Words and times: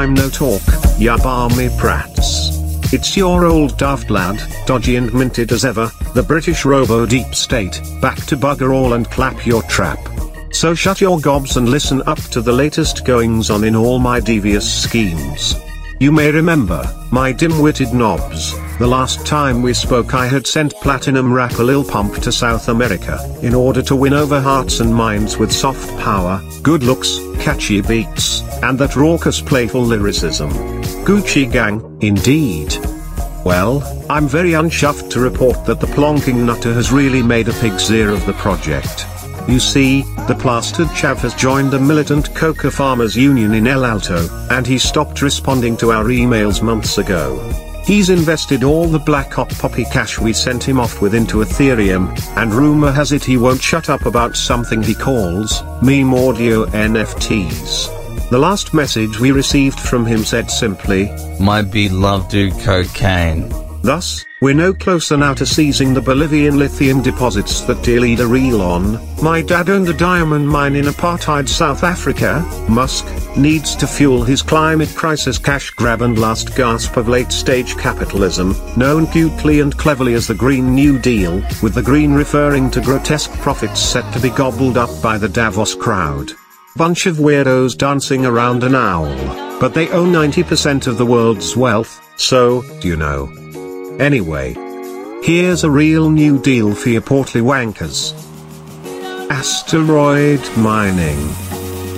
time 0.00 0.14
no 0.14 0.30
talk, 0.30 0.62
ya 0.98 1.14
balmy 1.18 1.68
prats. 1.76 2.56
It's 2.90 3.18
your 3.18 3.44
old 3.44 3.76
daft 3.76 4.08
lad, 4.08 4.40
dodgy 4.64 4.96
and 4.96 5.12
minted 5.12 5.52
as 5.52 5.62
ever, 5.62 5.92
the 6.14 6.22
British 6.22 6.64
robo 6.64 7.04
deep 7.04 7.34
state, 7.34 7.82
back 8.00 8.16
to 8.24 8.38
bugger 8.38 8.72
all 8.74 8.94
and 8.94 9.10
clap 9.10 9.44
your 9.44 9.62
trap. 9.64 9.98
So 10.52 10.74
shut 10.74 11.02
your 11.02 11.20
gobs 11.20 11.58
and 11.58 11.68
listen 11.68 12.00
up 12.06 12.18
to 12.32 12.40
the 12.40 12.52
latest 12.52 13.04
goings 13.04 13.50
on 13.50 13.62
in 13.62 13.76
all 13.76 13.98
my 13.98 14.20
devious 14.20 14.66
schemes. 14.84 15.54
You 15.98 16.12
may 16.12 16.30
remember, 16.30 16.82
my 17.10 17.30
dim-witted 17.32 17.92
knobs, 17.92 18.54
the 18.80 18.86
last 18.86 19.26
time 19.26 19.60
we 19.60 19.74
spoke 19.74 20.14
I 20.14 20.26
had 20.26 20.46
sent 20.46 20.72
Platinum 20.76 21.30
Rapper 21.30 21.62
Lil 21.62 21.84
Pump 21.84 22.14
to 22.22 22.32
South 22.32 22.68
America, 22.68 23.18
in 23.42 23.54
order 23.54 23.82
to 23.82 23.94
win 23.94 24.14
over 24.14 24.40
hearts 24.40 24.80
and 24.80 24.92
minds 24.94 25.36
with 25.36 25.52
soft 25.52 25.90
power, 25.98 26.40
good 26.62 26.82
looks, 26.82 27.18
catchy 27.40 27.82
beats, 27.82 28.40
and 28.62 28.78
that 28.78 28.96
raucous 28.96 29.42
playful 29.42 29.82
lyricism. 29.82 30.48
Gucci 31.04 31.52
Gang, 31.52 31.98
indeed. 32.00 32.74
Well, 33.44 33.82
I'm 34.08 34.26
very 34.26 34.54
unshuffed 34.54 35.12
to 35.12 35.20
report 35.20 35.66
that 35.66 35.78
the 35.78 35.86
plonking 35.88 36.46
nutter 36.46 36.72
has 36.72 36.90
really 36.90 37.22
made 37.22 37.48
a 37.48 37.60
pig's 37.60 37.90
ear 37.90 38.08
of 38.08 38.24
the 38.24 38.32
project. 38.32 39.04
You 39.46 39.60
see, 39.60 40.04
the 40.26 40.38
plastered 40.40 40.88
chav 40.88 41.18
has 41.18 41.34
joined 41.34 41.70
the 41.70 41.78
militant 41.78 42.34
coca 42.34 42.70
farmers 42.70 43.14
union 43.14 43.52
in 43.52 43.66
El 43.66 43.84
Alto, 43.84 44.26
and 44.50 44.66
he 44.66 44.78
stopped 44.78 45.20
responding 45.20 45.76
to 45.76 45.92
our 45.92 46.04
emails 46.06 46.62
months 46.62 46.96
ago. 46.96 47.69
He's 47.90 48.08
invested 48.08 48.62
all 48.62 48.86
the 48.86 49.00
black 49.00 49.32
hot 49.32 49.50
poppy 49.58 49.84
cash 49.84 50.16
we 50.20 50.32
sent 50.32 50.62
him 50.62 50.78
off 50.78 51.00
with 51.02 51.12
into 51.12 51.38
Ethereum, 51.38 52.16
and 52.36 52.54
rumor 52.54 52.92
has 52.92 53.10
it 53.10 53.24
he 53.24 53.36
won't 53.36 53.60
shut 53.60 53.90
up 53.90 54.06
about 54.06 54.36
something 54.36 54.80
he 54.80 54.94
calls 54.94 55.64
meme 55.82 56.14
audio 56.14 56.66
NFTs. 56.66 58.30
The 58.30 58.38
last 58.38 58.72
message 58.72 59.18
we 59.18 59.32
received 59.32 59.80
from 59.80 60.06
him 60.06 60.22
said 60.22 60.52
simply, 60.52 61.10
My 61.40 61.62
beloved 61.62 62.30
do 62.30 62.52
cocaine. 62.60 63.52
Thus, 63.82 64.26
we're 64.42 64.54
no 64.54 64.74
closer 64.74 65.16
now 65.16 65.32
to 65.34 65.46
seizing 65.46 65.94
the 65.94 66.02
Bolivian 66.02 66.58
lithium 66.58 67.00
deposits 67.00 67.62
that 67.62 67.82
dear 67.82 68.00
leader 68.00 68.36
Elon, 68.36 68.98
my 69.22 69.40
dad 69.40 69.70
owned 69.70 69.88
a 69.88 69.94
diamond 69.94 70.46
mine 70.46 70.76
in 70.76 70.84
apartheid 70.84 71.48
South 71.48 71.82
Africa, 71.82 72.40
Musk, 72.68 73.06
needs 73.38 73.74
to 73.76 73.86
fuel 73.86 74.22
his 74.22 74.42
climate 74.42 74.90
crisis 74.94 75.38
cash 75.38 75.70
grab 75.70 76.02
and 76.02 76.18
last 76.18 76.54
gasp 76.54 76.98
of 76.98 77.08
late 77.08 77.32
stage 77.32 77.76
capitalism, 77.78 78.54
known 78.76 79.06
cutely 79.06 79.60
and 79.60 79.76
cleverly 79.78 80.12
as 80.12 80.26
the 80.26 80.34
Green 80.34 80.74
New 80.74 80.98
Deal, 80.98 81.42
with 81.62 81.74
the 81.74 81.82
green 81.82 82.12
referring 82.12 82.70
to 82.72 82.82
grotesque 82.82 83.32
profits 83.38 83.80
set 83.80 84.12
to 84.12 84.20
be 84.20 84.30
gobbled 84.30 84.76
up 84.76 84.90
by 85.02 85.16
the 85.16 85.28
Davos 85.28 85.74
crowd. 85.74 86.32
Bunch 86.76 87.06
of 87.06 87.16
weirdos 87.16 87.78
dancing 87.78 88.26
around 88.26 88.62
an 88.62 88.74
owl, 88.74 89.08
but 89.58 89.72
they 89.72 89.88
own 89.88 90.12
90% 90.12 90.86
of 90.86 90.98
the 90.98 91.06
world's 91.06 91.56
wealth, 91.56 92.06
so, 92.16 92.62
you 92.82 92.96
know. 92.96 93.39
Anyway. 94.00 94.54
Here's 95.22 95.62
a 95.62 95.70
real 95.70 96.08
new 96.08 96.40
deal 96.40 96.74
for 96.74 96.88
your 96.88 97.02
portly 97.02 97.42
wankers. 97.42 98.14
Asteroid 99.30 100.40
mining. 100.56 101.18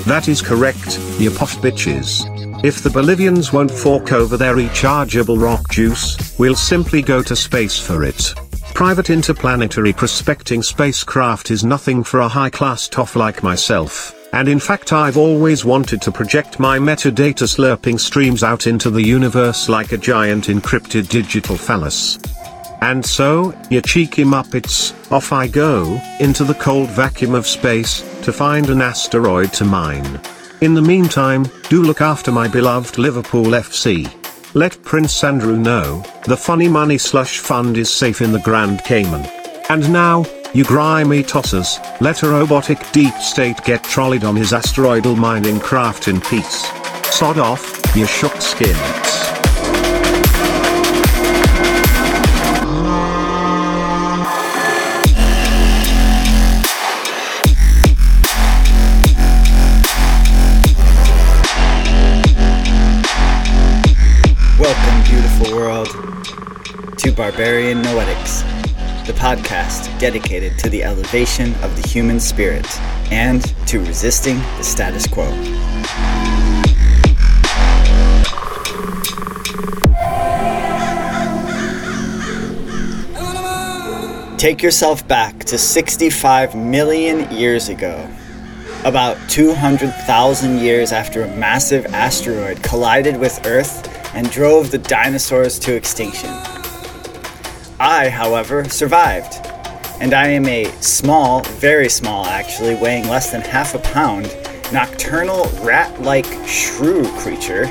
That 0.05 0.27
is 0.27 0.43
correct, 0.43 0.99
you 1.21 1.31
puff 1.31 1.57
bitches. 1.59 2.29
If 2.65 2.83
the 2.83 2.91
Bolivians 2.91 3.53
won't 3.53 3.71
fork 3.71 4.11
over 4.11 4.37
their 4.37 4.57
rechargeable 4.57 5.41
rock 5.41 5.71
juice, 5.71 6.37
we'll 6.39 6.57
simply 6.57 7.03
go 7.03 7.23
to 7.23 7.37
space 7.37 7.79
for 7.79 8.03
it. 8.03 8.35
Private 8.75 9.11
interplanetary 9.11 9.93
prospecting 9.93 10.63
spacecraft 10.63 11.53
is 11.53 11.63
nothing 11.63 12.03
for 12.03 12.21
a 12.21 12.29
high-class 12.29 12.89
toff 12.89 13.15
like 13.15 13.45
myself, 13.45 14.13
and 14.33 14.49
in 14.49 14.59
fact 14.59 14.93
I've 14.93 15.17
always 15.17 15.65
wanted 15.65 16.01
to 16.03 16.13
project 16.13 16.59
my 16.59 16.79
metadata 16.79 17.47
slurping 17.47 17.99
streams 18.01 18.43
out 18.43 18.67
into 18.67 18.91
the 18.91 19.03
universe 19.03 19.69
like 19.69 19.93
a 19.93 19.99
giant 19.99 20.47
encrypted 20.47 21.09
digital 21.09 21.57
phallus. 21.57 22.19
And 22.83 23.07
so, 23.07 23.55
you 23.71 23.81
cheeky 23.81 24.25
muppets, 24.25 24.93
off 25.13 25.33
I 25.33 25.47
go, 25.47 26.01
into 26.19 26.43
the 26.43 26.55
cold 26.55 26.91
vacuum 26.91 27.33
of 27.33 27.47
space, 27.47 28.01
to 28.23 28.33
find 28.33 28.69
an 28.71 28.83
asteroid 28.83 29.53
to 29.53 29.65
mine. 29.65 30.21
In 30.63 30.75
the 30.75 30.83
meantime, 30.83 31.45
do 31.69 31.81
look 31.83 32.01
after 32.01 32.33
my 32.33 32.49
beloved 32.49 32.99
Liverpool 32.99 33.47
FC. 33.47 34.13
Let 34.55 34.83
Prince 34.83 35.23
Andrew 35.23 35.57
know, 35.57 36.05
the 36.27 36.37
funny 36.37 36.69
money 36.69 36.99
slush 36.99 37.39
fund 37.39 37.77
is 37.77 37.89
safe 37.89 38.21
in 38.21 38.33
the 38.33 38.41
Grand 38.41 38.83
Cayman. 38.85 39.27
And 39.69 39.93
now, 39.93 40.25
you 40.55 40.65
grimy 40.65 41.23
tossers, 41.23 41.79
let 42.03 42.23
a 42.23 42.29
robotic 42.29 42.79
deep 42.93 43.15
state 43.15 43.57
get 43.65 43.83
trolleyed 43.83 44.23
on 44.23 44.37
his 44.37 44.53
asteroidal 44.53 45.17
mining 45.17 45.59
craft 45.59 46.09
in 46.09 46.21
peace. 46.21 46.67
Sod 47.11 47.39
off, 47.39 47.81
you 47.97 48.07
shook 48.07 48.35
skins. 48.37 48.77
Welcome, 64.59 65.03
beautiful 65.11 65.57
world, 65.57 65.89
to 66.99 67.13
Barbarian 67.13 67.83
Noetics, 67.83 68.52
the 69.07 69.13
podcast 69.15 69.99
dedicated 69.99 70.57
to 70.61 70.71
the 70.71 70.85
elevation 70.85 71.55
of 71.57 71.75
the 71.81 71.89
human 71.89 72.21
spirit 72.21 72.67
and 73.11 73.43
to 73.67 73.81
resisting 73.81 74.39
the 74.59 74.63
status 74.63 75.09
quo. 75.09 75.29
Take 84.39 84.63
yourself 84.63 85.07
back 85.07 85.39
to 85.45 85.59
65 85.59 86.55
million 86.55 87.31
years 87.33 87.69
ago. 87.69 88.09
About 88.85 89.17
200,000 89.29 90.59
years 90.59 90.93
after 90.93 91.23
a 91.23 91.37
massive 91.37 91.87
asteroid 91.87 92.63
collided 92.63 93.19
with 93.19 93.45
Earth 93.47 93.89
and 94.15 94.31
drove 94.31 94.71
the 94.71 94.79
dinosaurs 94.79 95.59
to 95.61 95.75
extinction. 95.75 96.31
I, 97.85 98.11
however, 98.11 98.69
survived, 98.69 99.45
and 100.01 100.15
I 100.15 100.29
am 100.29 100.47
a 100.47 100.67
small, 100.81 101.43
very 101.43 101.89
small 101.89 102.25
actually, 102.27 102.77
weighing 102.77 103.09
less 103.09 103.33
than 103.33 103.41
half 103.41 103.75
a 103.75 103.81
pound, 103.81 104.33
nocturnal 104.73 105.51
rat 105.63 106.01
like 106.01 106.27
shrew 106.47 107.03
creature 107.19 107.67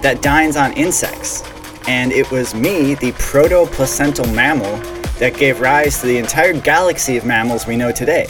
that 0.00 0.22
dines 0.22 0.54
on 0.54 0.72
insects. 0.74 1.42
And 1.88 2.12
it 2.12 2.30
was 2.30 2.54
me, 2.54 2.94
the 2.94 3.10
proto 3.18 3.66
placental 3.66 4.28
mammal, 4.28 4.76
that 5.18 5.36
gave 5.36 5.58
rise 5.58 6.00
to 6.02 6.06
the 6.06 6.18
entire 6.18 6.52
galaxy 6.52 7.16
of 7.16 7.24
mammals 7.24 7.66
we 7.66 7.76
know 7.76 7.90
today 7.90 8.28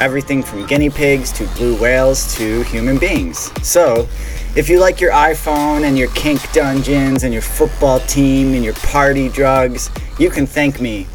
everything 0.00 0.42
from 0.42 0.66
guinea 0.66 0.90
pigs 0.90 1.32
to 1.32 1.46
blue 1.54 1.80
whales 1.80 2.34
to 2.36 2.62
human 2.64 2.98
beings. 2.98 3.52
So, 3.66 4.08
if 4.56 4.68
you 4.68 4.78
like 4.78 5.00
your 5.00 5.12
iPhone 5.12 5.82
and 5.82 5.98
your 5.98 6.08
kink 6.10 6.52
dungeons 6.52 7.24
and 7.24 7.32
your 7.32 7.42
football 7.42 8.00
team 8.00 8.54
and 8.54 8.64
your 8.64 8.74
party 8.74 9.28
drugs, 9.28 9.90
you 10.18 10.30
can 10.30 10.46
thank 10.46 10.80
me. 10.80 11.06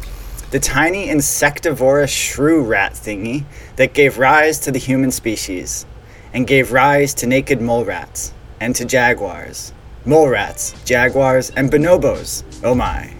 The 0.50 0.60
tiny 0.60 1.08
insectivorous 1.08 2.10
shrew 2.10 2.62
rat 2.62 2.92
thingy 2.92 3.44
that 3.76 3.94
gave 3.94 4.18
rise 4.18 4.58
to 4.60 4.72
the 4.72 4.78
human 4.78 5.10
species 5.10 5.86
and 6.32 6.46
gave 6.46 6.72
rise 6.72 7.14
to 7.14 7.26
naked 7.26 7.60
mole 7.60 7.84
rats 7.84 8.32
and 8.60 8.74
to 8.76 8.84
jaguars. 8.84 9.72
Mole 10.04 10.28
rats, 10.28 10.74
jaguars, 10.84 11.50
and 11.50 11.70
bonobos. 11.70 12.42
Oh 12.64 12.74
my. 12.74 13.14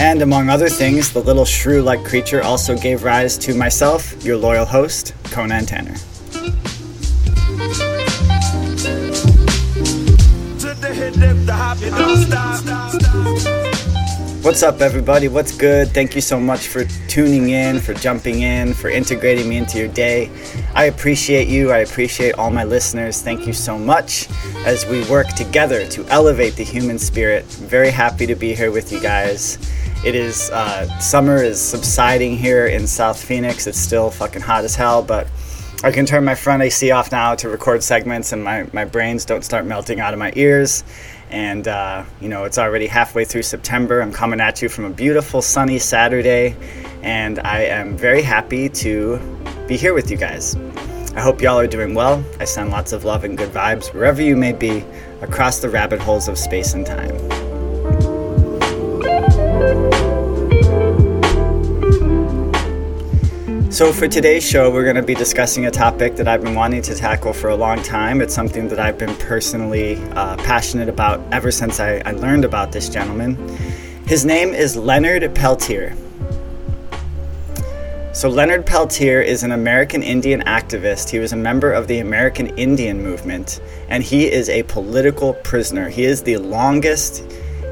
And 0.00 0.22
among 0.22 0.48
other 0.48 0.70
things, 0.70 1.12
the 1.12 1.20
little 1.20 1.44
shrew 1.44 1.82
like 1.82 2.02
creature 2.06 2.42
also 2.42 2.74
gave 2.74 3.04
rise 3.04 3.36
to 3.36 3.54
myself, 3.54 4.24
your 4.24 4.38
loyal 4.38 4.64
host, 4.64 5.12
Conan 5.24 5.66
Tanner. 5.66 5.94
What's 14.42 14.62
up, 14.62 14.80
everybody? 14.80 15.28
What's 15.28 15.54
good? 15.54 15.88
Thank 15.88 16.14
you 16.14 16.22
so 16.22 16.40
much 16.40 16.66
for 16.66 16.84
tuning 17.06 17.50
in, 17.50 17.78
for 17.78 17.92
jumping 17.92 18.40
in, 18.40 18.72
for 18.72 18.88
integrating 18.88 19.50
me 19.50 19.58
into 19.58 19.78
your 19.78 19.88
day. 19.88 20.30
I 20.74 20.84
appreciate 20.84 21.46
you. 21.46 21.72
I 21.72 21.78
appreciate 21.80 22.36
all 22.36 22.50
my 22.50 22.64
listeners. 22.64 23.20
Thank 23.20 23.46
you 23.46 23.52
so 23.52 23.78
much 23.78 24.28
as 24.64 24.86
we 24.86 25.04
work 25.10 25.28
together 25.34 25.86
to 25.88 26.06
elevate 26.06 26.56
the 26.56 26.64
human 26.64 26.98
spirit. 26.98 27.44
I'm 27.60 27.66
very 27.66 27.90
happy 27.90 28.26
to 28.26 28.34
be 28.34 28.54
here 28.54 28.72
with 28.72 28.90
you 28.92 29.00
guys. 29.00 29.58
It 30.02 30.14
is 30.14 30.50
uh, 30.50 30.86
summer 30.98 31.36
is 31.36 31.60
subsiding 31.60 32.38
here 32.38 32.66
in 32.66 32.86
South 32.86 33.22
Phoenix. 33.22 33.66
It's 33.66 33.78
still 33.78 34.10
fucking 34.10 34.40
hot 34.40 34.64
as 34.64 34.74
hell, 34.74 35.02
but 35.02 35.26
I 35.84 35.90
can 35.90 36.06
turn 36.06 36.24
my 36.24 36.34
front 36.34 36.62
AC 36.62 36.90
off 36.90 37.12
now 37.12 37.34
to 37.34 37.50
record 37.50 37.82
segments, 37.82 38.32
and 38.32 38.42
my 38.42 38.66
my 38.72 38.86
brains 38.86 39.26
don't 39.26 39.44
start 39.44 39.66
melting 39.66 40.00
out 40.00 40.14
of 40.14 40.18
my 40.18 40.32
ears. 40.36 40.84
And, 41.30 41.68
uh, 41.68 42.04
you 42.20 42.28
know, 42.28 42.44
it's 42.44 42.58
already 42.58 42.88
halfway 42.88 43.24
through 43.24 43.42
September. 43.42 44.00
I'm 44.00 44.12
coming 44.12 44.40
at 44.40 44.62
you 44.62 44.68
from 44.68 44.84
a 44.86 44.90
beautiful 44.90 45.42
sunny 45.42 45.78
Saturday, 45.78 46.56
and 47.02 47.38
I 47.40 47.62
am 47.64 47.96
very 47.96 48.22
happy 48.22 48.68
to 48.68 49.20
be 49.68 49.76
here 49.76 49.94
with 49.94 50.10
you 50.10 50.16
guys. 50.16 50.56
I 51.14 51.20
hope 51.20 51.40
y'all 51.40 51.58
are 51.58 51.68
doing 51.68 51.94
well. 51.94 52.24
I 52.40 52.44
send 52.46 52.70
lots 52.70 52.92
of 52.92 53.04
love 53.04 53.22
and 53.24 53.38
good 53.38 53.50
vibes 53.50 53.92
wherever 53.94 54.22
you 54.22 54.36
may 54.36 54.52
be 54.52 54.84
across 55.20 55.60
the 55.60 55.68
rabbit 55.68 56.00
holes 56.00 56.26
of 56.26 56.36
space 56.36 56.74
and 56.74 56.84
time. 56.84 57.40
So, 63.70 63.92
for 63.92 64.08
today's 64.08 64.44
show, 64.44 64.68
we're 64.68 64.82
going 64.82 64.96
to 64.96 65.02
be 65.02 65.14
discussing 65.14 65.66
a 65.66 65.70
topic 65.70 66.16
that 66.16 66.26
I've 66.26 66.42
been 66.42 66.56
wanting 66.56 66.82
to 66.82 66.94
tackle 66.96 67.32
for 67.32 67.50
a 67.50 67.54
long 67.54 67.80
time. 67.84 68.20
It's 68.20 68.34
something 68.34 68.66
that 68.66 68.80
I've 68.80 68.98
been 68.98 69.14
personally 69.18 69.94
uh, 70.10 70.36
passionate 70.38 70.88
about 70.88 71.20
ever 71.32 71.52
since 71.52 71.78
I, 71.78 72.02
I 72.04 72.10
learned 72.10 72.44
about 72.44 72.72
this 72.72 72.88
gentleman. 72.88 73.36
His 74.08 74.24
name 74.24 74.54
is 74.54 74.74
Leonard 74.74 75.32
Peltier. 75.36 75.94
So, 78.12 78.28
Leonard 78.28 78.66
Peltier 78.66 79.20
is 79.20 79.44
an 79.44 79.52
American 79.52 80.02
Indian 80.02 80.40
activist. 80.42 81.08
He 81.08 81.20
was 81.20 81.32
a 81.32 81.36
member 81.36 81.72
of 81.72 81.86
the 81.86 82.00
American 82.00 82.48
Indian 82.58 83.00
movement, 83.00 83.60
and 83.88 84.02
he 84.02 84.28
is 84.28 84.48
a 84.48 84.64
political 84.64 85.34
prisoner. 85.34 85.88
He 85.88 86.06
is 86.06 86.24
the 86.24 86.38
longest 86.38 87.22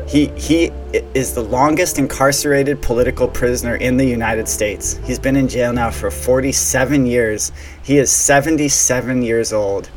he, 0.09 0.29
he 0.29 0.71
is 1.13 1.35
the 1.35 1.43
longest 1.43 1.99
incarcerated 1.99 2.81
political 2.81 3.29
prisoner 3.29 3.77
in 3.77 3.99
the 3.99 4.07
United 4.07 4.49
States. 4.49 4.99
He's 5.05 5.19
been 5.19 5.37
in 5.37 5.49
jail 5.49 5.71
now 5.71 5.91
for 5.91 6.11
47 6.11 7.05
years. 7.05 7.53
He 7.83 7.99
is 7.99 8.11
77 8.11 9.21
years 9.21 9.53
old. 9.53 9.91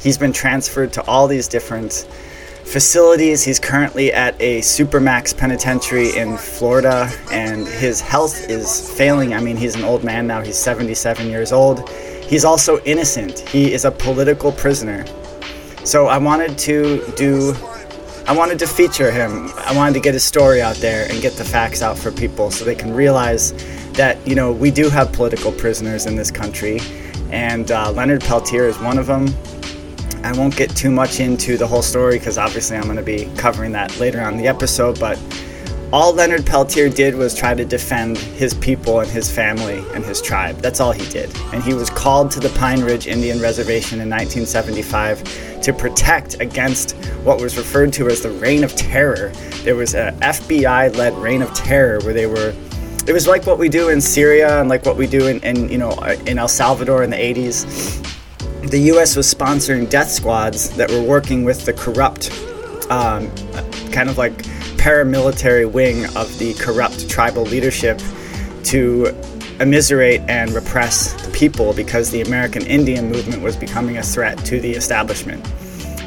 He's 0.00 0.16
been 0.16 0.32
transferred 0.32 0.92
to 0.92 1.04
all 1.06 1.26
these 1.26 1.48
different 1.48 2.06
facilities. 2.64 3.42
He's 3.42 3.58
currently 3.58 4.12
at 4.12 4.40
a 4.40 4.60
Supermax 4.60 5.36
penitentiary 5.36 6.16
in 6.16 6.36
Florida, 6.36 7.10
and 7.32 7.66
his 7.66 8.00
health 8.00 8.48
is 8.48 8.88
failing. 8.96 9.34
I 9.34 9.40
mean, 9.40 9.56
he's 9.56 9.74
an 9.74 9.82
old 9.82 10.04
man 10.04 10.28
now, 10.28 10.42
he's 10.42 10.56
77 10.56 11.26
years 11.26 11.50
old. 11.50 11.88
He's 11.88 12.44
also 12.44 12.78
innocent, 12.84 13.40
he 13.40 13.72
is 13.72 13.84
a 13.84 13.90
political 13.90 14.52
prisoner. 14.52 15.04
So 15.84 16.06
I 16.06 16.18
wanted 16.18 16.56
to 16.58 17.04
do 17.16 17.56
I 18.28 18.32
wanted 18.32 18.58
to 18.58 18.66
feature 18.66 19.12
him. 19.12 19.50
I 19.58 19.72
wanted 19.72 19.94
to 19.94 20.00
get 20.00 20.14
his 20.14 20.24
story 20.24 20.60
out 20.60 20.74
there 20.76 21.08
and 21.08 21.22
get 21.22 21.34
the 21.34 21.44
facts 21.44 21.80
out 21.80 21.96
for 21.96 22.10
people 22.10 22.50
so 22.50 22.64
they 22.64 22.74
can 22.74 22.92
realize 22.92 23.52
that, 23.92 24.18
you 24.26 24.34
know, 24.34 24.50
we 24.50 24.72
do 24.72 24.90
have 24.90 25.12
political 25.12 25.52
prisoners 25.52 26.06
in 26.06 26.16
this 26.16 26.32
country. 26.32 26.80
And 27.30 27.70
uh, 27.70 27.92
Leonard 27.92 28.22
Peltier 28.22 28.66
is 28.66 28.80
one 28.80 28.98
of 28.98 29.06
them. 29.06 29.28
I 30.24 30.32
won't 30.36 30.56
get 30.56 30.74
too 30.74 30.90
much 30.90 31.20
into 31.20 31.56
the 31.56 31.68
whole 31.68 31.82
story 31.82 32.18
because 32.18 32.36
obviously 32.36 32.76
I'm 32.76 32.82
going 32.82 32.96
to 32.96 33.02
be 33.02 33.30
covering 33.36 33.70
that 33.72 33.96
later 34.00 34.20
on 34.20 34.36
the 34.36 34.48
episode, 34.48 34.98
but 34.98 35.16
all 35.92 36.12
Leonard 36.12 36.44
Peltier 36.44 36.88
did 36.88 37.14
was 37.14 37.34
try 37.34 37.54
to 37.54 37.64
defend 37.64 38.18
his 38.18 38.54
people 38.54 39.00
and 39.00 39.10
his 39.10 39.30
family 39.30 39.84
and 39.94 40.04
his 40.04 40.20
tribe. 40.20 40.56
That's 40.58 40.80
all 40.80 40.90
he 40.90 41.08
did. 41.10 41.34
And 41.52 41.62
he 41.62 41.74
was 41.74 41.90
called 41.90 42.30
to 42.32 42.40
the 42.40 42.48
Pine 42.58 42.80
Ridge 42.80 43.06
Indian 43.06 43.40
Reservation 43.40 44.00
in 44.00 44.10
1975 44.10 45.62
to 45.62 45.72
protect 45.72 46.40
against 46.40 46.96
what 47.22 47.40
was 47.40 47.56
referred 47.56 47.92
to 47.94 48.08
as 48.08 48.20
the 48.20 48.30
Reign 48.30 48.64
of 48.64 48.74
Terror. 48.74 49.28
There 49.62 49.76
was 49.76 49.94
a 49.94 50.12
FBI 50.20 50.96
led 50.96 51.14
Reign 51.14 51.42
of 51.42 51.54
Terror 51.54 52.00
where 52.00 52.12
they 52.12 52.26
were. 52.26 52.52
It 53.06 53.12
was 53.12 53.28
like 53.28 53.46
what 53.46 53.58
we 53.58 53.68
do 53.68 53.88
in 53.88 54.00
Syria 54.00 54.60
and 54.60 54.68
like 54.68 54.84
what 54.84 54.96
we 54.96 55.06
do 55.06 55.28
in, 55.28 55.38
in 55.44 55.68
you 55.68 55.78
know 55.78 55.92
in 56.26 56.38
El 56.38 56.48
Salvador 56.48 57.04
in 57.04 57.10
the 57.10 57.16
80s. 57.16 58.02
The 58.68 58.80
U.S. 58.80 59.14
was 59.14 59.32
sponsoring 59.32 59.88
death 59.88 60.10
squads 60.10 60.70
that 60.70 60.90
were 60.90 61.02
working 61.02 61.44
with 61.44 61.64
the 61.64 61.72
corrupt, 61.72 62.32
um, 62.90 63.30
kind 63.92 64.10
of 64.10 64.18
like 64.18 64.44
paramilitary 64.86 65.68
wing 65.68 66.04
of 66.14 66.38
the 66.38 66.54
corrupt 66.60 67.10
tribal 67.10 67.42
leadership 67.42 68.00
to 68.62 69.08
immiserate 69.58 70.20
and 70.28 70.52
repress 70.52 71.12
the 71.24 71.32
people 71.32 71.72
because 71.72 72.12
the 72.12 72.22
American 72.22 72.64
Indian 72.66 73.10
movement 73.10 73.42
was 73.42 73.56
becoming 73.56 73.98
a 73.98 74.02
threat 74.04 74.38
to 74.44 74.60
the 74.60 74.70
establishment. 74.70 75.44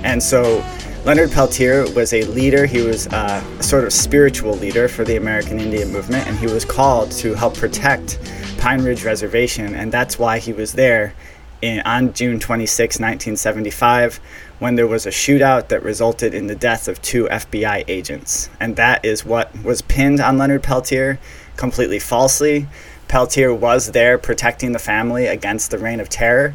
And 0.05 0.23
so 0.23 0.63
Leonard 1.03 1.29
Peltier 1.29 1.93
was 1.93 2.13
a 2.13 2.23
leader, 2.27 2.65
he 2.65 2.81
was 2.81 3.07
uh, 3.07 3.43
a 3.59 3.63
sort 3.63 3.83
of 3.83 3.91
spiritual 3.91 4.53
leader 4.53 4.87
for 4.87 5.03
the 5.03 5.17
American 5.17 5.59
Indian 5.59 5.91
movement, 5.91 6.25
and 6.25 6.37
he 6.37 6.47
was 6.47 6.63
called 6.63 7.11
to 7.11 7.33
help 7.33 7.57
protect 7.57 8.17
Pine 8.59 8.81
Ridge 8.81 9.03
Reservation, 9.03 9.75
and 9.75 9.91
that's 9.91 10.17
why 10.17 10.39
he 10.39 10.53
was 10.53 10.71
there 10.71 11.13
in, 11.61 11.81
on 11.81 12.13
June 12.13 12.39
26, 12.39 12.95
1975, 12.95 14.21
when 14.59 14.75
there 14.75 14.87
was 14.87 15.05
a 15.05 15.09
shootout 15.09 15.69
that 15.69 15.81
resulted 15.83 16.33
in 16.33 16.47
the 16.47 16.55
death 16.55 16.87
of 16.87 17.01
two 17.01 17.25
FBI 17.25 17.85
agents. 17.87 18.49
And 18.59 18.75
that 18.75 19.03
is 19.05 19.25
what 19.25 19.51
was 19.63 19.81
pinned 19.81 20.19
on 20.19 20.37
Leonard 20.37 20.63
Peltier 20.63 21.17
completely 21.55 21.99
falsely. 21.99 22.67
Peltier 23.07 23.53
was 23.53 23.91
there 23.91 24.17
protecting 24.17 24.73
the 24.73 24.79
family 24.79 25.27
against 25.27 25.71
the 25.71 25.79
reign 25.79 25.99
of 25.99 26.09
terror, 26.09 26.53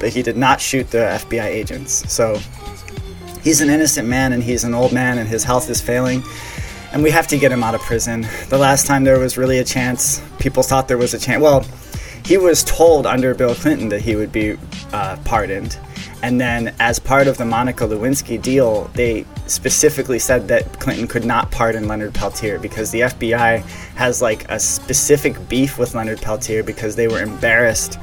but 0.00 0.10
he 0.10 0.22
did 0.22 0.36
not 0.36 0.60
shoot 0.60 0.90
the 0.90 0.98
FBI 0.98 1.44
agents. 1.44 2.10
So 2.10 2.38
he's 3.42 3.60
an 3.60 3.68
innocent 3.68 4.08
man 4.08 4.32
and 4.32 4.42
he's 4.42 4.64
an 4.64 4.72
old 4.72 4.92
man 4.92 5.18
and 5.18 5.28
his 5.28 5.44
health 5.44 5.68
is 5.68 5.80
failing. 5.80 6.22
And 6.92 7.02
we 7.02 7.10
have 7.10 7.26
to 7.28 7.38
get 7.38 7.50
him 7.50 7.64
out 7.64 7.74
of 7.74 7.80
prison. 7.80 8.26
The 8.50 8.58
last 8.58 8.86
time 8.86 9.02
there 9.02 9.18
was 9.18 9.36
really 9.36 9.58
a 9.58 9.64
chance, 9.64 10.22
people 10.38 10.62
thought 10.62 10.88
there 10.88 10.98
was 10.98 11.14
a 11.14 11.18
chance. 11.18 11.42
Well, 11.42 11.66
he 12.24 12.36
was 12.36 12.62
told 12.62 13.06
under 13.06 13.34
Bill 13.34 13.54
Clinton 13.54 13.88
that 13.88 14.02
he 14.02 14.14
would 14.14 14.30
be 14.30 14.56
uh, 14.92 15.16
pardoned 15.24 15.78
and 16.22 16.40
then, 16.40 16.74
as 16.78 17.00
part 17.00 17.26
of 17.26 17.36
the 17.36 17.44
Monica 17.44 17.84
Lewinsky 17.84 18.40
deal, 18.40 18.84
they 18.94 19.26
specifically 19.46 20.20
said 20.20 20.46
that 20.48 20.78
Clinton 20.78 21.08
could 21.08 21.24
not 21.24 21.50
pardon 21.50 21.88
Leonard 21.88 22.14
Peltier 22.14 22.60
because 22.60 22.92
the 22.92 23.00
FBI 23.00 23.60
has 23.96 24.22
like 24.22 24.48
a 24.48 24.60
specific 24.60 25.36
beef 25.48 25.78
with 25.78 25.94
Leonard 25.94 26.20
Peltier 26.22 26.62
because 26.62 26.94
they 26.94 27.08
were 27.08 27.20
embarrassed 27.20 27.98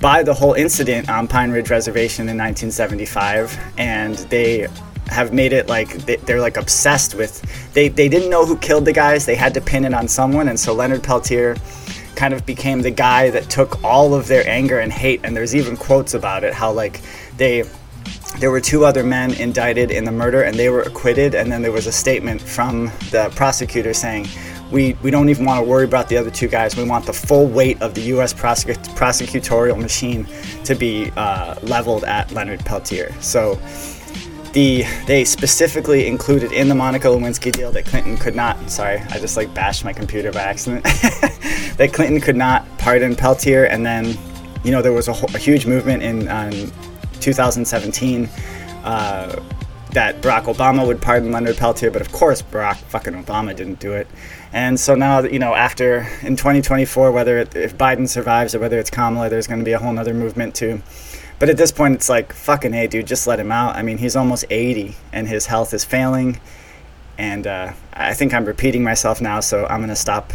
by 0.00 0.22
the 0.22 0.34
whole 0.34 0.54
incident 0.54 1.08
on 1.08 1.28
Pine 1.28 1.50
Ridge 1.50 1.70
Reservation 1.70 2.28
in 2.28 2.36
1975, 2.36 3.56
and 3.78 4.16
they 4.30 4.66
have 5.06 5.32
made 5.32 5.52
it 5.52 5.68
like 5.68 5.90
they're 6.26 6.40
like 6.40 6.56
obsessed 6.56 7.14
with. 7.14 7.40
They 7.72 7.88
they 7.88 8.08
didn't 8.08 8.30
know 8.30 8.46
who 8.46 8.56
killed 8.58 8.84
the 8.84 8.92
guys. 8.92 9.26
They 9.26 9.36
had 9.36 9.54
to 9.54 9.60
pin 9.60 9.84
it 9.84 9.94
on 9.94 10.08
someone, 10.08 10.48
and 10.48 10.58
so 10.58 10.74
Leonard 10.74 11.04
Peltier 11.04 11.56
kind 12.18 12.34
of 12.34 12.44
became 12.44 12.82
the 12.82 12.90
guy 12.90 13.30
that 13.30 13.48
took 13.48 13.82
all 13.84 14.12
of 14.12 14.26
their 14.26 14.46
anger 14.48 14.80
and 14.80 14.92
hate. 14.92 15.20
And 15.22 15.36
there's 15.36 15.54
even 15.54 15.76
quotes 15.76 16.14
about 16.14 16.42
it 16.42 16.52
how 16.52 16.72
like 16.72 17.00
they 17.36 17.62
there 18.40 18.50
were 18.50 18.60
two 18.60 18.84
other 18.84 19.04
men 19.04 19.32
indicted 19.34 19.92
in 19.92 20.04
the 20.04 20.12
murder 20.12 20.42
and 20.42 20.56
they 20.56 20.68
were 20.68 20.82
acquitted 20.82 21.34
and 21.34 21.50
then 21.50 21.62
there 21.62 21.72
was 21.72 21.86
a 21.86 21.92
statement 21.92 22.40
from 22.40 22.86
the 23.10 23.32
prosecutor 23.36 23.94
saying 23.94 24.26
we, 24.70 24.92
we 25.02 25.10
don't 25.10 25.28
even 25.28 25.44
want 25.44 25.64
to 25.64 25.68
worry 25.68 25.84
about 25.84 26.08
the 26.08 26.16
other 26.16 26.30
two 26.30 26.46
guys 26.46 26.76
we 26.76 26.84
want 26.84 27.04
the 27.06 27.12
full 27.12 27.46
weight 27.48 27.80
of 27.82 27.94
the 27.94 28.00
u.s 28.02 28.32
prosec- 28.32 28.76
prosecutorial 28.94 29.80
machine 29.80 30.24
to 30.62 30.74
be 30.76 31.10
uh, 31.16 31.56
leveled 31.62 32.04
at 32.04 32.30
leonard 32.30 32.60
peltier 32.60 33.12
so 33.20 33.58
the 34.52 34.84
they 35.06 35.24
specifically 35.24 36.06
included 36.06 36.52
in 36.52 36.68
the 36.68 36.74
monica 36.74 37.06
lewinsky 37.08 37.52
deal 37.52 37.70
that 37.70 37.84
clinton 37.84 38.16
could 38.16 38.34
not 38.34 38.70
sorry 38.70 38.98
i 39.10 39.18
just 39.18 39.36
like 39.36 39.52
bashed 39.54 39.84
my 39.84 39.92
computer 39.92 40.32
by 40.32 40.40
accident 40.40 40.82
that 41.76 41.90
clinton 41.92 42.20
could 42.20 42.36
not 42.36 42.66
pardon 42.78 43.14
peltier 43.14 43.64
and 43.64 43.84
then 43.84 44.16
you 44.64 44.70
know 44.70 44.82
there 44.82 44.92
was 44.92 45.08
a, 45.08 45.12
a 45.12 45.38
huge 45.38 45.66
movement 45.66 46.02
in 46.02 46.28
um, 46.28 46.72
2017 47.20 48.28
uh, 48.84 49.40
that 49.92 50.20
Barack 50.20 50.44
Obama 50.44 50.86
would 50.86 51.00
pardon 51.00 51.32
Leonard 51.32 51.56
Peltier, 51.56 51.90
but 51.90 52.02
of 52.02 52.12
course 52.12 52.42
Barack 52.42 52.76
fucking 52.76 53.14
Obama 53.14 53.56
didn't 53.56 53.80
do 53.80 53.92
it. 53.92 54.06
And 54.52 54.78
so 54.78 54.94
now, 54.94 55.20
you 55.20 55.38
know, 55.38 55.54
after 55.54 56.06
in 56.22 56.36
2024, 56.36 57.10
whether 57.10 57.38
it, 57.38 57.54
if 57.56 57.76
Biden 57.76 58.08
survives 58.08 58.54
or 58.54 58.58
whether 58.58 58.78
it's 58.78 58.90
Kamala, 58.90 59.28
there's 59.28 59.46
going 59.46 59.60
to 59.60 59.64
be 59.64 59.72
a 59.72 59.78
whole 59.78 59.98
other 59.98 60.14
movement 60.14 60.54
too. 60.54 60.82
But 61.38 61.48
at 61.48 61.56
this 61.56 61.70
point, 61.70 61.94
it's 61.94 62.08
like 62.08 62.32
fucking 62.32 62.72
hey, 62.72 62.86
dude, 62.86 63.06
just 63.06 63.26
let 63.26 63.38
him 63.38 63.52
out. 63.52 63.76
I 63.76 63.82
mean, 63.82 63.98
he's 63.98 64.16
almost 64.16 64.44
80 64.50 64.96
and 65.12 65.28
his 65.28 65.46
health 65.46 65.72
is 65.72 65.84
failing. 65.84 66.40
And 67.16 67.46
uh, 67.46 67.72
I 67.92 68.14
think 68.14 68.34
I'm 68.34 68.44
repeating 68.44 68.82
myself 68.82 69.20
now, 69.20 69.40
so 69.40 69.66
I'm 69.66 69.78
going 69.78 69.88
to 69.88 69.96
stop 69.96 70.32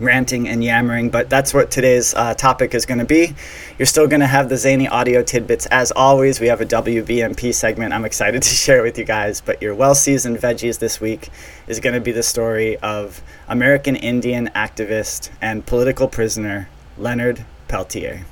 ranting 0.00 0.48
and 0.48 0.62
yammering, 0.62 1.10
but 1.10 1.28
that's 1.28 1.52
what 1.52 1.70
today's 1.70 2.14
uh, 2.14 2.34
topic 2.34 2.74
is 2.74 2.86
going 2.86 2.98
to 2.98 3.04
be. 3.04 3.34
You're 3.78 3.86
still 3.86 4.06
going 4.06 4.20
to 4.20 4.26
have 4.26 4.48
the 4.48 4.56
zany 4.56 4.88
audio 4.88 5.22
tidbits. 5.22 5.66
As 5.66 5.90
always, 5.92 6.40
we 6.40 6.46
have 6.48 6.60
a 6.60 6.66
WBMP 6.66 7.52
segment 7.52 7.92
I'm 7.92 8.04
excited 8.04 8.42
to 8.44 8.48
share 8.48 8.82
with 8.82 8.98
you 8.98 9.04
guys, 9.04 9.40
but 9.40 9.60
your 9.60 9.74
well 9.74 9.94
seasoned 9.94 10.38
veggies 10.38 10.78
this 10.78 11.00
week 11.00 11.30
is 11.66 11.80
going 11.80 11.94
to 11.94 12.00
be 12.00 12.12
the 12.12 12.22
story 12.22 12.76
of 12.78 13.22
American 13.48 13.96
Indian 13.96 14.48
activist 14.54 15.30
and 15.40 15.66
political 15.66 16.08
prisoner 16.08 16.68
Leonard 16.96 17.44
Peltier. 17.66 18.24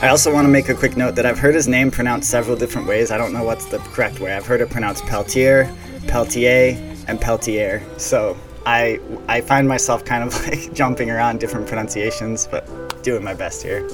I 0.00 0.10
also 0.10 0.32
want 0.32 0.44
to 0.44 0.48
make 0.48 0.68
a 0.68 0.74
quick 0.74 0.96
note 0.96 1.16
that 1.16 1.26
I've 1.26 1.40
heard 1.40 1.56
his 1.56 1.66
name 1.66 1.90
pronounced 1.90 2.30
several 2.30 2.56
different 2.56 2.86
ways. 2.86 3.10
I 3.10 3.18
don't 3.18 3.32
know 3.32 3.42
what's 3.42 3.64
the 3.64 3.78
correct 3.78 4.20
way. 4.20 4.32
I've 4.32 4.46
heard 4.46 4.60
it 4.60 4.70
pronounced 4.70 5.04
Peltier, 5.06 5.74
Peltier, 6.06 6.76
and 7.08 7.20
Peltier. 7.20 7.82
So 7.96 8.36
I 8.64 9.00
I 9.26 9.40
find 9.40 9.66
myself 9.66 10.04
kind 10.04 10.22
of 10.22 10.46
like 10.48 10.72
jumping 10.72 11.10
around 11.10 11.40
different 11.40 11.66
pronunciations, 11.66 12.46
but 12.48 13.02
doing 13.02 13.24
my 13.24 13.34
best 13.34 13.60
here. 13.60 13.88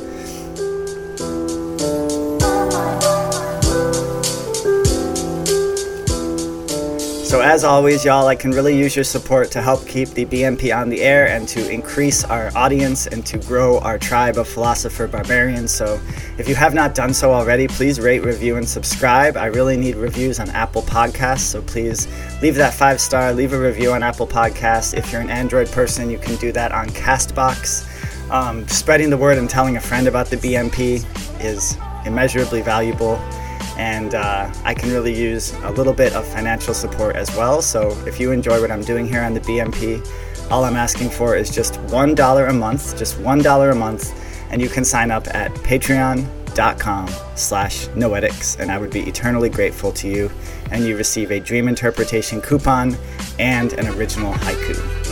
So, 7.34 7.40
as 7.40 7.64
always, 7.64 8.04
y'all, 8.04 8.28
I 8.28 8.36
can 8.36 8.52
really 8.52 8.78
use 8.78 8.94
your 8.94 9.04
support 9.04 9.50
to 9.50 9.60
help 9.60 9.88
keep 9.88 10.10
the 10.10 10.24
BNP 10.24 10.72
on 10.72 10.88
the 10.88 11.02
air 11.02 11.26
and 11.26 11.48
to 11.48 11.68
increase 11.68 12.22
our 12.22 12.56
audience 12.56 13.08
and 13.08 13.26
to 13.26 13.38
grow 13.38 13.80
our 13.80 13.98
tribe 13.98 14.38
of 14.38 14.46
philosopher 14.46 15.08
barbarians. 15.08 15.74
So, 15.74 16.00
if 16.38 16.48
you 16.48 16.54
have 16.54 16.74
not 16.74 16.94
done 16.94 17.12
so 17.12 17.32
already, 17.32 17.66
please 17.66 17.98
rate, 17.98 18.22
review, 18.22 18.54
and 18.54 18.68
subscribe. 18.68 19.36
I 19.36 19.46
really 19.46 19.76
need 19.76 19.96
reviews 19.96 20.38
on 20.38 20.48
Apple 20.50 20.82
Podcasts, 20.82 21.40
so 21.40 21.60
please 21.60 22.06
leave 22.40 22.54
that 22.54 22.72
five 22.72 23.00
star, 23.00 23.32
leave 23.32 23.52
a 23.52 23.58
review 23.58 23.90
on 23.90 24.04
Apple 24.04 24.28
Podcasts. 24.28 24.96
If 24.96 25.10
you're 25.10 25.20
an 25.20 25.28
Android 25.28 25.66
person, 25.72 26.10
you 26.10 26.18
can 26.18 26.36
do 26.36 26.52
that 26.52 26.70
on 26.70 26.88
Castbox. 26.90 28.30
Um, 28.30 28.64
spreading 28.68 29.10
the 29.10 29.18
word 29.18 29.38
and 29.38 29.50
telling 29.50 29.76
a 29.76 29.80
friend 29.80 30.06
about 30.06 30.28
the 30.28 30.36
BNP 30.36 31.04
is 31.44 31.76
immeasurably 32.06 32.62
valuable 32.62 33.20
and 33.76 34.14
uh, 34.14 34.52
I 34.64 34.74
can 34.74 34.90
really 34.90 35.14
use 35.14 35.52
a 35.62 35.70
little 35.70 35.92
bit 35.92 36.12
of 36.14 36.26
financial 36.26 36.74
support 36.74 37.16
as 37.16 37.34
well. 37.36 37.62
So 37.62 37.90
if 38.06 38.20
you 38.20 38.32
enjoy 38.32 38.60
what 38.60 38.70
I'm 38.70 38.82
doing 38.82 39.06
here 39.06 39.22
on 39.22 39.34
the 39.34 39.40
BNP, 39.40 40.50
all 40.50 40.64
I'm 40.64 40.76
asking 40.76 41.10
for 41.10 41.34
is 41.36 41.50
just 41.50 41.74
$1 41.86 42.48
a 42.48 42.52
month, 42.52 42.96
just 42.98 43.16
$1 43.16 43.72
a 43.72 43.74
month, 43.74 44.12
and 44.50 44.60
you 44.60 44.68
can 44.68 44.84
sign 44.84 45.10
up 45.10 45.26
at 45.34 45.52
patreon.com 45.52 47.08
slash 47.34 47.88
noetics, 47.88 48.60
and 48.60 48.70
I 48.70 48.78
would 48.78 48.90
be 48.90 49.00
eternally 49.00 49.48
grateful 49.48 49.90
to 49.92 50.08
you, 50.08 50.30
and 50.70 50.84
you 50.84 50.96
receive 50.96 51.30
a 51.30 51.40
dream 51.40 51.66
interpretation 51.66 52.40
coupon 52.40 52.96
and 53.38 53.72
an 53.74 53.88
original 53.88 54.32
haiku. 54.34 55.04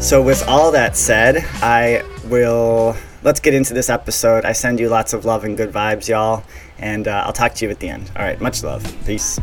So, 0.00 0.22
with 0.22 0.46
all 0.48 0.72
that 0.72 0.96
said, 0.96 1.44
I 1.62 2.02
will 2.30 2.96
let's 3.22 3.40
get 3.40 3.54
into 3.54 3.74
this 3.74 3.90
episode. 3.90 4.44
I 4.44 4.52
send 4.52 4.80
you 4.80 4.88
lots 4.88 5.12
of 5.12 5.24
love 5.24 5.44
and 5.44 5.56
good 5.56 5.72
vibes, 5.72 6.08
y'all, 6.08 6.44
and 6.78 7.06
uh, 7.06 7.24
I'll 7.26 7.32
talk 7.32 7.54
to 7.54 7.64
you 7.64 7.70
at 7.70 7.80
the 7.80 7.88
end. 7.88 8.10
All 8.16 8.24
right, 8.24 8.40
much 8.40 8.62
love. 8.62 8.82
Peace. 9.04 9.38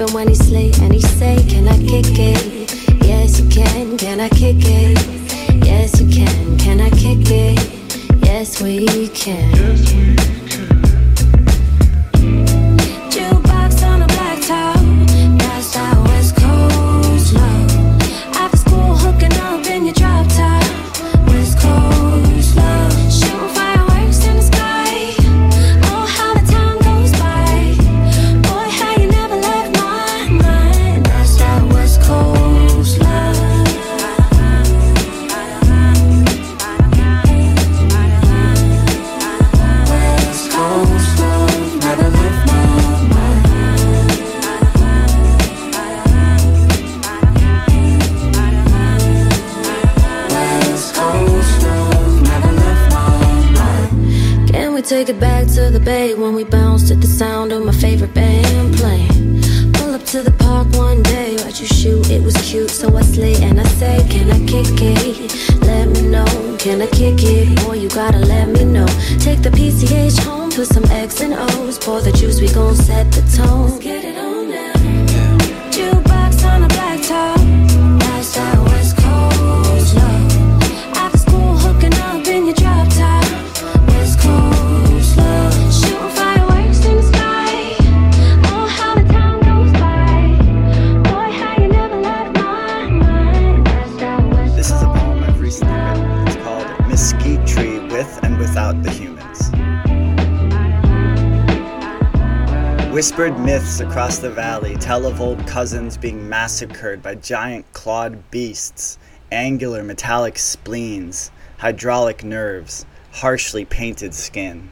Sipping 0.00 0.14
when 0.14 0.28
he 0.28 0.34
sleep 0.34 0.69
myths 103.44 103.80
across 103.80 104.18
the 104.18 104.28
valley 104.28 104.76
tell 104.76 105.06
of 105.06 105.18
old 105.18 105.46
cousins 105.46 105.96
being 105.96 106.28
massacred 106.28 107.02
by 107.02 107.14
giant 107.14 107.64
clawed 107.72 108.30
beasts, 108.30 108.98
angular 109.32 109.82
metallic 109.82 110.38
spleens, 110.38 111.30
hydraulic 111.56 112.22
nerves, 112.22 112.84
harshly 113.12 113.64
painted 113.64 114.12
skin. 114.12 114.70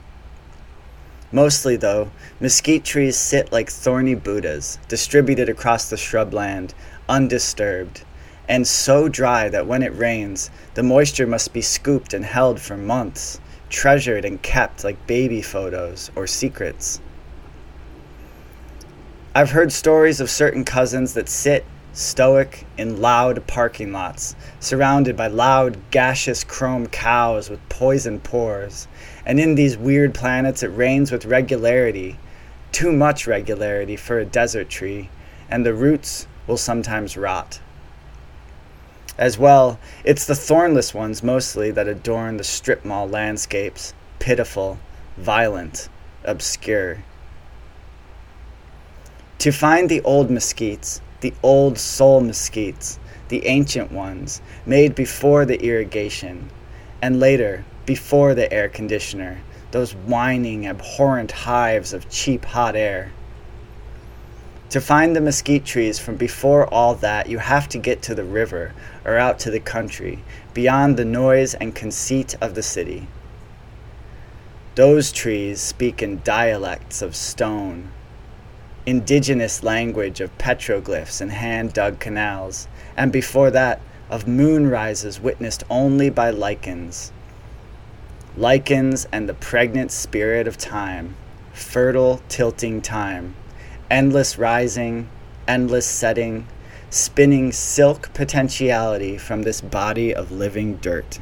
Mostly, 1.32 1.76
though, 1.76 2.10
mesquite 2.40 2.84
trees 2.84 3.16
sit 3.16 3.50
like 3.50 3.70
thorny 3.70 4.14
Buddhas, 4.14 4.78
distributed 4.86 5.48
across 5.48 5.88
the 5.88 5.96
shrubland, 5.96 6.74
undisturbed, 7.08 8.02
and 8.48 8.66
so 8.66 9.08
dry 9.08 9.48
that 9.48 9.66
when 9.66 9.82
it 9.82 9.96
rains, 9.96 10.50
the 10.74 10.82
moisture 10.82 11.26
must 11.26 11.54
be 11.54 11.62
scooped 11.62 12.12
and 12.12 12.24
held 12.24 12.60
for 12.60 12.76
months, 12.76 13.40
treasured 13.70 14.26
and 14.26 14.42
kept 14.42 14.84
like 14.84 15.06
baby 15.06 15.40
photos 15.40 16.10
or 16.14 16.26
secrets. 16.26 17.00
I've 19.38 19.52
heard 19.52 19.70
stories 19.70 20.18
of 20.18 20.30
certain 20.30 20.64
cousins 20.64 21.14
that 21.14 21.28
sit 21.28 21.64
stoic 21.92 22.66
in 22.76 23.00
loud 23.00 23.46
parking 23.46 23.92
lots, 23.92 24.34
surrounded 24.58 25.16
by 25.16 25.28
loud, 25.28 25.78
gaseous 25.92 26.42
chrome 26.42 26.88
cows 26.88 27.48
with 27.48 27.60
poison 27.68 28.18
pores. 28.18 28.88
And 29.24 29.38
in 29.38 29.54
these 29.54 29.78
weird 29.78 30.12
planets, 30.12 30.64
it 30.64 30.74
rains 30.74 31.12
with 31.12 31.24
regularity, 31.24 32.18
too 32.72 32.90
much 32.90 33.28
regularity 33.28 33.94
for 33.94 34.18
a 34.18 34.24
desert 34.24 34.70
tree, 34.70 35.08
and 35.48 35.64
the 35.64 35.72
roots 35.72 36.26
will 36.48 36.56
sometimes 36.56 37.16
rot. 37.16 37.60
As 39.16 39.38
well, 39.38 39.78
it's 40.02 40.24
the 40.24 40.34
thornless 40.34 40.92
ones 40.92 41.22
mostly 41.22 41.70
that 41.70 41.86
adorn 41.86 42.38
the 42.38 42.42
strip 42.42 42.84
mall 42.84 43.08
landscapes 43.08 43.94
pitiful, 44.18 44.80
violent, 45.16 45.88
obscure. 46.24 47.04
To 49.38 49.52
find 49.52 49.88
the 49.88 50.00
old 50.02 50.30
mesquites, 50.30 51.00
the 51.20 51.32
old 51.44 51.78
soul 51.78 52.20
mesquites, 52.20 52.98
the 53.28 53.46
ancient 53.46 53.92
ones, 53.92 54.40
made 54.66 54.96
before 54.96 55.44
the 55.44 55.62
irrigation, 55.62 56.50
and 57.00 57.20
later, 57.20 57.64
before 57.86 58.34
the 58.34 58.52
air 58.52 58.68
conditioner, 58.68 59.38
those 59.70 59.94
whining, 59.94 60.66
abhorrent 60.66 61.30
hives 61.30 61.92
of 61.92 62.10
cheap 62.10 62.46
hot 62.46 62.74
air. 62.74 63.12
To 64.70 64.80
find 64.80 65.14
the 65.14 65.20
mesquite 65.20 65.64
trees 65.64 66.00
from 66.00 66.16
before 66.16 66.66
all 66.74 66.96
that, 66.96 67.28
you 67.28 67.38
have 67.38 67.68
to 67.68 67.78
get 67.78 68.02
to 68.02 68.16
the 68.16 68.24
river 68.24 68.74
or 69.04 69.18
out 69.18 69.38
to 69.40 69.52
the 69.52 69.60
country, 69.60 70.18
beyond 70.52 70.96
the 70.96 71.04
noise 71.04 71.54
and 71.54 71.76
conceit 71.76 72.34
of 72.40 72.56
the 72.56 72.62
city. 72.64 73.06
Those 74.74 75.12
trees 75.12 75.60
speak 75.60 76.02
in 76.02 76.22
dialects 76.24 77.02
of 77.02 77.14
stone, 77.14 77.92
indigenous 78.88 79.62
language 79.62 80.18
of 80.18 80.38
petroglyphs 80.38 81.20
and 81.20 81.30
hand 81.30 81.74
dug 81.74 82.00
canals, 82.00 82.66
and 82.96 83.12
before 83.12 83.50
that, 83.50 83.78
of 84.08 84.26
moonrises 84.26 85.20
witnessed 85.20 85.62
only 85.68 86.08
by 86.08 86.30
lichens. 86.30 87.12
Lichens 88.34 89.06
and 89.12 89.28
the 89.28 89.34
pregnant 89.34 89.90
spirit 89.90 90.48
of 90.48 90.56
time, 90.56 91.14
fertile, 91.52 92.22
tilting 92.30 92.80
time, 92.80 93.34
endless 93.90 94.38
rising, 94.38 95.06
endless 95.46 95.84
setting, 95.84 96.46
spinning 96.88 97.52
silk 97.52 98.10
potentiality 98.14 99.18
from 99.18 99.42
this 99.42 99.60
body 99.60 100.14
of 100.14 100.32
living 100.32 100.76
dirt. 100.76 101.18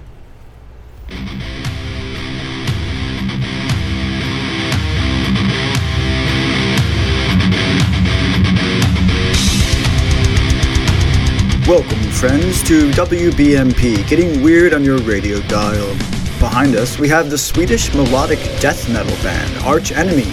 Welcome, 11.68 11.98
friends, 12.12 12.62
to 12.68 12.92
WBMP, 12.92 14.08
getting 14.08 14.40
weird 14.40 14.72
on 14.72 14.84
your 14.84 14.98
radio 14.98 15.40
dial. 15.48 15.94
Behind 16.38 16.76
us, 16.76 16.96
we 16.96 17.08
have 17.08 17.28
the 17.28 17.36
Swedish 17.36 17.92
melodic 17.92 18.38
death 18.60 18.88
metal 18.88 19.16
band 19.20 19.52
Arch 19.64 19.90
Enemy, 19.90 20.32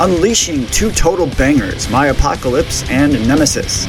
unleashing 0.00 0.66
two 0.66 0.90
total 0.90 1.28
bangers, 1.38 1.88
My 1.88 2.08
Apocalypse 2.08 2.82
and 2.90 3.12
Nemesis. 3.28 3.84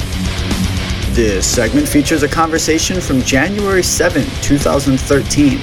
This 1.15 1.47
segment 1.47 1.87
features 1.87 2.21
a 2.21 2.27
conversation 2.27 3.01
from 3.01 3.23
January 3.23 3.81
7, 3.81 4.21
2013, 4.43 5.57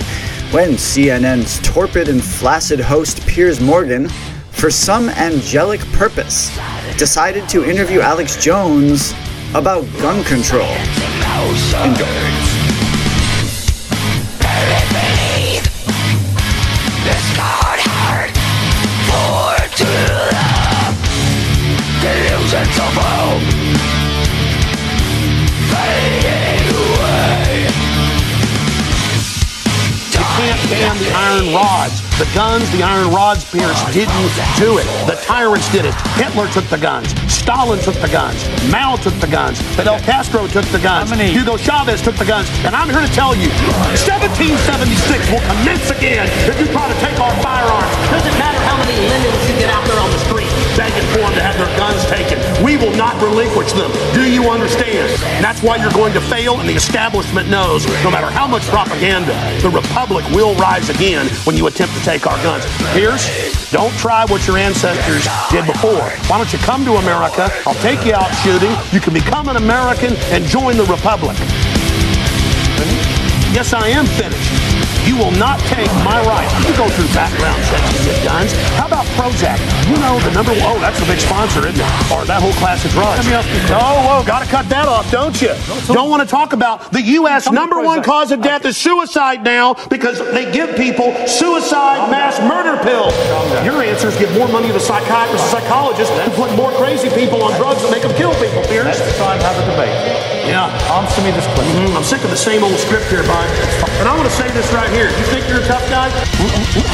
when 0.51 0.71
CNN's 0.71 1.61
torpid 1.61 2.09
and 2.09 2.25
flaccid 2.25 2.81
host 2.81 3.25
Piers 3.29 3.61
Morgan, 3.61 4.09
for 4.51 4.69
some 4.69 5.09
angelic 5.11 5.81
purpose, 5.93 6.51
decided 6.99 7.49
to 7.51 7.65
interview 7.65 8.01
Alex 8.01 8.43
Jones 8.43 9.15
about 9.55 9.85
gun 10.01 10.23
control. 10.25 10.69
Enjoy. 11.83 12.50
Can't 30.77 30.99
the 30.99 31.11
iron 31.11 31.55
rods. 31.55 32.03
The 32.19 32.29
guns, 32.35 32.71
the 32.71 32.83
iron 32.83 33.11
rods, 33.11 33.45
Pierce, 33.51 33.81
didn't 33.93 34.31
do 34.59 34.79
it. 34.79 34.87
The 35.07 35.17
tyrants 35.25 35.71
did 35.73 35.85
it. 35.85 35.95
Hitler 36.15 36.49
took 36.49 36.67
the 36.69 36.79
guns. 36.79 37.09
Stalin 37.33 37.79
took 37.81 37.97
the 37.97 38.09
guns. 38.09 38.45
Mao 38.71 38.97
took 38.97 39.15
the 39.19 39.27
guns. 39.27 39.61
Fidel 39.75 39.99
Castro 40.01 40.47
took 40.47 40.65
the 40.67 40.79
guns. 40.79 41.11
Hugo 41.11 41.57
Chavez 41.57 42.03
took 42.03 42.17
the 42.17 42.27
guns. 42.27 42.49
And 42.65 42.77
I'm 42.77 42.91
here 42.91 43.01
to 43.01 43.13
tell 43.17 43.35
you, 43.35 43.49
1776 44.05 45.31
will 45.33 45.45
commence 45.49 45.91
again 45.91 46.29
if 46.47 46.61
you 46.61 46.67
try 46.71 46.87
to 46.87 46.99
take 47.01 47.19
our 47.19 47.35
firearms. 47.43 47.95
Doesn't 48.13 48.37
matter 48.39 48.61
how 48.69 48.77
many 48.79 48.95
lemons 49.09 49.41
you 49.49 49.57
get 49.59 49.71
out 49.71 49.87
there 49.89 49.99
on 49.99 50.11
the 50.11 50.21
street 50.29 50.50
them 50.91 51.33
to 51.35 51.43
have 51.43 51.57
their 51.57 51.71
guns 51.79 52.05
taken. 52.07 52.39
We 52.65 52.77
will 52.77 52.95
not 52.97 53.21
relinquish 53.23 53.73
them. 53.73 53.91
Do 54.15 54.31
you 54.31 54.51
understand? 54.51 55.11
And 55.37 55.45
that's 55.45 55.63
why 55.63 55.77
you're 55.77 55.93
going 55.93 56.13
to 56.15 56.21
fail, 56.21 56.59
and 56.61 56.69
the 56.69 56.75
establishment 56.75 57.49
knows 57.49 57.87
no 58.03 58.11
matter 58.11 58.31
how 58.31 58.47
much 58.47 58.63
propaganda, 58.69 59.33
the 59.63 59.71
Republic 59.71 60.25
will 60.31 60.55
rise 60.57 60.89
again 60.91 61.27
when 61.45 61.57
you 61.57 61.67
attempt 61.67 61.95
to 61.95 62.03
take 62.03 62.27
our 62.27 62.37
guns. 62.43 62.65
Pierce, 62.93 63.71
don't 63.71 63.93
try 63.99 64.25
what 64.27 64.47
your 64.47 64.59
ancestors 64.59 65.27
did 65.51 65.67
before. 65.67 66.11
Why 66.29 66.39
don't 66.39 66.53
you 66.53 66.59
come 66.61 66.85
to 66.85 66.95
America? 66.95 67.51
I'll 67.67 67.81
take 67.83 68.05
you 68.05 68.15
out 68.15 68.31
shooting. 68.43 68.73
You 68.93 69.01
can 69.01 69.15
become 69.15 69.49
an 69.49 69.57
American 69.57 70.15
and 70.35 70.45
join 70.45 70.77
the 70.77 70.85
Republic. 70.85 71.37
Yes, 73.53 73.73
I 73.73 73.89
am 73.89 74.07
finished. 74.07 74.60
Will 75.21 75.37
not 75.37 75.61
take 75.69 75.93
my 76.01 76.17
right. 76.25 76.49
You 76.65 76.73
go 76.81 76.89
through 76.97 77.13
background 77.13 77.61
checks 77.69 77.93
to 77.93 78.05
get 78.09 78.25
guns. 78.25 78.57
How 78.81 78.87
about 78.87 79.05
Prozac? 79.21 79.61
You 79.85 80.01
know 80.01 80.17
the 80.25 80.33
number 80.33 80.53
one. 80.53 80.65
Oh, 80.65 80.81
that's 80.81 80.97
a 80.97 81.05
big 81.05 81.21
sponsor, 81.21 81.61
isn't 81.69 81.77
it? 81.77 81.93
Or 82.09 82.25
that 82.25 82.41
whole 82.41 82.57
class 82.57 82.83
of 82.87 82.91
drugs. 82.93 83.29
Oh, 83.69 84.01
whoa, 84.09 84.25
got 84.25 84.41
to 84.41 84.49
cut 84.49 84.65
that 84.73 84.89
off, 84.89 85.11
don't 85.13 85.37
you? 85.43 85.53
Don't 85.93 86.09
want 86.09 86.25
to 86.25 86.27
talk 86.27 86.55
about 86.55 86.91
the 86.91 87.03
U.S. 87.21 87.53
Number 87.53 87.83
one 87.83 88.03
cause 88.03 88.33
of 88.33 88.41
death 88.41 88.65
is 88.65 88.79
suicide 88.79 89.45
now 89.45 89.75
because 89.91 90.25
they 90.33 90.51
give 90.51 90.75
people 90.75 91.13
suicide 91.29 92.11
mass 92.11 92.41
murder 92.41 92.81
pills. 92.83 93.13
Your 93.61 93.83
answers 93.83 94.17
give 94.17 94.33
more 94.33 94.49
money 94.49 94.69
to 94.69 94.73
the 94.73 94.81
psychiatrists 94.81 95.53
and 95.53 95.61
psychologists 95.61 96.17
to 96.17 96.31
put 96.31 96.49
more 96.57 96.73
crazy 96.81 97.11
people 97.11 97.43
on 97.43 97.53
drugs 97.61 97.83
that 97.83 97.93
make 97.93 98.01
them 98.01 98.17
kill 98.17 98.33
people, 98.41 98.65
Pierce. 98.73 98.89
Let's 98.89 99.17
try 99.19 99.35
and 99.35 99.43
have 99.43 99.59
a 99.61 99.71
debate. 99.71 100.31
Yeah. 100.49 100.67
Answer 100.97 101.23
me 101.23 101.31
this 101.31 101.47
question. 101.55 101.77
Mm, 101.87 101.95
I'm 101.95 102.03
sick 102.03 102.25
of 102.25 102.31
the 102.31 102.37
same 102.37 102.65
old 102.65 102.79
script 102.81 103.07
here, 103.07 103.23
bud. 103.23 103.47
And 104.01 104.09
I 104.09 104.17
want 104.17 104.29
to 104.29 104.35
say 104.35 104.51
this 104.51 104.67
right 104.73 104.91
here. 104.91 105.10
You 105.19 105.27
think 105.27 105.49
you're 105.49 105.61
a 105.61 105.67
tough 105.67 105.83
guy? 105.91 106.09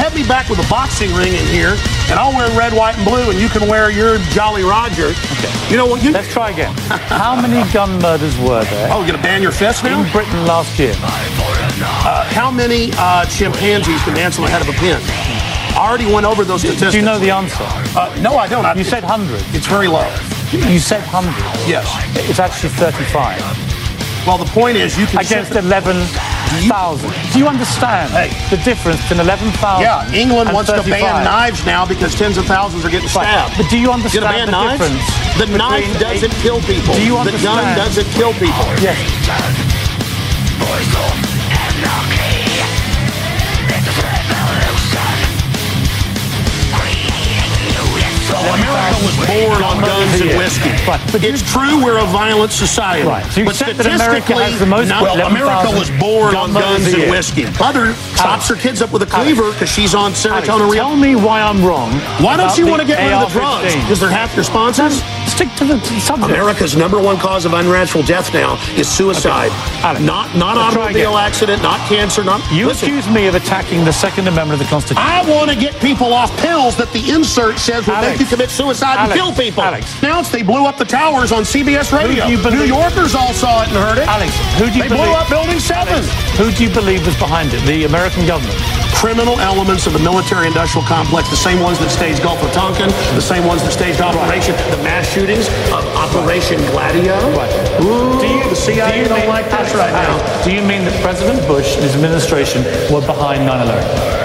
Have 0.00 0.14
me 0.14 0.26
back 0.26 0.48
with 0.48 0.58
a 0.58 0.68
boxing 0.70 1.12
ring 1.14 1.34
in 1.34 1.46
here, 1.46 1.76
and 2.08 2.18
I'll 2.18 2.32
wear 2.32 2.48
red, 2.56 2.72
white, 2.72 2.96
and 2.96 3.04
blue, 3.04 3.30
and 3.30 3.38
you 3.38 3.48
can 3.48 3.68
wear 3.68 3.90
your 3.90 4.18
Jolly 4.32 4.62
Roger. 4.62 5.08
Okay. 5.10 5.52
You 5.70 5.76
know 5.76 5.86
what? 5.86 6.02
You... 6.02 6.12
Let's 6.12 6.32
try 6.32 6.50
again. 6.50 6.74
How 7.12 7.40
many 7.40 7.60
gun 7.72 8.00
murders 8.00 8.36
were 8.38 8.64
there? 8.64 8.88
Oh, 8.90 8.98
you're 8.98 9.08
going 9.08 9.18
to 9.18 9.22
ban 9.22 9.42
your 9.42 9.52
fist 9.52 9.84
now? 9.84 10.02
In 10.02 10.10
Britain 10.12 10.46
last 10.46 10.78
year. 10.78 10.94
Uh, 11.78 12.24
how 12.32 12.50
many 12.50 12.90
uh, 12.94 13.26
chimpanzees 13.26 14.02
can 14.02 14.14
dance 14.14 14.38
on 14.38 14.44
the 14.44 14.50
head 14.50 14.62
of 14.62 14.68
a 14.68 14.78
pin? 14.78 14.98
I 15.76 15.86
already 15.86 16.06
went 16.06 16.24
over 16.24 16.44
those 16.44 16.60
statistics. 16.60 16.92
Do 16.92 16.98
you 16.98 17.04
know 17.04 17.18
the 17.18 17.30
answer? 17.30 17.64
Uh, 17.94 18.16
no, 18.22 18.36
I 18.36 18.48
don't. 18.48 18.64
I, 18.64 18.74
you 18.74 18.84
said 18.84 19.02
100. 19.02 19.54
It's 19.54 19.66
very 19.66 19.88
low. 19.88 20.08
You 20.52 20.78
said 20.78 21.02
100. 21.12 21.28
Yes. 21.68 21.84
It's 22.30 22.38
actually 22.38 22.70
35. 22.70 23.42
Well, 24.26 24.38
the 24.38 24.46
point 24.46 24.76
is 24.78 24.98
you 24.98 25.06
can... 25.06 25.20
Against 25.20 25.52
11 25.52 25.96
do 27.32 27.38
you 27.38 27.48
understand 27.48 28.12
hey. 28.12 28.30
the 28.54 28.62
difference 28.62 29.00
between 29.02 29.20
eleven 29.20 29.50
thousand? 29.58 29.82
Yeah, 29.82 30.12
England 30.12 30.52
wants 30.52 30.70
35. 30.70 30.84
to 30.84 30.90
ban 30.90 31.24
knives 31.24 31.66
now 31.66 31.86
because 31.86 32.14
tens 32.14 32.36
of 32.38 32.46
thousands 32.46 32.84
are 32.84 32.90
getting 32.90 33.08
stabbed. 33.08 33.50
Right. 33.50 33.62
But 33.62 33.70
do 33.70 33.78
you 33.78 33.90
understand 33.90 34.24
ban 34.24 34.46
the 34.46 34.52
knives? 34.52 34.80
difference? 34.80 35.04
The 35.38 35.46
knife 35.58 36.00
doesn't 36.00 36.32
eight... 36.32 36.42
kill 36.42 36.60
people. 36.62 36.94
Do 36.94 37.04
you 37.04 37.16
understand? 37.16 37.58
The 37.58 37.64
gun 37.64 37.76
doesn't 37.76 38.08
kill 38.14 38.32
people. 38.34 38.66
Yes. 38.80 38.96
America 48.54 48.96
was 49.04 49.16
born 49.26 49.60
on 49.62 49.80
guns 49.80 50.20
and 50.20 50.30
whiskey. 50.38 50.70
Right, 50.86 51.00
but 51.12 51.24
it's 51.24 51.42
true 51.52 51.82
we're 51.82 51.98
a 51.98 52.06
violent 52.06 52.52
society. 52.52 53.06
Right, 53.06 53.24
so 53.32 53.40
you 53.40 53.46
but 53.46 53.60
America 53.60 53.82
statistically, 53.82 54.44
has 54.44 54.58
the 54.58 54.66
most- 54.66 54.90
well, 54.90 55.26
America 55.26 55.70
was 55.76 55.90
born 55.98 56.34
on 56.36 56.52
guns 56.52 56.86
and 56.92 57.10
whiskey. 57.10 57.46
Mother 57.58 57.94
chops 58.16 58.48
her 58.48 58.54
kids 58.56 58.82
up 58.82 58.92
with 58.92 59.02
a 59.02 59.06
cleaver 59.06 59.50
because 59.52 59.68
she's 59.68 59.94
on 59.94 60.12
serotonin. 60.12 60.74
tell 60.74 60.96
me 60.96 61.16
why 61.16 61.40
I'm 61.42 61.64
wrong. 61.64 61.90
Why 62.20 62.36
don't 62.36 62.56
you 62.56 62.66
want 62.66 62.80
to 62.82 62.86
get 62.86 62.98
rid 63.02 63.12
of 63.12 63.32
the 63.32 63.38
drugs? 63.38 63.74
Because 63.74 64.00
they're 64.00 64.10
half 64.10 64.34
your 64.34 64.44
sponsors. 64.44 65.02
Stick 65.36 65.52
to 65.56 65.64
the 65.66 65.78
subject. 66.00 66.30
America's 66.30 66.76
number 66.76 66.98
one 66.98 67.18
cause 67.18 67.44
of 67.44 67.52
unnatural 67.52 68.02
death 68.04 68.32
now 68.32 68.56
is 68.74 68.88
suicide. 68.88 69.50
Alex, 69.84 70.00
not 70.02 70.34
not 70.34 70.56
let's 70.56 70.74
automobile 70.76 71.18
accident, 71.18 71.62
not 71.62 71.78
cancer, 71.88 72.24
not. 72.24 72.40
You 72.50 72.68
Listen, 72.68 72.88
accuse 72.88 73.06
me 73.10 73.26
of 73.26 73.34
attacking 73.34 73.84
the 73.84 73.92
Second 73.92 74.28
Amendment 74.28 74.60
of 74.62 74.66
the 74.66 74.70
Constitution. 74.70 75.02
I 75.06 75.28
want 75.28 75.50
to 75.50 75.56
get 75.56 75.76
people 75.80 76.14
off 76.14 76.34
pills 76.38 76.74
that 76.78 76.90
the 76.92 77.10
insert 77.10 77.58
says 77.58 77.86
will 77.86 77.96
Alex. 77.96 78.12
make 78.12 78.20
you 78.20 78.26
commit 78.26 78.48
suicide 78.48 78.96
Alex. 78.96 79.12
and 79.12 79.20
kill 79.20 79.32
people. 79.34 79.62
Alex. 79.62 80.00
Now 80.02 80.22
they 80.22 80.42
blew 80.42 80.64
up 80.64 80.78
the 80.78 80.86
towers 80.86 81.32
on 81.32 81.42
CBS 81.44 81.92
Radio. 81.92 82.24
do 82.24 82.32
you 82.32 82.38
believe- 82.42 82.58
New 82.60 82.64
Yorkers 82.64 83.14
all 83.14 83.34
saw 83.34 83.60
it 83.62 83.68
and 83.68 83.76
heard 83.76 83.98
it. 83.98 84.08
Alex, 84.08 84.32
who 84.58 84.70
do 84.70 84.76
you 84.78 84.82
They 84.84 84.88
believe? 84.88 85.04
blew 85.04 85.12
up 85.12 85.28
Building 85.28 85.60
7. 85.60 85.92
Alex, 85.92 86.08
who 86.38 86.50
do 86.50 86.64
you 86.64 86.70
believe 86.70 87.04
was 87.04 87.16
behind 87.16 87.52
it? 87.52 87.60
The 87.66 87.84
American 87.84 88.26
government. 88.26 88.56
Criminal 88.96 89.38
elements 89.40 89.86
of 89.86 89.92
the 89.92 89.98
military-industrial 89.98 90.86
complex, 90.86 91.28
the 91.28 91.36
same 91.36 91.60
ones 91.60 91.78
that 91.78 91.90
staged 91.90 92.22
Gulf 92.22 92.42
of 92.42 92.50
Tonkin, 92.52 92.88
the 93.14 93.20
same 93.20 93.44
ones 93.44 93.62
that 93.62 93.70
staged 93.70 94.00
Operation, 94.00 94.56
the 94.70 94.82
mass 94.82 95.06
shootings 95.06 95.48
of 95.70 95.84
Operation 95.94 96.58
Gladio. 96.72 97.14
Ooh, 97.84 98.48
the 98.48 98.56
CIA 98.56 99.04
don't 99.04 99.20
mean- 99.20 99.28
like 99.28 99.50
this 99.50 99.74
right 99.74 99.92
now. 99.92 100.42
Do 100.42 100.50
you 100.50 100.62
mean 100.62 100.84
that 100.86 101.00
President 101.02 101.46
Bush 101.46 101.74
and 101.74 101.84
his 101.84 101.94
administration 101.94 102.64
were 102.90 103.02
behind 103.02 103.44
9/11? 103.46 104.15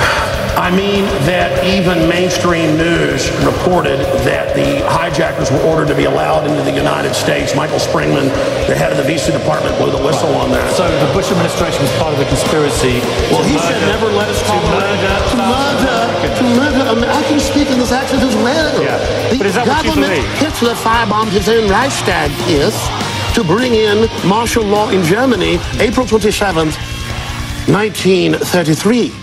I 0.62 0.70
mean 0.70 1.10
that 1.26 1.66
even 1.66 2.06
mainstream 2.06 2.78
news 2.78 3.26
reported 3.42 3.98
that 4.30 4.54
the 4.54 4.86
hijackers 4.86 5.50
were 5.50 5.58
ordered 5.66 5.90
to 5.90 5.98
be 5.98 6.06
allowed 6.06 6.46
into 6.46 6.62
the 6.62 6.72
United 6.72 7.18
States. 7.18 7.56
Michael 7.58 7.82
Springman, 7.82 8.30
the 8.70 8.78
head 8.78 8.94
of 8.94 9.02
the 9.02 9.04
Visa 9.04 9.34
department, 9.34 9.74
blew 9.82 9.90
the 9.90 9.98
whistle 10.06 10.30
on 10.38 10.54
that. 10.54 10.70
So 10.78 10.86
the 10.86 11.10
Bush 11.18 11.34
administration 11.34 11.82
was 11.82 11.90
part 11.98 12.14
of 12.14 12.20
the 12.22 12.30
conspiracy. 12.30 13.02
well, 13.34 13.42
he 13.42 13.58
murder- 13.58 13.74
said 13.74 13.90
never 13.90 14.14
let 14.14 14.30
us 14.30 14.38
to 14.38 14.46
tolerate 14.54 14.70
murder 14.70 15.02
to 15.02 15.34
thousands 15.34 15.82
murder, 15.82 16.30
to 16.30 16.44
murder. 16.54 16.82
I, 16.86 16.94
mean, 16.94 17.10
I 17.10 17.24
can 17.26 17.40
speak 17.42 17.66
in 17.74 17.82
this 17.82 17.92
accent 17.92 18.22
as 18.22 18.36
well. 18.46 18.70
Yeah. 18.86 19.02
The 19.34 19.42
But 19.42 19.48
is 19.50 19.56
that 19.58 19.66
what 19.66 19.82
you 19.82 19.98
government, 19.98 20.14
believe? 20.14 20.46
Hitler 20.46 20.78
firebombed 20.78 21.34
his 21.34 21.50
own 21.50 21.66
Reichstag, 21.74 22.30
yes, 22.46 22.78
to 23.34 23.42
bring 23.44 23.74
in 23.74 24.06
martial 24.30 24.62
law 24.64 24.94
in 24.94 25.02
Germany, 25.10 25.58
April 25.82 26.06
27th, 26.06 26.78
1933. 27.66 29.21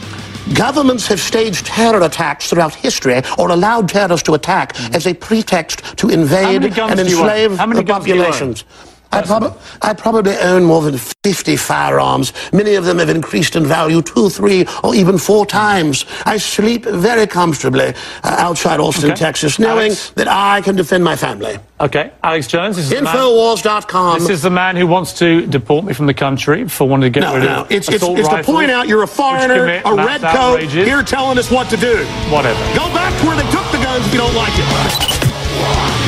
Governments 0.54 1.06
have 1.08 1.20
staged 1.20 1.66
terror 1.66 2.02
attacks 2.02 2.48
throughout 2.50 2.74
history 2.74 3.22
or 3.38 3.50
allowed 3.50 3.88
terrorists 3.88 4.24
to 4.26 4.34
attack 4.34 4.78
as 4.94 5.06
a 5.06 5.14
pretext 5.14 5.82
to 5.98 6.08
invade 6.08 6.64
and 6.64 6.74
do 6.74 6.76
you 6.76 6.82
own? 6.82 6.90
enslave 6.98 7.50
the 7.50 7.82
guns 7.84 8.04
do 8.04 8.10
you 8.10 8.16
populations. 8.22 8.64
I, 9.10 9.22
prob- 9.22 9.58
I 9.82 9.94
probably 9.94 10.36
own 10.36 10.64
more 10.64 10.82
than 10.82 10.98
50 10.98 11.56
firearms. 11.56 12.32
Many 12.52 12.74
of 12.74 12.84
them 12.84 12.98
have 12.98 13.08
increased 13.08 13.56
in 13.56 13.64
value 13.64 14.02
two, 14.02 14.28
three, 14.28 14.66
or 14.84 14.94
even 14.94 15.16
four 15.18 15.46
times. 15.46 16.04
I 16.26 16.36
sleep 16.36 16.84
very 16.84 17.26
comfortably 17.26 17.94
uh, 18.22 18.36
outside 18.38 18.80
Austin, 18.80 19.10
Okay. 19.10 19.18
Texas, 19.18 19.58
knowing 19.58 19.86
Alex? 19.92 20.10
that 20.10 20.28
I 20.28 20.60
can 20.60 20.76
defend 20.76 21.04
my 21.04 21.16
family. 21.16 21.58
Okay, 21.80 22.10
Alex 22.22 22.48
Jones. 22.48 22.76
This 22.76 22.86
is 22.86 22.90
the 22.90 23.02
man, 23.02 23.14
Infowars.com. 23.14 24.18
this 24.18 24.28
is 24.30 24.42
the 24.42 24.50
man 24.50 24.76
who 24.76 24.86
wants 24.86 25.12
to 25.20 25.46
deport 25.46 25.84
me 25.84 25.94
from 25.94 26.06
the 26.06 26.14
country 26.14 26.68
for 26.68 26.88
wanting 26.88 27.12
to 27.12 27.20
get 27.20 27.26
No, 27.26 27.36
rid 27.36 27.44
no, 27.44 27.60
of 27.62 27.70
it's, 27.72 27.88
it's, 27.88 28.02
it's 28.04 28.28
to 28.28 28.42
point 28.42 28.70
out 28.70 28.88
you're 28.88 29.04
a 29.04 29.06
foreigner, 29.06 29.64
a 29.84 29.94
mass 29.96 30.20
red 30.22 30.36
coat, 30.36 30.62
here 30.62 31.02
telling 31.02 31.38
us 31.38 31.50
what 31.50 31.70
to 31.70 31.76
do. 31.76 32.04
Whatever. 32.30 32.58
Go 32.76 32.92
back 32.92 33.18
to 33.20 33.26
where 33.26 33.36
they 33.36 33.48
took 33.50 33.64
the 33.70 33.78
guns 33.78 34.04
if 34.06 34.12
you 34.12 34.18
don't 34.18 34.34
like 34.34 34.52
it. 34.56 35.98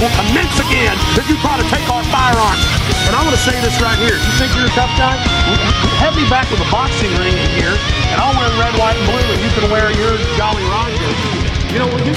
Will 0.00 0.08
commence 0.16 0.56
again 0.56 0.96
if 1.20 1.28
you 1.28 1.36
try 1.44 1.60
to 1.60 1.66
take 1.68 1.84
our 1.92 2.00
firearms. 2.08 2.64
And 3.04 3.12
I 3.12 3.20
want 3.20 3.36
to 3.36 3.44
say 3.44 3.52
this 3.60 3.76
right 3.84 4.00
here. 4.00 4.16
You 4.16 4.32
think 4.40 4.56
you're 4.56 4.64
a 4.64 4.72
tough 4.72 4.88
guy? 4.96 5.12
Have 6.00 6.16
me 6.16 6.24
back 6.32 6.48
with 6.48 6.64
a 6.64 6.68
boxing 6.72 7.12
ring 7.20 7.36
in 7.36 7.50
here, 7.60 7.76
and 8.08 8.16
I'll 8.16 8.32
wear 8.32 8.48
red, 8.56 8.72
white, 8.80 8.96
and 8.96 9.04
blue, 9.04 9.20
and 9.20 9.40
you 9.44 9.52
can 9.52 9.68
wear 9.68 9.92
your 9.92 10.16
Jolly 10.40 10.64
Roger. 10.72 11.04
You 11.68 11.84
know 11.84 11.88
what? 11.92 12.00
You 12.08 12.16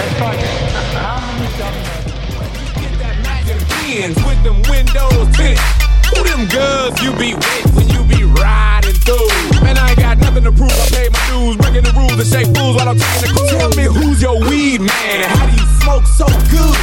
Benz 3.83 4.15
with 4.23 4.41
them 4.43 4.57
windows 4.71 5.27
tinted. 5.35 5.59
Who 6.15 6.23
them 6.23 6.47
girls 6.47 7.01
you 7.03 7.11
be 7.19 7.35
with 7.35 7.75
when 7.75 7.87
you 7.89 8.03
be 8.05 8.23
riding 8.23 8.62
through? 9.03 9.27
Man, 9.61 9.77
I 9.77 9.91
ain't 9.91 9.99
got 9.99 10.17
nothing 10.17 10.43
to 10.43 10.51
prove. 10.51 10.71
I 10.71 10.87
pay 10.91 11.07
my 11.11 11.21
dues, 11.29 11.55
breaking 11.59 11.83
the 11.83 11.93
rules 11.93 12.15
and 12.15 12.27
shake 12.27 12.49
fools 12.55 12.75
while 12.75 12.89
I'm 12.89 12.99
taking 12.99 13.35
the 13.35 13.43
cruise. 13.43 13.51
Tell 13.51 13.71
me 13.75 13.85
who's 13.87 14.21
your 14.21 14.39
weed 14.49 14.81
man 14.81 15.15
and 15.23 15.29
how 15.31 15.45
do 15.47 15.53
you 15.53 15.67
smoke 15.83 16.05
so 16.07 16.27
good? 16.49 16.77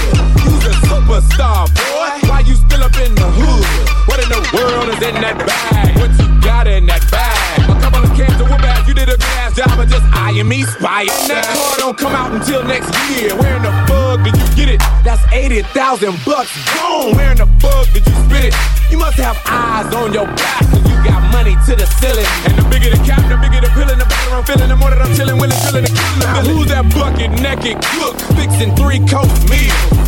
You's 0.45 0.65
a 0.69 0.75
superstar, 0.87 1.67
boy. 1.73 2.13
Why 2.29 2.41
you 2.47 2.55
still 2.55 2.83
up 2.85 2.97
in 3.01 3.15
the 3.17 3.29
hood? 3.29 3.65
What 4.09 4.23
in 4.23 4.29
the 4.29 4.43
world 4.55 4.89
is 4.93 5.01
in 5.03 5.17
that 5.21 5.37
bag? 5.45 5.97
What 5.99 6.13
you 6.21 6.30
got 6.41 6.67
in 6.67 6.87
that 6.87 7.05
bag? 7.11 7.69
A 7.69 7.77
couple 7.81 8.03
of 8.05 8.11
cans 8.17 8.41
of 8.41 8.49
whoop 8.49 8.61
ass. 8.65 8.87
You 8.89 8.95
did 8.95 9.09
a 9.09 9.17
good 9.17 9.37
ass 9.41 9.57
job 9.57 9.79
of 9.79 9.89
just 9.89 10.05
eyeing 10.13 10.49
me, 10.49 10.65
spying. 10.65 11.13
That 11.29 11.45
car 11.47 11.77
don't 11.79 11.99
come 11.99 12.13
out 12.13 12.33
until 12.33 12.65
next 12.65 12.91
year. 13.13 13.37
Where 13.37 13.57
in 13.57 13.63
the 13.63 13.73
fuck 13.89 14.25
did 14.25 14.37
you 14.37 14.49
get 14.57 14.69
it? 14.69 14.81
That's 15.05 15.23
80,000 15.33 16.17
bucks 16.25 16.53
gone. 16.75 17.17
Where 17.17 17.33
in 17.33 17.39
the 17.39 17.49
fuck 17.61 17.87
did 17.93 18.07
you 18.07 18.15
spit 18.27 18.51
it? 18.51 18.55
You 18.91 18.99
must 18.99 19.19
have 19.19 19.39
eyes 19.47 19.93
on 19.95 20.13
your 20.13 20.27
back. 20.35 20.65
You 20.89 20.97
got 21.05 21.23
money 21.33 21.55
to 21.69 21.73
the 21.77 21.87
ceiling. 22.01 22.27
And 22.49 22.59
the 22.59 22.65
bigger 22.69 22.91
the 22.91 23.01
cap, 23.05 23.23
the 23.29 23.37
bigger 23.39 23.61
the 23.61 23.71
pill, 23.73 23.89
and 23.89 24.01
the 24.01 24.09
better 24.09 24.35
I'm 24.35 24.45
feeling. 24.45 24.69
The 24.69 24.77
more 24.77 24.91
that 24.91 25.01
I'm 25.01 25.15
chilling, 25.15 25.39
willing, 25.39 25.59
drilling, 25.69 25.87
and 25.87 25.95
killing. 25.95 26.21
Now, 26.25 26.43
who's 26.43 26.69
that 26.69 26.87
bucket 26.95 27.31
naked 27.39 27.79
cook 27.97 28.17
fixing 28.35 28.75
three 28.77 29.01
coat 29.07 29.31
meals? 29.49 30.01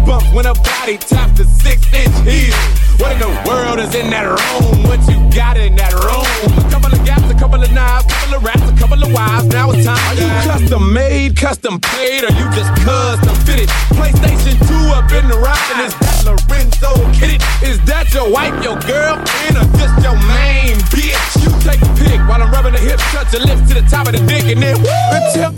Goosebumps 0.00 0.34
when 0.34 0.46
a 0.46 0.54
body 0.54 0.98
taps 0.98 1.38
the 1.38 1.44
six 1.44 1.82
inch 1.92 2.14
heel. 2.28 2.54
What 2.98 3.12
in 3.12 3.18
the 3.20 3.32
world 3.48 3.78
is 3.80 3.94
in 3.94 4.10
that 4.10 4.24
room? 4.24 4.84
What 4.84 5.00
you 5.08 5.18
got 5.34 5.56
in 5.56 5.76
that 5.76 5.92
room? 5.92 6.26
A 6.56 6.70
couple 6.70 6.92
of 6.92 7.04
gaps, 7.04 7.30
a 7.30 7.34
couple 7.34 7.62
of 7.62 7.72
knives, 7.72 8.04
a 8.04 8.08
couple 8.08 8.36
of 8.36 8.44
rats, 8.44 8.62
a 8.62 8.76
couple 8.76 9.02
of 9.02 9.12
wives. 9.12 9.46
Now 9.46 9.70
it's 9.70 9.84
time. 9.84 9.96
Are 9.96 10.14
you 10.14 10.28
custom 10.44 10.92
made, 10.92 11.36
custom 11.36 11.80
paid, 11.80 12.24
or 12.24 12.32
you 12.32 12.46
just 12.52 12.72
custom 12.84 13.34
fitted? 13.46 13.68
PlayStation 13.96 14.56
2 14.68 14.74
up 14.92 15.10
in 15.12 15.28
the 15.28 15.38
ride, 15.38 15.70
and 15.72 15.86
is 15.88 15.94
that 15.96 16.24
Lorenzo 16.28 16.92
Kitty? 17.16 17.38
Is 17.64 17.80
that 17.84 18.12
your 18.12 18.30
wife, 18.30 18.52
your 18.62 18.76
girlfriend, 18.84 19.56
or 19.56 19.66
just 19.80 19.96
your 20.04 20.16
main 20.28 20.76
bitch? 20.92 21.40
You 21.40 21.50
take 21.64 21.80
a 21.80 21.90
pic 21.96 22.20
while 22.28 22.42
I'm 22.42 22.52
rubbing 22.52 22.72
the 22.72 22.80
hips, 22.80 23.02
touch 23.12 23.32
your 23.32 23.44
lips 23.44 23.68
to 23.68 23.80
the 23.80 23.86
top 23.88 24.06
of 24.08 24.12
the 24.12 24.22
dick, 24.26 24.44
and 24.44 24.62
then 24.62 24.76
woo, 24.80 24.90
until. 25.12 25.52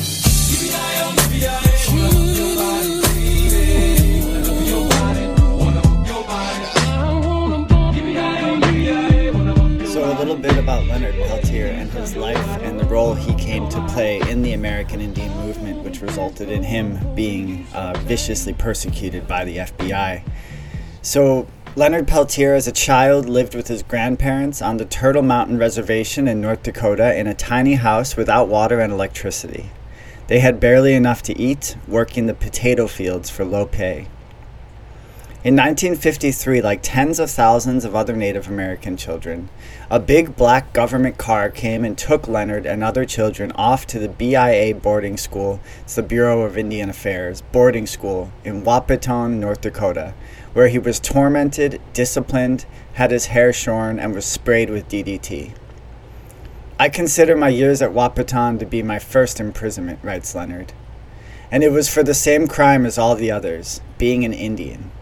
Little 10.33 10.51
bit 10.51 10.63
about 10.65 10.87
Leonard 10.87 11.15
Peltier 11.27 11.67
and 11.67 11.91
his 11.91 12.17
life 12.17 12.39
and 12.63 12.81
the 12.81 12.87
role 12.87 13.13
he 13.13 13.35
came 13.35 13.69
to 13.69 13.87
play 13.89 14.19
in 14.31 14.41
the 14.41 14.55
American 14.55 14.99
Indian 14.99 15.31
movement, 15.37 15.85
which 15.85 16.01
resulted 16.01 16.49
in 16.49 16.63
him 16.63 16.99
being 17.15 17.67
uh, 17.75 17.93
viciously 18.07 18.55
persecuted 18.55 19.29
by 19.29 19.45
the 19.45 19.59
FBI. 19.59 20.23
So, 21.03 21.47
Leonard 21.77 22.09
Peltier, 22.09 22.55
as 22.55 22.67
a 22.67 22.73
child, 22.73 23.29
lived 23.29 23.55
with 23.55 23.69
his 23.69 23.83
grandparents 23.83 24.63
on 24.63 24.79
the 24.79 24.87
Turtle 24.87 25.21
Mountain 25.21 25.59
Reservation 25.59 26.27
in 26.27 26.41
North 26.41 26.63
Dakota 26.63 27.15
in 27.15 27.27
a 27.27 27.35
tiny 27.35 27.75
house 27.75 28.17
without 28.17 28.49
water 28.49 28.81
and 28.81 28.91
electricity. 28.91 29.69
They 30.29 30.41
had 30.41 30.59
barely 30.59 30.95
enough 30.95 31.21
to 31.25 31.39
eat, 31.39 31.77
working 31.87 32.25
the 32.25 32.33
potato 32.33 32.87
fields 32.87 33.29
for 33.29 33.45
low 33.45 33.67
pay. 33.67 34.07
In 35.45 35.57
1953, 35.57 36.63
like 36.63 36.85
tens 36.85 37.19
of 37.19 37.29
thousands 37.29 37.85
of 37.85 37.97
other 37.97 38.15
Native 38.15 38.47
American 38.47 38.97
children, 38.97 39.49
a 39.91 39.99
big 39.99 40.37
black 40.37 40.73
government 40.73 41.19
car 41.19 41.51
came 41.51 41.85
and 41.85 41.99
took 41.99 42.29
Leonard 42.29 42.65
and 42.65 42.85
other 42.85 43.05
children 43.05 43.51
off 43.57 43.85
to 43.89 43.99
the 43.99 44.09
BIA 44.09 44.73
boarding 44.73 45.17
school, 45.17 45.59
it's 45.81 45.97
the 45.97 46.03
Bureau 46.05 46.43
of 46.43 46.57
Indian 46.57 46.89
Affairs, 46.89 47.43
boarding 47.51 47.89
school 47.89 48.31
in 48.45 48.63
Wahpeton, 48.63 49.41
North 49.41 49.63
Dakota, 49.63 50.15
where 50.53 50.69
he 50.69 50.79
was 50.79 51.01
tormented, 51.01 51.81
disciplined, 51.93 52.65
had 52.93 53.11
his 53.11 53.27
hair 53.27 53.53
shorn, 53.53 53.99
and 53.99 54.15
was 54.15 54.25
sprayed 54.25 54.71
with 54.71 54.89
DDT. 54.89 55.55
I 56.79 56.89
consider 56.89 57.35
my 57.37 57.49
years 57.49 57.83
at 57.83 57.91
Wahpeton 57.91 58.61
to 58.61 58.65
be 58.65 58.85
my 58.85 59.01
first 59.01 59.41
imprisonment, 59.41 59.99
writes 60.05 60.37
Leonard. 60.37 60.73
And 61.51 61.65
it 61.65 61.73
was 61.73 61.93
for 61.93 62.05
the 62.05 62.15
same 62.15 62.47
crime 62.47 62.87
as 62.87 62.97
all 62.97 63.17
the 63.17 63.33
others 63.33 63.81
being 63.99 64.25
an 64.25 64.33
Indian. 64.33 64.93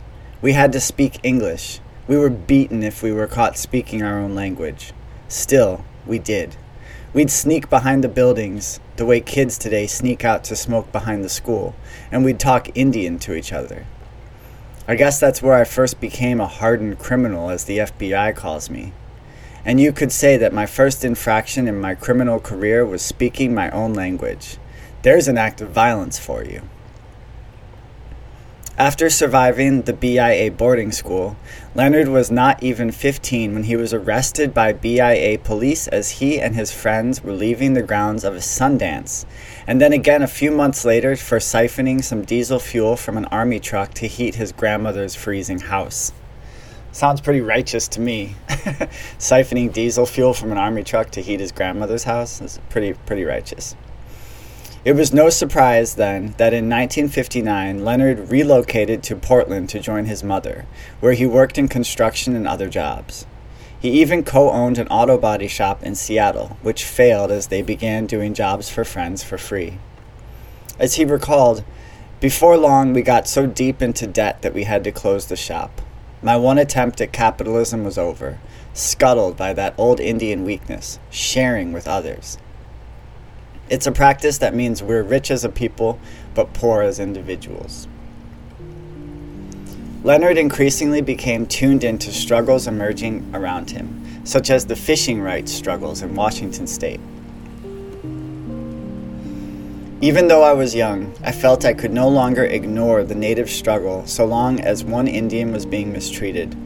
We 0.42 0.54
had 0.54 0.72
to 0.72 0.80
speak 0.80 1.20
English. 1.22 1.80
We 2.08 2.16
were 2.16 2.30
beaten 2.30 2.82
if 2.82 3.02
we 3.02 3.12
were 3.12 3.26
caught 3.26 3.58
speaking 3.58 4.02
our 4.02 4.18
own 4.18 4.34
language. 4.34 4.94
Still, 5.28 5.84
we 6.06 6.18
did. 6.18 6.56
We'd 7.12 7.30
sneak 7.30 7.68
behind 7.68 8.02
the 8.02 8.08
buildings 8.08 8.80
the 8.96 9.04
way 9.04 9.20
kids 9.20 9.58
today 9.58 9.86
sneak 9.86 10.24
out 10.24 10.42
to 10.44 10.56
smoke 10.56 10.90
behind 10.92 11.22
the 11.22 11.28
school, 11.28 11.74
and 12.10 12.24
we'd 12.24 12.40
talk 12.40 12.74
Indian 12.74 13.18
to 13.18 13.34
each 13.34 13.52
other. 13.52 13.84
I 14.88 14.94
guess 14.94 15.20
that's 15.20 15.42
where 15.42 15.52
I 15.52 15.64
first 15.64 16.00
became 16.00 16.40
a 16.40 16.46
hardened 16.46 16.98
criminal, 16.98 17.50
as 17.50 17.64
the 17.64 17.78
FBI 17.78 18.34
calls 18.34 18.70
me. 18.70 18.94
And 19.62 19.78
you 19.78 19.92
could 19.92 20.10
say 20.10 20.38
that 20.38 20.54
my 20.54 20.64
first 20.64 21.04
infraction 21.04 21.68
in 21.68 21.78
my 21.78 21.94
criminal 21.94 22.40
career 22.40 22.86
was 22.86 23.02
speaking 23.02 23.54
my 23.54 23.70
own 23.72 23.92
language. 23.92 24.56
There's 25.02 25.28
an 25.28 25.36
act 25.36 25.60
of 25.60 25.68
violence 25.68 26.18
for 26.18 26.42
you. 26.44 26.62
After 28.80 29.10
surviving 29.10 29.82
the 29.82 29.92
BIA 29.92 30.50
boarding 30.52 30.90
school, 30.90 31.36
Leonard 31.74 32.08
was 32.08 32.30
not 32.30 32.62
even 32.62 32.90
15 32.90 33.52
when 33.52 33.64
he 33.64 33.76
was 33.76 33.92
arrested 33.92 34.54
by 34.54 34.72
BIA 34.72 35.38
police 35.38 35.86
as 35.86 36.12
he 36.12 36.40
and 36.40 36.54
his 36.54 36.72
friends 36.72 37.22
were 37.22 37.34
leaving 37.34 37.74
the 37.74 37.82
grounds 37.82 38.24
of 38.24 38.34
a 38.34 38.38
Sundance, 38.38 39.26
and 39.66 39.82
then 39.82 39.92
again 39.92 40.22
a 40.22 40.26
few 40.26 40.50
months 40.50 40.86
later 40.86 41.14
for 41.14 41.36
siphoning 41.36 42.02
some 42.02 42.24
diesel 42.24 42.58
fuel 42.58 42.96
from 42.96 43.18
an 43.18 43.26
army 43.26 43.60
truck 43.60 43.92
to 43.92 44.06
heat 44.06 44.36
his 44.36 44.50
grandmother's 44.50 45.14
freezing 45.14 45.60
house. 45.60 46.14
Sounds 46.90 47.20
pretty 47.20 47.42
righteous 47.42 47.86
to 47.88 48.00
me. 48.00 48.34
Siphoning 49.18 49.74
diesel 49.74 50.06
fuel 50.06 50.32
from 50.32 50.52
an 50.52 50.58
army 50.58 50.84
truck 50.84 51.10
to 51.10 51.20
heat 51.20 51.40
his 51.40 51.52
grandmother's 51.52 52.04
house 52.04 52.40
is 52.40 52.58
pretty 52.70 52.94
pretty 52.94 53.24
righteous. 53.24 53.76
It 54.82 54.94
was 54.94 55.12
no 55.12 55.28
surprise 55.28 55.96
then 55.96 56.34
that 56.38 56.54
in 56.54 56.70
1959 56.70 57.84
Leonard 57.84 58.30
relocated 58.30 59.02
to 59.02 59.16
Portland 59.16 59.68
to 59.68 59.78
join 59.78 60.06
his 60.06 60.24
mother, 60.24 60.64
where 61.00 61.12
he 61.12 61.26
worked 61.26 61.58
in 61.58 61.68
construction 61.68 62.34
and 62.34 62.48
other 62.48 62.70
jobs. 62.70 63.26
He 63.78 64.00
even 64.00 64.24
co 64.24 64.50
owned 64.50 64.78
an 64.78 64.88
auto 64.88 65.18
body 65.18 65.48
shop 65.48 65.82
in 65.82 65.96
Seattle, 65.96 66.56
which 66.62 66.84
failed 66.84 67.30
as 67.30 67.48
they 67.48 67.60
began 67.60 68.06
doing 68.06 68.32
jobs 68.32 68.70
for 68.70 68.82
friends 68.84 69.22
for 69.22 69.36
free. 69.36 69.76
As 70.78 70.94
he 70.94 71.04
recalled, 71.04 71.62
before 72.18 72.56
long 72.56 72.94
we 72.94 73.02
got 73.02 73.28
so 73.28 73.46
deep 73.46 73.82
into 73.82 74.06
debt 74.06 74.40
that 74.40 74.54
we 74.54 74.64
had 74.64 74.82
to 74.84 74.92
close 74.92 75.26
the 75.26 75.36
shop. 75.36 75.82
My 76.22 76.36
one 76.36 76.56
attempt 76.56 77.02
at 77.02 77.12
capitalism 77.12 77.84
was 77.84 77.98
over, 77.98 78.38
scuttled 78.72 79.36
by 79.36 79.52
that 79.52 79.74
old 79.76 80.00
Indian 80.00 80.42
weakness, 80.42 80.98
sharing 81.10 81.70
with 81.70 81.86
others. 81.86 82.38
It's 83.70 83.86
a 83.86 83.92
practice 83.92 84.38
that 84.38 84.52
means 84.52 84.82
we're 84.82 85.04
rich 85.04 85.30
as 85.30 85.44
a 85.44 85.48
people, 85.48 86.00
but 86.34 86.52
poor 86.52 86.82
as 86.82 86.98
individuals. 86.98 87.86
Leonard 90.02 90.36
increasingly 90.36 91.00
became 91.00 91.46
tuned 91.46 91.84
into 91.84 92.10
struggles 92.10 92.66
emerging 92.66 93.30
around 93.32 93.70
him, 93.70 94.24
such 94.24 94.50
as 94.50 94.66
the 94.66 94.74
fishing 94.74 95.20
rights 95.20 95.52
struggles 95.52 96.02
in 96.02 96.16
Washington 96.16 96.66
state. 96.66 97.00
Even 100.02 100.26
though 100.26 100.42
I 100.42 100.54
was 100.54 100.74
young, 100.74 101.12
I 101.22 101.30
felt 101.30 101.64
I 101.64 101.74
could 101.74 101.92
no 101.92 102.08
longer 102.08 102.44
ignore 102.44 103.04
the 103.04 103.14
native 103.14 103.50
struggle 103.50 104.04
so 104.06 104.24
long 104.24 104.58
as 104.58 104.82
one 104.82 105.06
Indian 105.06 105.52
was 105.52 105.64
being 105.64 105.92
mistreated. 105.92 106.56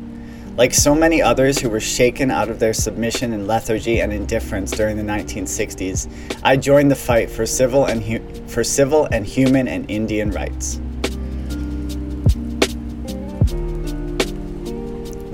Like 0.57 0.73
so 0.73 0.95
many 0.95 1.21
others 1.21 1.59
who 1.59 1.69
were 1.69 1.81
shaken 1.81 2.31
out 2.31 2.49
of 2.49 2.61
their 2.61 2.73
submission 2.73 3.33
and 3.33 3.49
lethargy 3.49 4.01
and 4.01 4.13
indifference 4.13 4.71
during 4.71 4.97
the 4.97 5.03
1960s, 5.03 6.09
I 6.45 6.57
joined 6.57 6.93
the 6.93 6.97
fight 6.97 7.29
for 7.29 7.45
civil 7.45 7.87
and, 7.87 8.01
hu- 8.01 8.47
for 8.47 8.63
civil 8.63 9.09
and 9.11 9.27
human 9.27 9.67
and 9.67 9.91
Indian 9.91 10.31
rights. 10.31 10.79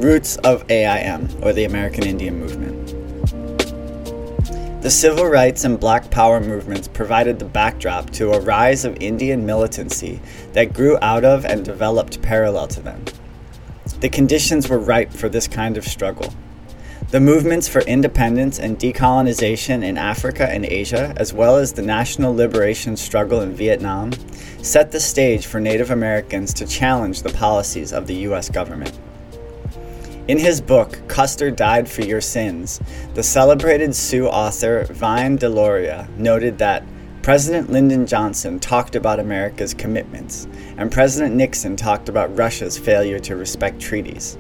Roots 0.03 0.37
of 0.39 0.65
AIM, 0.71 1.29
or 1.43 1.53
the 1.53 1.65
American 1.65 2.05
Indian 2.05 2.41
Movement. 2.41 2.71
The 4.81 4.91
civil 4.91 5.27
rights 5.27 5.65
and 5.65 5.79
black 5.79 6.11
power 6.11 6.41
movements 6.41 6.89
provided 6.89 7.39
the 7.39 7.45
backdrop 7.45 8.09
to 8.13 8.33
a 8.33 8.41
rise 8.41 8.87
of 8.87 8.97
Indian 9.03 9.45
militancy 9.45 10.19
that 10.55 10.73
grew 10.73 10.97
out 11.03 11.27
of 11.27 11.45
and 11.45 11.63
developed 11.63 12.23
parallel 12.23 12.69
to 12.69 12.81
them. 12.81 13.05
The 14.01 14.09
conditions 14.09 14.67
were 14.67 14.79
ripe 14.79 15.13
for 15.13 15.29
this 15.29 15.47
kind 15.47 15.77
of 15.77 15.85
struggle. 15.85 16.33
The 17.11 17.21
movements 17.21 17.69
for 17.69 17.81
independence 17.83 18.59
and 18.59 18.79
decolonization 18.79 19.85
in 19.85 19.99
Africa 19.99 20.49
and 20.49 20.65
Asia, 20.65 21.13
as 21.17 21.35
well 21.35 21.57
as 21.57 21.75
the 21.75 21.83
national 21.83 22.35
liberation 22.35 22.97
struggle 22.97 23.43
in 23.43 23.53
Vietnam, 23.53 24.13
set 24.63 24.91
the 24.91 25.01
stage 25.01 25.47
for 25.47 25.61
Native 25.61 25.91
Americans 25.91 26.55
to 26.55 26.67
challenge 26.67 27.23
the 27.23 27.33
policies 27.33 27.93
of 27.93 28.07
the 28.07 28.15
U.S. 28.29 28.49
government. 28.49 28.99
In 30.29 30.39
his 30.39 30.61
book, 30.61 31.01
Custer 31.09 31.51
Died 31.51 31.87
for 31.87 32.03
Your 32.03 32.21
Sins, 32.21 32.81
the 33.15 33.23
celebrated 33.23 33.95
Sioux 33.95 34.29
author 34.29 34.85
Vine 34.85 35.37
Deloria 35.37 36.09
noted 36.17 36.57
that 36.59 36.85
President 37.23 37.71
Lyndon 37.71 38.07
Johnson 38.07 38.59
talked 38.59 38.97
about 38.97 39.21
America's 39.21 39.75
commitments, 39.75 40.49
and 40.79 40.91
President 40.91 41.35
Nixon 41.35 41.77
talked 41.77 42.09
about 42.09 42.35
Russia's 42.35 42.79
failure 42.79 43.19
to 43.19 43.37
respect 43.37 43.79
treaties. 43.79 44.39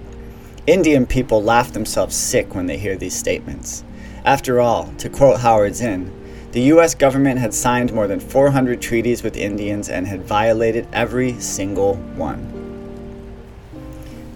Indian 0.66 1.04
people 1.04 1.42
laugh 1.42 1.72
themselves 1.72 2.16
sick 2.16 2.54
when 2.54 2.64
they 2.64 2.78
hear 2.78 2.96
these 2.96 3.14
statements. 3.14 3.84
After 4.24 4.60
all, 4.60 4.92
to 4.96 5.10
quote 5.10 5.40
Howard 5.40 5.74
Zinn, 5.74 6.10
the 6.52 6.62
U.S. 6.62 6.94
government 6.94 7.38
had 7.38 7.52
signed 7.52 7.92
more 7.92 8.06
than 8.06 8.18
400 8.18 8.80
treaties 8.80 9.22
with 9.22 9.36
Indians 9.36 9.90
and 9.90 10.06
had 10.06 10.24
violated 10.24 10.88
every 10.90 11.38
single 11.38 11.96
one. 12.16 12.59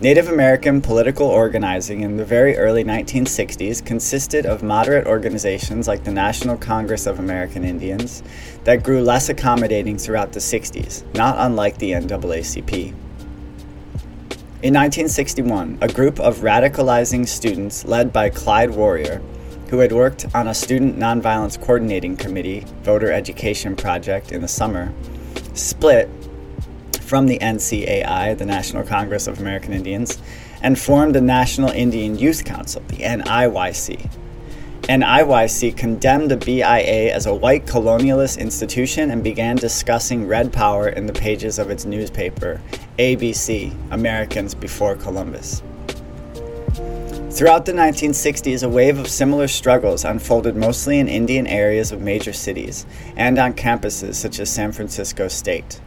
Native 0.01 0.29
American 0.29 0.83
political 0.83 1.29
organizing 1.29 2.01
in 2.01 2.17
the 2.17 2.25
very 2.25 2.57
early 2.57 2.83
1960s 2.83 3.85
consisted 3.87 4.45
of 4.45 4.61
moderate 4.61 5.07
organizations 5.07 5.87
like 5.87 6.03
the 6.03 6.11
National 6.11 6.57
Congress 6.57 7.07
of 7.07 7.21
American 7.21 7.65
Indians 7.65 8.25
that 8.65 8.83
grew 8.83 9.03
less 9.03 9.29
accommodating 9.29 9.97
throughout 9.97 10.33
the 10.33 10.41
60s, 10.41 11.05
not 11.15 11.37
unlike 11.39 11.79
the 11.79 11.93
NAACP. 11.93 12.89
In 14.63 14.75
1961, 14.75 15.79
a 15.81 15.89
group 15.89 16.19
of 16.19 16.39
radicalizing 16.39 17.27
students 17.27 17.85
led 17.85 18.13
by 18.13 18.31
Clyde 18.31 18.71
Warrior, 18.71 19.23
who 19.69 19.79
had 19.79 19.93
worked 19.93 20.27
on 20.35 20.49
a 20.49 20.55
student 20.55 20.99
nonviolence 20.99 21.59
coordinating 21.59 22.17
committee 22.17 22.67
voter 22.83 23.13
education 23.13 23.77
project 23.77 24.33
in 24.33 24.43
the 24.43 24.49
summer, 24.49 24.93
split 25.55 26.11
from 27.15 27.29
the 27.29 27.39
NCAI, 27.39 28.37
the 28.37 28.45
National 28.45 28.83
Congress 28.83 29.29
of 29.29 29.39
American 29.39 29.73
Indians, 29.73 30.19
and 30.63 30.77
formed 30.77 31.15
the 31.15 31.21
National 31.21 31.71
Indian 31.71 32.19
Youth 32.19 32.45
Council, 32.45 32.83
the 32.89 33.05
NIYC. 33.05 34.11
NIYC 34.83 35.77
condemned 35.77 36.29
the 36.29 36.37
BIA 36.37 37.15
as 37.15 37.27
a 37.27 37.33
white 37.33 37.67
colonialist 37.67 38.41
institution 38.41 39.13
and 39.13 39.23
began 39.23 39.55
discussing 39.55 40.27
red 40.27 40.53
power 40.53 40.89
in 40.89 41.07
the 41.07 41.13
pages 41.13 41.61
of 41.61 41.71
its 41.71 41.85
newspaper, 41.85 42.61
ABC, 42.99 43.73
Americans 43.93 44.53
Before 44.53 44.97
Columbus. 44.97 45.63
Throughout 47.31 47.65
the 47.65 47.75
1960s, 47.75 48.65
a 48.65 48.69
wave 48.69 48.99
of 48.99 49.07
similar 49.07 49.47
struggles 49.47 50.05
unfolded 50.05 50.57
mostly 50.57 50.99
in 50.99 51.07
Indian 51.07 51.47
areas 51.47 51.93
of 51.93 52.01
major 52.01 52.33
cities 52.33 52.87
and 53.15 53.39
on 53.39 53.53
campuses 53.53 54.17
such 54.17 54.41
as 54.41 54.51
San 54.51 54.73
Francisco 54.73 55.29
State. 55.29 55.81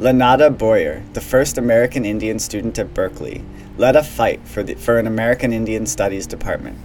LaNada 0.00 0.50
Boyer, 0.50 1.04
the 1.12 1.20
first 1.20 1.56
American 1.56 2.04
Indian 2.04 2.40
student 2.40 2.76
at 2.80 2.92
Berkeley, 2.92 3.44
led 3.78 3.94
a 3.94 4.02
fight 4.02 4.44
for, 4.44 4.64
the, 4.64 4.74
for 4.74 4.98
an 4.98 5.06
American 5.06 5.52
Indian 5.52 5.86
Studies 5.86 6.26
department. 6.26 6.76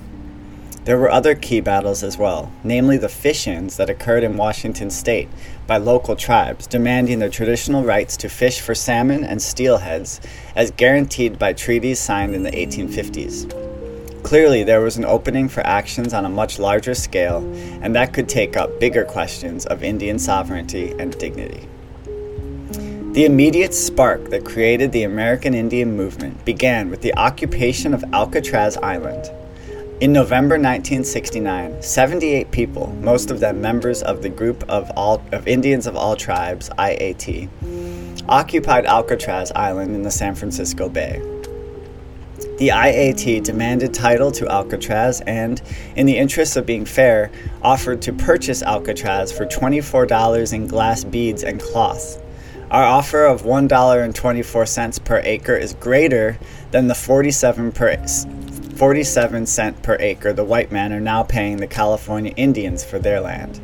There 0.86 1.00
were 1.00 1.10
other 1.10 1.34
key 1.34 1.60
battles 1.60 2.04
as 2.04 2.20
well, 2.20 2.52
namely 2.64 2.98
the 2.98 3.10
fish 3.10 3.48
ins 3.48 3.78
that 3.78 3.90
occurred 3.90 4.22
in 4.22 4.38
Washington 4.38 4.92
state 4.92 5.28
by 5.66 5.78
local 5.78 6.16
tribes 6.16 6.68
demanding 6.68 7.18
their 7.18 7.32
traditional 7.32 7.84
rights 7.84 8.16
to 8.18 8.30
fish 8.30 8.62
for 8.62 8.76
salmon 8.76 9.24
and 9.24 9.42
steelheads 9.42 10.22
as 10.56 10.70
guaranteed 10.70 11.40
by 11.40 11.54
treaties 11.54 12.00
signed 12.00 12.36
in 12.36 12.44
the 12.44 12.52
1850s. 12.52 14.22
Clearly, 14.22 14.64
there 14.64 14.82
was 14.82 14.98
an 14.98 15.06
opening 15.06 15.50
for 15.50 15.66
actions 15.66 16.14
on 16.14 16.26
a 16.26 16.30
much 16.30 16.60
larger 16.60 16.94
scale, 16.94 17.40
and 17.82 17.96
that 17.96 18.14
could 18.14 18.30
take 18.30 18.56
up 18.56 18.80
bigger 18.80 19.04
questions 19.04 19.66
of 19.66 19.84
Indian 19.84 20.20
sovereignty 20.20 20.94
and 21.00 21.18
dignity. 21.18 21.68
The 23.14 23.26
immediate 23.26 23.74
spark 23.74 24.30
that 24.30 24.46
created 24.46 24.92
the 24.92 25.02
American 25.02 25.56
Indian 25.56 25.98
movement 25.98 26.46
began 26.46 26.92
with 26.92 27.02
the 27.02 27.16
occupation 27.16 27.96
of 27.96 28.04
Alcatraz 28.14 28.78
Island. 28.78 29.32
In 30.00 30.14
November 30.14 30.56
1969, 30.56 31.82
78 31.82 32.52
people, 32.52 32.96
most 33.02 33.32
of 33.32 33.40
them 33.40 33.62
members 33.62 34.04
of 34.04 34.22
the 34.22 34.30
group 34.30 34.64
of, 34.70 34.92
all, 34.92 35.24
of 35.32 35.48
Indians 35.48 35.88
of 35.88 35.96
All 35.96 36.16
Tribes, 36.16 36.70
IAT, 36.78 37.50
occupied 38.30 38.86
Alcatraz 38.86 39.52
Island 39.54 39.96
in 39.96 40.04
the 40.04 40.12
San 40.12 40.36
Francisco 40.36 40.88
Bay. 40.88 41.20
The 42.60 42.68
IAT 42.68 43.44
demanded 43.44 43.92
title 43.92 44.32
to 44.34 44.48
Alcatraz 44.48 45.22
and, 45.22 45.60
in 45.96 46.06
the 46.06 46.16
interest 46.16 46.56
of 46.58 46.68
being 46.68 46.86
fair, 46.86 47.32
offered 47.64 48.04
to 48.04 48.14
purchase 48.14 48.62
Alcatraz 48.62 49.32
for 49.32 49.48
$24 49.48 50.54
in 50.54 50.68
glass 50.68 51.04
beads 51.04 51.44
and 51.44 51.60
cloth. 51.60 52.22
Our 52.72 52.84
offer 52.84 53.26
of 53.26 53.42
$1.24 53.42 55.04
per 55.04 55.22
acre 55.24 55.58
is 55.58 55.74
greater 55.74 56.38
than 56.70 56.88
the 56.88 56.94
47 56.94 57.72
per 57.72 57.98
47 58.76 59.46
cent 59.48 59.82
per 59.82 59.98
acre 60.00 60.34
the 60.34 60.44
white 60.44 60.72
men 60.72 60.94
are 60.94 61.00
now 61.00 61.24
paying 61.24 61.58
the 61.58 61.66
California 61.66 62.32
Indians 62.36 62.86
for 62.86 63.00
their 63.00 63.22
land. 63.22 63.60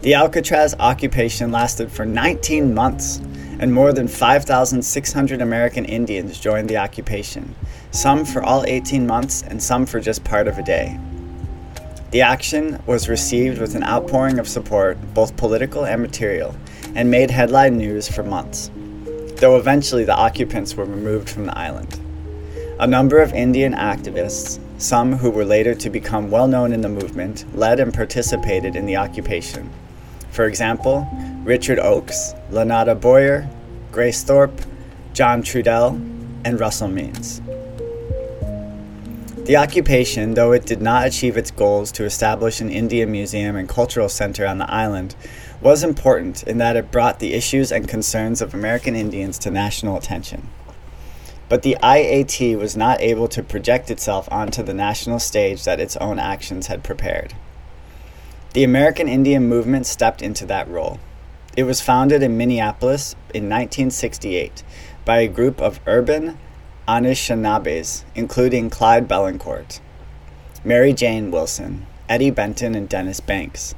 The 0.00 0.14
Alcatraz 0.14 0.74
occupation 0.80 1.52
lasted 1.52 1.92
for 1.92 2.04
19 2.04 2.74
months, 2.74 3.18
and 3.60 3.72
more 3.72 3.92
than 3.92 4.08
5,600 4.08 5.40
American 5.40 5.84
Indians 5.84 6.40
joined 6.40 6.68
the 6.68 6.78
occupation, 6.78 7.54
some 7.92 8.24
for 8.24 8.42
all 8.42 8.64
18 8.66 9.06
months 9.06 9.42
and 9.42 9.62
some 9.62 9.86
for 9.86 10.00
just 10.00 10.24
part 10.24 10.48
of 10.48 10.58
a 10.58 10.64
day. 10.64 10.98
The 12.10 12.22
action 12.22 12.82
was 12.86 13.08
received 13.08 13.60
with 13.60 13.76
an 13.76 13.84
outpouring 13.84 14.40
of 14.40 14.48
support, 14.48 14.98
both 15.14 15.36
political 15.36 15.86
and 15.86 16.02
material, 16.02 16.56
and 16.96 17.10
made 17.10 17.30
headline 17.30 17.76
news 17.76 18.08
for 18.08 18.22
months, 18.22 18.70
though 19.36 19.58
eventually 19.58 20.04
the 20.04 20.16
occupants 20.16 20.74
were 20.74 20.86
removed 20.86 21.28
from 21.28 21.44
the 21.44 21.56
island. 21.56 22.00
A 22.80 22.86
number 22.86 23.20
of 23.20 23.34
Indian 23.34 23.74
activists, 23.74 24.58
some 24.78 25.12
who 25.12 25.30
were 25.30 25.44
later 25.44 25.74
to 25.74 25.90
become 25.90 26.30
well 26.30 26.48
known 26.48 26.72
in 26.72 26.80
the 26.80 26.88
movement, 26.88 27.44
led 27.54 27.80
and 27.80 27.92
participated 27.92 28.74
in 28.74 28.86
the 28.86 28.96
occupation. 28.96 29.70
For 30.30 30.46
example, 30.46 31.06
Richard 31.44 31.78
Oakes, 31.78 32.32
LaNada 32.50 32.98
Boyer, 32.98 33.48
Grace 33.92 34.24
Thorpe, 34.24 34.60
John 35.12 35.42
Trudell, 35.42 35.94
and 36.46 36.58
Russell 36.58 36.88
Means. 36.88 37.42
The 39.46 39.56
occupation, 39.56 40.34
though 40.34 40.52
it 40.52 40.66
did 40.66 40.82
not 40.82 41.06
achieve 41.06 41.36
its 41.36 41.50
goals 41.50 41.92
to 41.92 42.04
establish 42.04 42.60
an 42.60 42.68
Indian 42.68 43.12
museum 43.12 43.54
and 43.54 43.68
cultural 43.68 44.08
center 44.08 44.44
on 44.44 44.58
the 44.58 44.68
island, 44.68 45.14
was 45.60 45.82
important 45.82 46.42
in 46.42 46.58
that 46.58 46.76
it 46.76 46.90
brought 46.90 47.18
the 47.18 47.34
issues 47.34 47.72
and 47.72 47.88
concerns 47.88 48.42
of 48.42 48.54
American 48.54 48.94
Indians 48.94 49.38
to 49.38 49.50
national 49.50 49.96
attention. 49.96 50.48
But 51.48 51.62
the 51.62 51.76
IAT 51.82 52.58
was 52.58 52.76
not 52.76 53.00
able 53.00 53.28
to 53.28 53.42
project 53.42 53.90
itself 53.90 54.28
onto 54.32 54.62
the 54.62 54.74
national 54.74 55.18
stage 55.18 55.64
that 55.64 55.80
its 55.80 55.96
own 55.96 56.18
actions 56.18 56.66
had 56.66 56.82
prepared. 56.82 57.34
The 58.52 58.64
American 58.64 59.08
Indian 59.08 59.48
movement 59.48 59.86
stepped 59.86 60.22
into 60.22 60.46
that 60.46 60.68
role. 60.68 60.98
It 61.56 61.64
was 61.64 61.80
founded 61.80 62.22
in 62.22 62.36
Minneapolis 62.36 63.14
in 63.32 63.44
1968 63.44 64.62
by 65.04 65.18
a 65.18 65.28
group 65.28 65.60
of 65.60 65.80
urban 65.86 66.38
Anishinaabes, 66.88 68.04
including 68.14 68.70
Clyde 68.70 69.08
Bellecourt, 69.08 69.80
Mary 70.64 70.92
Jane 70.92 71.30
Wilson, 71.30 71.86
Eddie 72.08 72.30
Benton, 72.30 72.74
and 72.74 72.88
Dennis 72.88 73.20
Banks. 73.20 73.74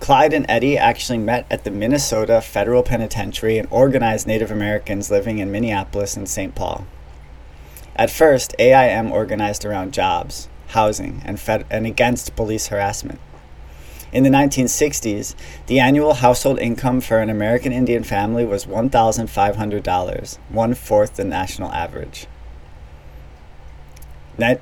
Clyde 0.00 0.34
and 0.34 0.46
Eddie 0.48 0.76
actually 0.76 1.18
met 1.18 1.46
at 1.50 1.64
the 1.64 1.70
Minnesota 1.70 2.40
Federal 2.40 2.82
Penitentiary 2.82 3.58
and 3.58 3.68
organized 3.70 4.26
Native 4.26 4.50
Americans 4.50 5.10
living 5.10 5.38
in 5.38 5.50
Minneapolis 5.50 6.16
and 6.16 6.28
St. 6.28 6.54
Paul. 6.54 6.86
At 7.96 8.10
first, 8.10 8.54
AIM 8.58 9.12
organized 9.12 9.64
around 9.64 9.94
jobs, 9.94 10.48
housing, 10.68 11.22
and, 11.24 11.38
fed- 11.38 11.64
and 11.70 11.86
against 11.86 12.36
police 12.36 12.66
harassment. 12.66 13.20
In 14.12 14.22
the 14.22 14.30
1960s, 14.30 15.34
the 15.66 15.80
annual 15.80 16.14
household 16.14 16.58
income 16.58 17.00
for 17.00 17.18
an 17.18 17.30
American 17.30 17.72
Indian 17.72 18.04
family 18.04 18.44
was 18.44 18.66
$1,500, 18.66 20.38
one 20.50 20.74
fourth 20.74 21.16
the 21.16 21.24
national 21.24 21.72
average. 21.72 22.26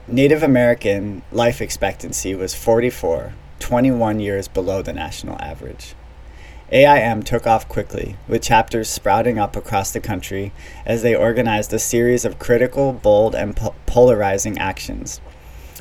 Native 0.07 0.42
American 0.42 1.23
life 1.33 1.61
expectancy 1.61 2.35
was 2.35 2.55
44, 2.55 3.35
21 3.62 4.18
years 4.18 4.48
below 4.48 4.83
the 4.83 4.92
national 4.92 5.40
average. 5.40 5.94
AIM 6.72 7.22
took 7.22 7.46
off 7.46 7.68
quickly, 7.68 8.16
with 8.27 8.42
chapters 8.42 8.88
sprouting 8.88 9.38
up 9.38 9.55
across 9.55 9.92
the 9.92 10.01
country 10.01 10.53
as 10.85 11.03
they 11.03 11.14
organized 11.14 11.72
a 11.72 11.79
series 11.79 12.25
of 12.25 12.40
critical, 12.40 12.92
bold, 12.92 13.37
and 13.37 13.55
po- 13.55 13.75
polarizing 13.87 14.59
actions, 14.59 15.20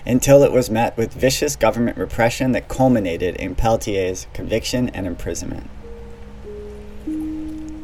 until 0.05 0.43
it 0.43 0.51
was 0.51 0.69
met 0.69 0.95
with 0.95 1.11
vicious 1.11 1.55
government 1.55 1.97
repression 1.97 2.51
that 2.51 2.67
culminated 2.67 3.35
in 3.37 3.55
Peltier's 3.55 4.27
conviction 4.31 4.89
and 4.89 5.07
imprisonment. 5.07 5.67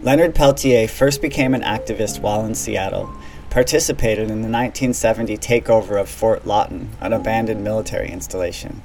Leonard 0.04 0.36
Peltier 0.36 0.88
first 0.88 1.24
became 1.24 1.56
an 1.56 1.64
activist 1.64 2.22
while 2.22 2.46
in 2.46 2.54
Seattle, 2.54 3.12
participated 3.50 4.26
in 4.26 4.44
the 4.44 4.50
1970 4.50 5.38
takeover 5.38 6.00
of 6.00 6.08
Fort 6.08 6.46
Lawton, 6.46 6.90
an 7.02 7.14
abandoned 7.14 7.64
military 7.64 8.12
installation. 8.12 8.84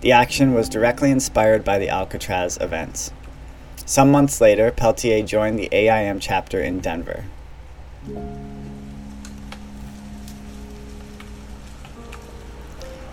The 0.00 0.12
action 0.12 0.54
was 0.54 0.70
directly 0.70 1.10
inspired 1.10 1.62
by 1.62 1.78
the 1.78 1.90
Alcatraz 1.90 2.56
events. 2.58 3.12
Some 3.84 4.10
months 4.10 4.40
later, 4.40 4.70
Peltier 4.70 5.22
joined 5.22 5.58
the 5.58 5.68
AIM 5.72 6.20
chapter 6.20 6.60
in 6.60 6.80
Denver. 6.80 7.24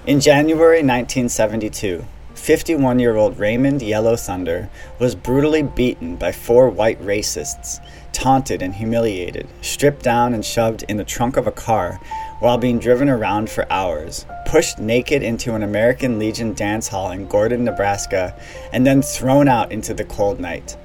In 0.06 0.22
January 0.22 0.78
1972, 0.78 2.06
51 2.36 3.00
year 3.00 3.18
old 3.18 3.38
Raymond 3.38 3.82
Yellow 3.82 4.16
Thunder 4.16 4.70
was 5.00 5.16
brutally 5.16 5.64
beaten 5.64 6.16
by 6.16 6.32
four 6.32 6.70
white 6.70 7.02
racists, 7.02 7.82
taunted 8.18 8.64
and 8.64 8.74
humiliated, 8.74 9.48
stripped 9.62 10.02
down 10.02 10.34
and 10.34 10.44
shoved 10.44 10.84
in 10.90 10.98
the 10.98 11.04
trunk 11.04 11.38
of 11.38 11.46
a 11.46 11.52
car 11.52 12.00
while 12.40 12.58
being 12.58 12.80
driven 12.80 13.08
around 13.08 13.48
for 13.48 13.72
hours, 13.72 14.26
pushed 14.48 14.80
naked 14.80 15.22
into 15.22 15.54
an 15.54 15.62
American 15.62 16.18
Legion 16.18 16.52
dance 16.54 16.88
hall 16.88 17.12
in 17.12 17.28
Gordon, 17.28 17.64
Nebraska, 17.64 18.36
and 18.74 18.88
then 18.88 19.04
thrown 19.04 19.48
out 19.48 19.72
into 19.72 19.94
the 19.94 20.04
cold 20.04 20.40
night. 20.40 20.76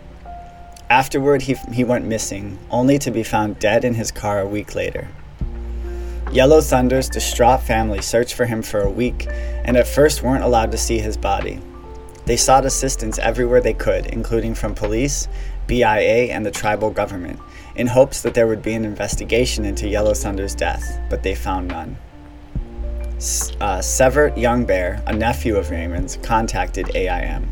Afterward, 0.90 1.40
he, 1.40 1.55
he 1.73 1.85
went 1.85 2.05
missing, 2.05 2.59
only 2.71 2.99
to 2.99 3.11
be 3.11 3.23
found 3.23 3.59
dead 3.59 3.83
in 3.83 3.95
his 3.95 4.12
car 4.12 4.40
a 4.40 4.47
week 4.47 4.75
later. 4.75 5.09
Yellow 6.31 6.61
Thunder's 6.61 7.09
distraught 7.09 7.62
family 7.62 8.03
searched 8.03 8.35
for 8.35 8.45
him 8.45 8.61
for 8.61 8.83
a 8.83 8.90
week 8.90 9.27
and 9.64 9.79
at 9.79 9.88
first 9.88 10.23
weren't 10.23 10.45
allowed 10.45 10.71
to 10.73 10.79
see 10.79 10.99
his 10.99 11.16
body. 11.16 11.62
They 12.25 12.37
sought 12.37 12.64
assistance 12.64 13.18
everywhere 13.18 13.61
they 13.61 13.75
could, 13.75 14.07
including 14.07 14.55
from 14.55 14.75
police, 14.75 15.27
BIA, 15.66 16.33
and 16.33 16.44
the 16.44 16.51
tribal 16.51 16.90
government, 16.90 17.38
in 17.77 17.87
hopes 17.87 18.22
that 18.22 18.35
there 18.35 18.46
would 18.46 18.62
be 18.62 18.75
an 18.75 18.85
investigation 18.85 19.64
into 19.64 19.88
Yellow 19.88 20.14
Thunder's 20.14 20.55
death, 20.55 21.01
but 21.09 21.22
they 21.22 21.35
found 21.35 21.68
none. 21.68 21.96
Uh, 23.61 23.79
Severt 23.79 24.37
a 24.37 25.12
nephew 25.12 25.57
of 25.57 25.70
Raymond's, 25.70 26.16
contacted 26.22 26.94
AIM. 26.96 27.48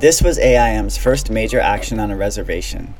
This 0.00 0.20
was 0.20 0.38
AIM's 0.38 0.98
first 0.98 1.30
major 1.30 1.60
action 1.60 2.00
on 2.00 2.10
a 2.10 2.16
reservation. 2.16 2.94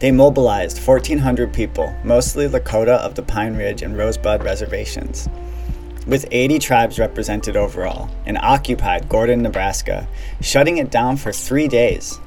They 0.00 0.10
mobilized 0.10 0.84
1,400 0.84 1.52
people, 1.52 1.94
mostly 2.02 2.48
Lakota 2.48 2.96
of 2.98 3.14
the 3.14 3.22
Pine 3.22 3.54
Ridge 3.54 3.82
and 3.82 3.96
Rosebud 3.96 4.42
reservations, 4.42 5.28
with 6.06 6.26
80 6.32 6.58
tribes 6.58 6.98
represented 6.98 7.56
overall, 7.56 8.10
and 8.26 8.36
occupied 8.38 9.08
Gordon, 9.08 9.42
Nebraska, 9.42 10.08
shutting 10.40 10.78
it 10.78 10.90
down 10.90 11.16
for 11.16 11.32
three 11.32 11.68
days. 11.68 12.18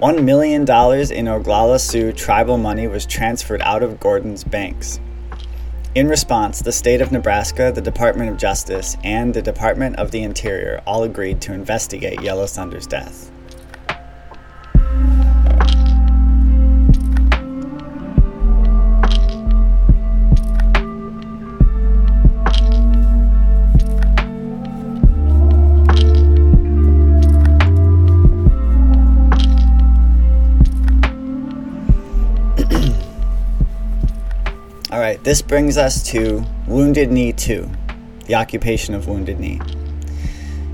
$1 0.00 0.24
million 0.24 0.62
in 0.62 0.66
Oglala 0.66 1.78
Sioux 1.78 2.10
tribal 2.10 2.56
money 2.56 2.86
was 2.86 3.04
transferred 3.04 3.60
out 3.60 3.82
of 3.82 4.00
Gordon's 4.00 4.42
banks. 4.42 4.98
In 5.94 6.08
response, 6.08 6.60
the 6.60 6.72
state 6.72 7.02
of 7.02 7.12
Nebraska, 7.12 7.70
the 7.74 7.82
Department 7.82 8.30
of 8.30 8.38
Justice, 8.38 8.96
and 9.04 9.34
the 9.34 9.42
Department 9.42 9.96
of 9.96 10.10
the 10.10 10.22
Interior 10.22 10.80
all 10.86 11.02
agreed 11.02 11.42
to 11.42 11.52
investigate 11.52 12.22
Yellow 12.22 12.46
Thunder's 12.46 12.86
death. 12.86 13.30
This 35.22 35.42
brings 35.42 35.76
us 35.76 36.02
to 36.02 36.42
Wounded 36.66 37.12
Knee 37.12 37.32
2, 37.32 37.68
the 38.24 38.34
occupation 38.34 38.94
of 38.94 39.06
Wounded 39.06 39.38
Knee. 39.38 39.60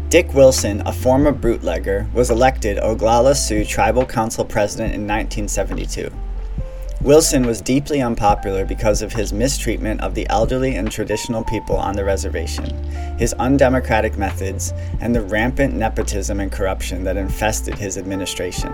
Dick 0.08 0.32
Wilson, 0.34 0.86
a 0.86 0.92
former 0.92 1.32
bootlegger, 1.32 2.08
was 2.14 2.30
elected 2.30 2.76
Oglala 2.76 3.34
Sioux 3.34 3.64
Tribal 3.64 4.06
Council 4.06 4.44
president 4.44 4.94
in 4.94 5.00
1972. 5.00 6.12
Wilson 7.02 7.44
was 7.44 7.60
deeply 7.60 8.00
unpopular 8.00 8.64
because 8.64 9.02
of 9.02 9.12
his 9.12 9.32
mistreatment 9.32 10.00
of 10.00 10.14
the 10.14 10.28
elderly 10.30 10.76
and 10.76 10.92
traditional 10.92 11.42
people 11.42 11.76
on 11.76 11.96
the 11.96 12.04
reservation, 12.04 12.72
his 13.18 13.34
undemocratic 13.34 14.16
methods, 14.16 14.72
and 15.00 15.12
the 15.14 15.22
rampant 15.22 15.74
nepotism 15.74 16.38
and 16.38 16.52
corruption 16.52 17.02
that 17.02 17.16
infested 17.16 17.74
his 17.74 17.98
administration. 17.98 18.72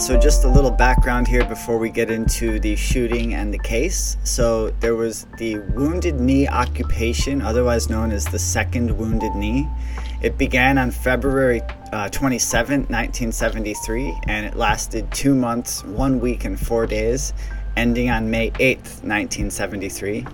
So 0.00 0.18
just 0.18 0.44
a 0.44 0.48
little 0.48 0.70
background 0.70 1.28
here 1.28 1.44
before 1.44 1.76
we 1.76 1.90
get 1.90 2.10
into 2.10 2.58
the 2.58 2.74
shooting 2.74 3.34
and 3.34 3.52
the 3.52 3.58
case. 3.58 4.16
So 4.24 4.70
there 4.80 4.94
was 4.94 5.26
the 5.36 5.58
Wounded 5.74 6.18
Knee 6.18 6.48
occupation, 6.48 7.42
otherwise 7.42 7.90
known 7.90 8.10
as 8.10 8.24
the 8.24 8.38
Second 8.38 8.96
Wounded 8.96 9.34
Knee. 9.34 9.68
It 10.22 10.38
began 10.38 10.78
on 10.78 10.90
February 10.90 11.60
uh, 11.92 12.08
27, 12.08 12.80
1973, 12.84 14.20
and 14.26 14.46
it 14.46 14.56
lasted 14.56 15.10
two 15.12 15.34
months, 15.34 15.84
one 15.84 16.18
week, 16.18 16.46
and 16.46 16.58
four 16.58 16.86
days, 16.86 17.34
ending 17.76 18.08
on 18.08 18.30
May 18.30 18.52
8th, 18.52 19.02
1973. 19.04 20.24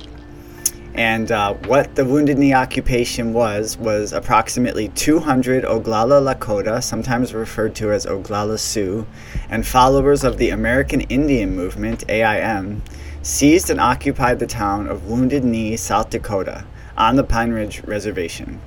And 0.97 1.31
uh, 1.31 1.53
what 1.67 1.95
the 1.95 2.07
Wounded 2.07 2.39
Knee 2.39 2.55
occupation 2.55 3.35
was, 3.35 3.77
was 3.77 4.15
approximately 4.15 4.89
200 4.89 5.65
Oglala 5.65 6.35
Lakota, 6.35 6.83
sometimes 6.83 7.35
referred 7.35 7.75
to 7.75 7.93
as 7.93 8.07
Oglala 8.07 8.59
Sioux, 8.59 9.07
and 9.51 9.67
followers 9.67 10.25
of 10.25 10.39
the 10.39 10.49
American 10.49 11.03
Indian 11.03 11.55
Movement, 11.55 12.09
AIM, 12.09 12.83
seized 13.21 13.69
and 13.69 13.79
occupied 13.79 14.39
the 14.39 14.47
town 14.47 14.87
of 14.87 15.05
Wounded 15.05 15.45
Knee, 15.45 15.77
South 15.77 16.09
Dakota, 16.09 16.65
on 16.97 17.17
the 17.17 17.25
Pine 17.25 17.51
Ridge 17.51 17.83
Reservation. 17.85 18.59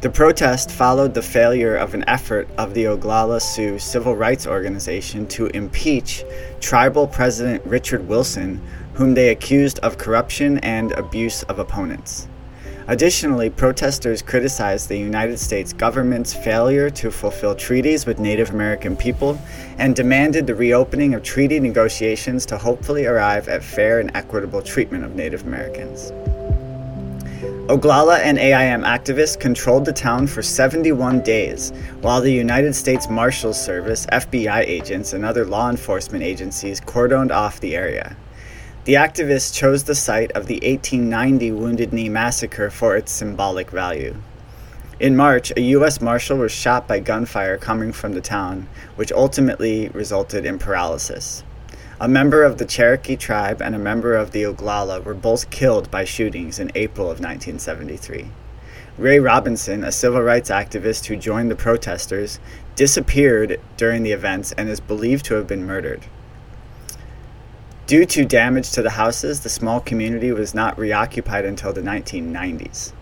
The 0.00 0.10
protest 0.10 0.70
followed 0.70 1.12
the 1.12 1.22
failure 1.22 1.76
of 1.76 1.94
an 1.94 2.08
effort 2.08 2.48
of 2.56 2.74
the 2.74 2.84
Oglala 2.84 3.40
Sioux 3.40 3.78
Civil 3.78 4.16
Rights 4.16 4.46
Organization 4.46 5.26
to 5.28 5.46
impeach 5.48 6.24
tribal 6.58 7.06
President 7.06 7.64
Richard 7.66 8.08
Wilson 8.08 8.60
whom 8.94 9.14
they 9.14 9.28
accused 9.30 9.78
of 9.80 9.98
corruption 9.98 10.58
and 10.58 10.92
abuse 10.92 11.42
of 11.44 11.58
opponents. 11.58 12.28
Additionally, 12.88 13.50
protesters 13.50 14.20
criticized 14.20 14.88
the 14.88 14.98
United 14.98 15.38
States 15.38 15.72
government's 15.72 16.34
failure 16.34 16.90
to 16.90 17.10
fulfill 17.10 17.54
treaties 17.54 18.04
with 18.04 18.18
Native 18.18 18.50
American 18.50 18.96
people 18.96 19.38
and 19.78 19.94
demanded 19.94 20.46
the 20.46 20.54
reopening 20.54 21.14
of 21.14 21.22
treaty 21.22 21.60
negotiations 21.60 22.44
to 22.46 22.58
hopefully 22.58 23.06
arrive 23.06 23.48
at 23.48 23.62
fair 23.62 24.00
and 24.00 24.10
equitable 24.16 24.60
treatment 24.60 25.04
of 25.04 25.14
Native 25.14 25.46
Americans. 25.46 26.10
Oglala 27.70 28.18
and 28.18 28.36
AIM 28.36 28.82
activists 28.82 29.38
controlled 29.38 29.84
the 29.84 29.92
town 29.92 30.26
for 30.26 30.42
71 30.42 31.20
days, 31.20 31.70
while 32.00 32.20
the 32.20 32.32
United 32.32 32.74
States 32.74 33.08
Marshals 33.08 33.64
Service, 33.64 34.06
FBI 34.06 34.62
agents, 34.66 35.12
and 35.12 35.24
other 35.24 35.44
law 35.44 35.70
enforcement 35.70 36.24
agencies 36.24 36.80
cordoned 36.80 37.30
off 37.30 37.60
the 37.60 37.76
area. 37.76 38.16
The 38.86 38.94
activists 38.94 39.52
chose 39.54 39.84
the 39.84 39.94
site 39.94 40.32
of 40.32 40.46
the 40.46 40.54
1890 40.54 41.52
Wounded 41.52 41.92
Knee 41.92 42.08
Massacre 42.08 42.70
for 42.70 42.96
its 42.96 43.12
symbolic 43.12 43.70
value. 43.70 44.16
In 44.98 45.14
March, 45.14 45.52
a 45.54 45.60
U.S. 45.60 46.00
Marshal 46.00 46.38
was 46.38 46.50
shot 46.50 46.88
by 46.88 46.98
gunfire 46.98 47.58
coming 47.58 47.92
from 47.92 48.14
the 48.14 48.22
town, 48.22 48.68
which 48.96 49.12
ultimately 49.12 49.90
resulted 49.90 50.46
in 50.46 50.58
paralysis. 50.58 51.44
A 52.00 52.08
member 52.08 52.42
of 52.42 52.56
the 52.56 52.64
Cherokee 52.64 53.16
tribe 53.16 53.60
and 53.60 53.74
a 53.74 53.78
member 53.78 54.14
of 54.14 54.30
the 54.30 54.44
Oglala 54.44 55.04
were 55.04 55.12
both 55.12 55.50
killed 55.50 55.90
by 55.90 56.04
shootings 56.04 56.58
in 56.58 56.72
April 56.74 57.10
of 57.10 57.20
1973. 57.20 58.30
Ray 58.96 59.18
Robinson, 59.18 59.84
a 59.84 59.92
civil 59.92 60.22
rights 60.22 60.48
activist 60.48 61.04
who 61.04 61.16
joined 61.16 61.50
the 61.50 61.54
protesters, 61.54 62.40
disappeared 62.76 63.60
during 63.76 64.04
the 64.04 64.12
events 64.12 64.52
and 64.52 64.70
is 64.70 64.80
believed 64.80 65.26
to 65.26 65.34
have 65.34 65.46
been 65.46 65.66
murdered. 65.66 66.06
Due 67.90 68.06
to 68.06 68.24
damage 68.24 68.70
to 68.70 68.82
the 68.82 68.90
houses, 68.90 69.40
the 69.40 69.48
small 69.48 69.80
community 69.80 70.30
was 70.30 70.54
not 70.54 70.78
reoccupied 70.78 71.44
until 71.44 71.72
the 71.72 71.80
1990s. 71.80 72.92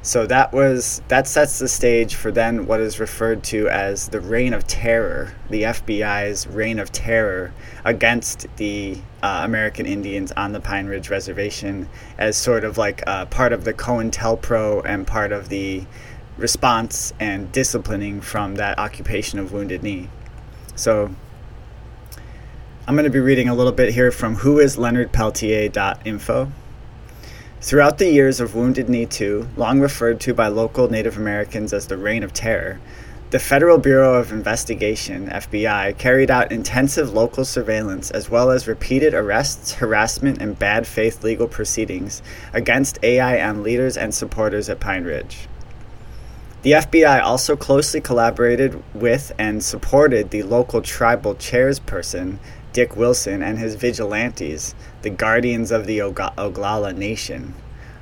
So 0.00 0.26
that 0.26 0.50
was 0.50 1.02
that 1.08 1.28
sets 1.28 1.58
the 1.58 1.68
stage 1.68 2.14
for 2.14 2.32
then 2.32 2.64
what 2.64 2.80
is 2.80 2.98
referred 2.98 3.42
to 3.44 3.68
as 3.68 4.08
the 4.08 4.20
reign 4.20 4.54
of 4.54 4.66
terror, 4.66 5.34
the 5.50 5.64
FBI's 5.64 6.46
reign 6.46 6.78
of 6.78 6.90
terror 6.90 7.52
against 7.84 8.46
the 8.56 8.96
uh, 9.22 9.42
American 9.44 9.84
Indians 9.84 10.32
on 10.32 10.52
the 10.52 10.60
Pine 10.60 10.86
Ridge 10.86 11.10
Reservation, 11.10 11.86
as 12.16 12.34
sort 12.34 12.64
of 12.64 12.78
like 12.78 13.02
uh, 13.06 13.26
part 13.26 13.52
of 13.52 13.64
the 13.64 13.74
COINTELPRO 13.74 14.86
and 14.86 15.06
part 15.06 15.32
of 15.32 15.50
the 15.50 15.84
response 16.38 17.12
and 17.20 17.52
disciplining 17.52 18.22
from 18.22 18.54
that 18.54 18.78
occupation 18.78 19.38
of 19.38 19.52
Wounded 19.52 19.82
Knee. 19.82 20.08
So 20.76 21.14
I'm 22.86 22.96
going 22.96 23.04
to 23.04 23.10
be 23.10 23.18
reading 23.18 23.48
a 23.48 23.54
little 23.54 23.72
bit 23.72 23.94
here 23.94 24.10
from 24.10 24.36
whoisleonardpeltier.info. 24.36 26.52
Throughout 27.62 27.96
the 27.96 28.10
years 28.10 28.40
of 28.40 28.54
Wounded 28.54 28.90
Knee 28.90 29.06
2, 29.06 29.48
long 29.56 29.80
referred 29.80 30.20
to 30.20 30.34
by 30.34 30.48
local 30.48 30.90
Native 30.90 31.16
Americans 31.16 31.72
as 31.72 31.86
the 31.86 31.96
Reign 31.96 32.22
of 32.22 32.34
Terror, 32.34 32.78
the 33.30 33.38
Federal 33.38 33.78
Bureau 33.78 34.16
of 34.16 34.32
Investigation, 34.32 35.28
FBI, 35.28 35.96
carried 35.96 36.30
out 36.30 36.52
intensive 36.52 37.14
local 37.14 37.46
surveillance 37.46 38.10
as 38.10 38.28
well 38.28 38.50
as 38.50 38.68
repeated 38.68 39.14
arrests, 39.14 39.72
harassment, 39.72 40.42
and 40.42 40.58
bad 40.58 40.86
faith 40.86 41.24
legal 41.24 41.48
proceedings 41.48 42.20
against 42.52 43.02
AIM 43.02 43.62
leaders 43.62 43.96
and 43.96 44.14
supporters 44.14 44.68
at 44.68 44.78
Pine 44.78 45.04
Ridge. 45.04 45.48
The 46.60 46.72
FBI 46.72 47.22
also 47.22 47.56
closely 47.56 48.02
collaborated 48.02 48.82
with 48.94 49.32
and 49.38 49.64
supported 49.64 50.28
the 50.30 50.42
local 50.42 50.82
tribal 50.82 51.34
chairsperson, 51.34 52.40
Dick 52.74 52.96
Wilson, 52.96 53.40
and 53.40 53.58
his 53.58 53.76
vigilantes, 53.76 54.74
the 55.02 55.08
guardians 55.08 55.70
of 55.70 55.86
the 55.86 55.98
Oglala 56.00 56.94
Nation. 56.94 57.54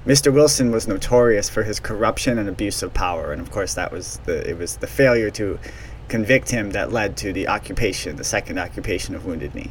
Mr. 0.07 0.33
Wilson 0.33 0.73
was 0.73 0.89
notorious 0.89 1.49
for 1.49 1.63
his 1.63 1.79
corruption 1.79 2.39
and 2.39 2.49
abuse 2.49 2.83
of 2.83 2.93
power, 2.95 3.33
and 3.33 3.41
of 3.41 3.51
course, 3.53 3.75
that 3.75 3.93
was 3.93 4.19
the 4.25 4.49
it 4.49 4.59
was 4.59 4.79
the 4.79 4.87
failure 4.87 5.31
to 5.31 5.61
convict 6.09 6.51
him 6.51 6.71
that 6.71 6.91
led 6.91 7.17
to 7.19 7.33
the 7.33 7.47
occupation, 7.47 8.17
the 8.17 8.25
second 8.25 8.59
occupation 8.59 9.15
of 9.15 9.27
Wounded 9.27 9.55
Knee. 9.55 9.71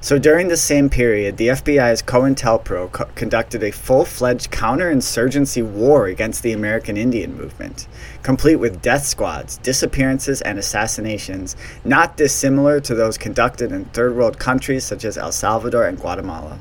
So 0.00 0.18
during 0.18 0.48
the 0.48 0.56
same 0.56 0.90
period, 0.90 1.36
the 1.36 1.48
FBI's 1.48 2.02
COINTELPRO 2.02 2.92
co- 2.92 3.04
conducted 3.14 3.64
a 3.64 3.72
full-fledged 3.72 4.50
counterinsurgency 4.50 5.64
war 5.64 6.06
against 6.06 6.42
the 6.42 6.52
American 6.52 6.96
Indian 6.96 7.36
movement, 7.36 7.88
complete 8.22 8.56
with 8.56 8.82
death 8.82 9.06
squads, 9.06 9.56
disappearances, 9.58 10.42
and 10.42 10.58
assassinations, 10.58 11.56
not 11.84 12.16
dissimilar 12.16 12.78
to 12.80 12.94
those 12.94 13.18
conducted 13.18 13.72
in 13.72 13.86
third 13.86 14.14
world 14.14 14.38
countries 14.38 14.84
such 14.84 15.04
as 15.04 15.18
El 15.18 15.32
Salvador 15.32 15.86
and 15.86 15.98
Guatemala. 15.98 16.60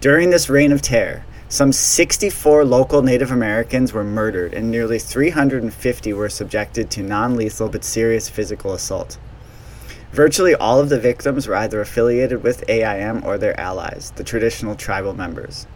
During 0.00 0.30
this 0.30 0.50
reign 0.50 0.72
of 0.72 0.82
terror, 0.82 1.24
some 1.48 1.72
64 1.72 2.64
local 2.64 3.02
Native 3.02 3.30
Americans 3.30 3.92
were 3.92 4.04
murdered 4.04 4.52
and 4.52 4.68
nearly 4.68 4.98
350 4.98 6.12
were 6.12 6.28
subjected 6.28 6.90
to 6.90 7.02
non 7.02 7.36
lethal 7.36 7.68
but 7.68 7.84
serious 7.84 8.28
physical 8.28 8.74
assault. 8.74 9.16
Virtually 10.16 10.54
all 10.54 10.80
of 10.80 10.88
the 10.88 10.98
victims 10.98 11.46
were 11.46 11.56
either 11.56 11.78
affiliated 11.78 12.42
with 12.42 12.64
AIM 12.70 13.22
or 13.22 13.36
their 13.36 13.60
allies, 13.60 14.14
the 14.16 14.24
traditional 14.24 14.74
tribal 14.74 15.12
members. 15.12 15.66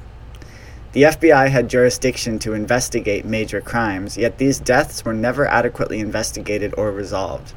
The 0.92 1.02
FBI 1.02 1.50
had 1.50 1.68
jurisdiction 1.68 2.38
to 2.38 2.54
investigate 2.54 3.26
major 3.26 3.60
crimes, 3.60 4.16
yet 4.16 4.38
these 4.38 4.58
deaths 4.58 5.04
were 5.04 5.12
never 5.12 5.46
adequately 5.46 6.00
investigated 6.00 6.72
or 6.78 6.90
resolved. 6.90 7.52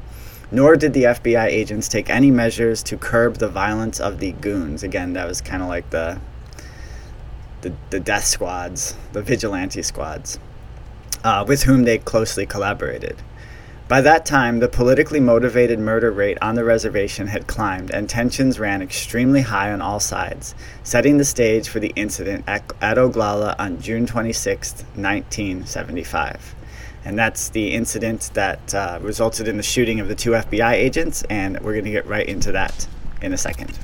Nor 0.52 0.76
did 0.76 0.92
the 0.92 1.04
FBI 1.04 1.46
agents 1.46 1.88
take 1.88 2.10
any 2.10 2.30
measures 2.30 2.82
to 2.82 2.98
curb 2.98 3.38
the 3.38 3.48
violence 3.48 3.98
of 3.98 4.18
the 4.18 4.32
goons. 4.32 4.82
Again, 4.82 5.14
that 5.14 5.26
was 5.26 5.40
kind 5.40 5.62
of 5.62 5.70
like 5.70 5.88
the, 5.88 6.20
the 7.62 7.72
the 7.88 7.98
death 7.98 8.26
squads, 8.26 8.94
the 9.14 9.22
vigilante 9.22 9.80
squads, 9.80 10.38
uh, 11.24 11.46
with 11.48 11.62
whom 11.62 11.84
they 11.84 11.96
closely 11.96 12.44
collaborated. 12.44 13.22
By 13.86 14.00
that 14.00 14.24
time, 14.24 14.60
the 14.60 14.68
politically 14.68 15.20
motivated 15.20 15.78
murder 15.78 16.10
rate 16.10 16.38
on 16.40 16.54
the 16.54 16.64
reservation 16.64 17.26
had 17.26 17.46
climbed, 17.46 17.90
and 17.90 18.08
tensions 18.08 18.58
ran 18.58 18.80
extremely 18.80 19.42
high 19.42 19.70
on 19.72 19.82
all 19.82 20.00
sides, 20.00 20.54
setting 20.82 21.18
the 21.18 21.24
stage 21.24 21.68
for 21.68 21.80
the 21.80 21.92
incident 21.94 22.44
at, 22.46 22.66
Oglala 22.80 23.54
on 23.58 23.78
June 23.82 24.06
26, 24.06 24.84
1975. 24.94 26.54
And 27.04 27.18
that's 27.18 27.50
the 27.50 27.74
incident 27.74 28.30
that 28.32 28.74
uh, 28.74 29.00
resulted 29.02 29.48
in 29.48 29.58
the 29.58 29.62
shooting 29.62 30.00
of 30.00 30.08
the 30.08 30.14
two 30.14 30.30
FBI 30.30 30.72
agents, 30.72 31.22
and 31.28 31.60
we're 31.60 31.72
going 31.72 31.84
to 31.84 31.90
get 31.90 32.06
right 32.06 32.26
into 32.26 32.52
that 32.52 32.88
in 33.20 33.34
a 33.34 33.38
second. 33.38 33.78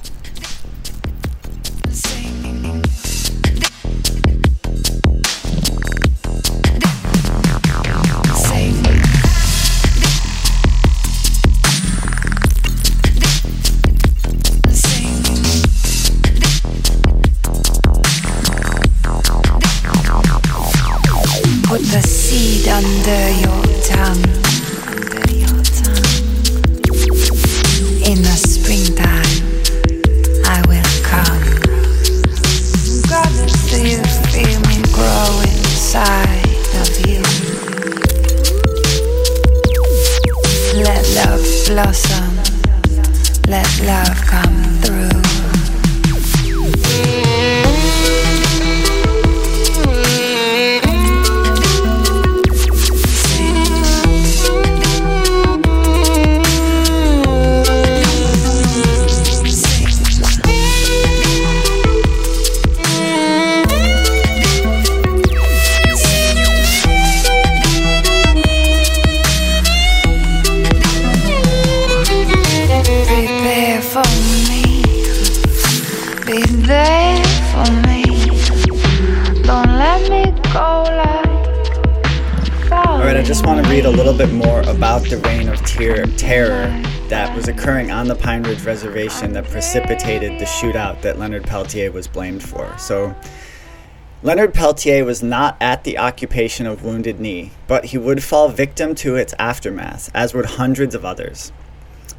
Reservation 88.70 89.32
that 89.32 89.46
precipitated 89.46 90.38
the 90.38 90.44
shootout 90.44 91.02
that 91.02 91.18
Leonard 91.18 91.42
Peltier 91.42 91.90
was 91.90 92.06
blamed 92.06 92.40
for. 92.40 92.72
So, 92.78 93.16
Leonard 94.22 94.54
Peltier 94.54 95.04
was 95.04 95.24
not 95.24 95.56
at 95.60 95.82
the 95.82 95.98
occupation 95.98 96.68
of 96.68 96.84
Wounded 96.84 97.18
Knee, 97.18 97.50
but 97.66 97.86
he 97.86 97.98
would 97.98 98.22
fall 98.22 98.48
victim 98.48 98.94
to 98.94 99.16
its 99.16 99.34
aftermath, 99.40 100.08
as 100.14 100.34
would 100.34 100.46
hundreds 100.46 100.94
of 100.94 101.04
others. 101.04 101.50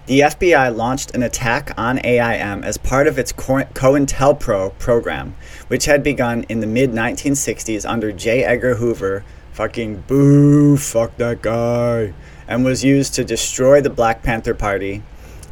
The 0.07 0.19
FBI 0.19 0.75
launched 0.75 1.15
an 1.15 1.23
attack 1.23 1.71
on 1.77 2.01
AIM 2.03 2.65
as 2.65 2.77
part 2.77 3.07
of 3.07 3.17
its 3.17 3.31
Co- 3.31 3.63
COINTELPRO 3.73 4.77
program, 4.77 5.35
which 5.69 5.85
had 5.85 6.03
begun 6.03 6.43
in 6.49 6.59
the 6.59 6.67
mid 6.67 6.91
1960s 6.91 7.89
under 7.89 8.11
J. 8.11 8.43
Edgar 8.43 8.75
Hoover, 8.75 9.23
fucking 9.53 10.03
boo, 10.05 10.75
fuck 10.75 11.15
that 11.15 11.41
guy, 11.41 12.13
and 12.45 12.65
was 12.65 12.83
used 12.83 13.13
to 13.13 13.23
destroy 13.23 13.79
the 13.79 13.89
Black 13.89 14.21
Panther 14.21 14.53
Party, 14.53 15.01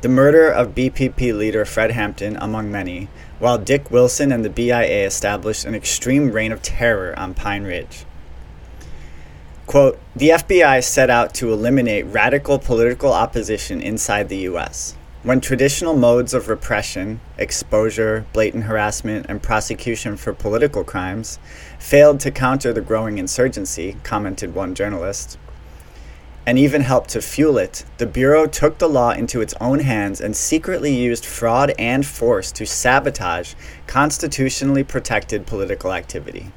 the 0.01 0.09
murder 0.09 0.49
of 0.49 0.75
BPP 0.75 1.37
leader 1.37 1.65
Fred 1.65 1.91
Hampton, 1.91 2.37
among 2.37 2.71
many, 2.71 3.09
while 3.39 3.57
Dick 3.57 3.91
Wilson 3.91 4.31
and 4.31 4.45
the 4.45 4.49
BIA 4.49 5.05
established 5.05 5.65
an 5.65 5.75
extreme 5.75 6.31
reign 6.31 6.51
of 6.51 6.61
terror 6.61 7.17
on 7.17 7.33
Pine 7.33 7.63
Ridge. 7.63 8.05
Quote 9.67 9.99
The 10.15 10.29
FBI 10.29 10.83
set 10.83 11.09
out 11.09 11.33
to 11.35 11.51
eliminate 11.51 12.05
radical 12.05 12.59
political 12.59 13.11
opposition 13.11 13.81
inside 13.81 14.29
the 14.29 14.37
U.S. 14.37 14.95
When 15.21 15.41
traditional 15.41 15.97
modes 15.97 16.33
of 16.33 16.47
repression, 16.47 17.19
exposure, 17.37 18.25
blatant 18.31 18.63
harassment, 18.63 19.25
and 19.27 19.43
prosecution 19.43 20.15
for 20.15 20.33
political 20.33 20.85
crimes 20.85 21.39
failed 21.77 22.21
to 22.21 22.31
counter 22.31 22.71
the 22.71 22.79
growing 22.79 23.17
insurgency, 23.17 23.97
commented 24.03 24.55
one 24.55 24.75
journalist, 24.75 25.37
and 26.49 26.57
even 26.57 26.81
helped 26.81 27.11
to 27.11 27.21
fuel 27.21 27.59
it, 27.59 27.85
the 27.99 28.07
Bureau 28.07 28.47
took 28.47 28.79
the 28.79 28.89
law 28.89 29.11
into 29.11 29.39
its 29.39 29.53
own 29.61 29.77
hands 29.77 30.19
and 30.19 30.35
secretly 30.35 30.91
used 30.91 31.23
fraud 31.23 31.71
and 31.77 32.03
force 32.03 32.51
to 32.51 32.65
sabotage 32.65 33.53
constitutionally 33.85 34.83
protected 34.83 35.45
political 35.45 35.93
activity. 35.93 36.51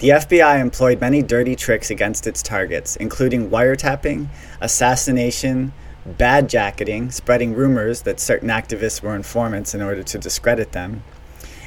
The 0.00 0.10
FBI 0.10 0.60
employed 0.60 1.00
many 1.00 1.22
dirty 1.22 1.56
tricks 1.56 1.90
against 1.90 2.26
its 2.26 2.42
targets, 2.42 2.96
including 2.96 3.48
wiretapping, 3.48 4.28
assassination, 4.60 5.72
bad 6.04 6.50
jacketing, 6.50 7.10
spreading 7.10 7.54
rumors 7.54 8.02
that 8.02 8.20
certain 8.20 8.50
activists 8.50 9.00
were 9.00 9.16
informants 9.16 9.74
in 9.74 9.80
order 9.80 10.02
to 10.02 10.18
discredit 10.18 10.72
them, 10.72 11.04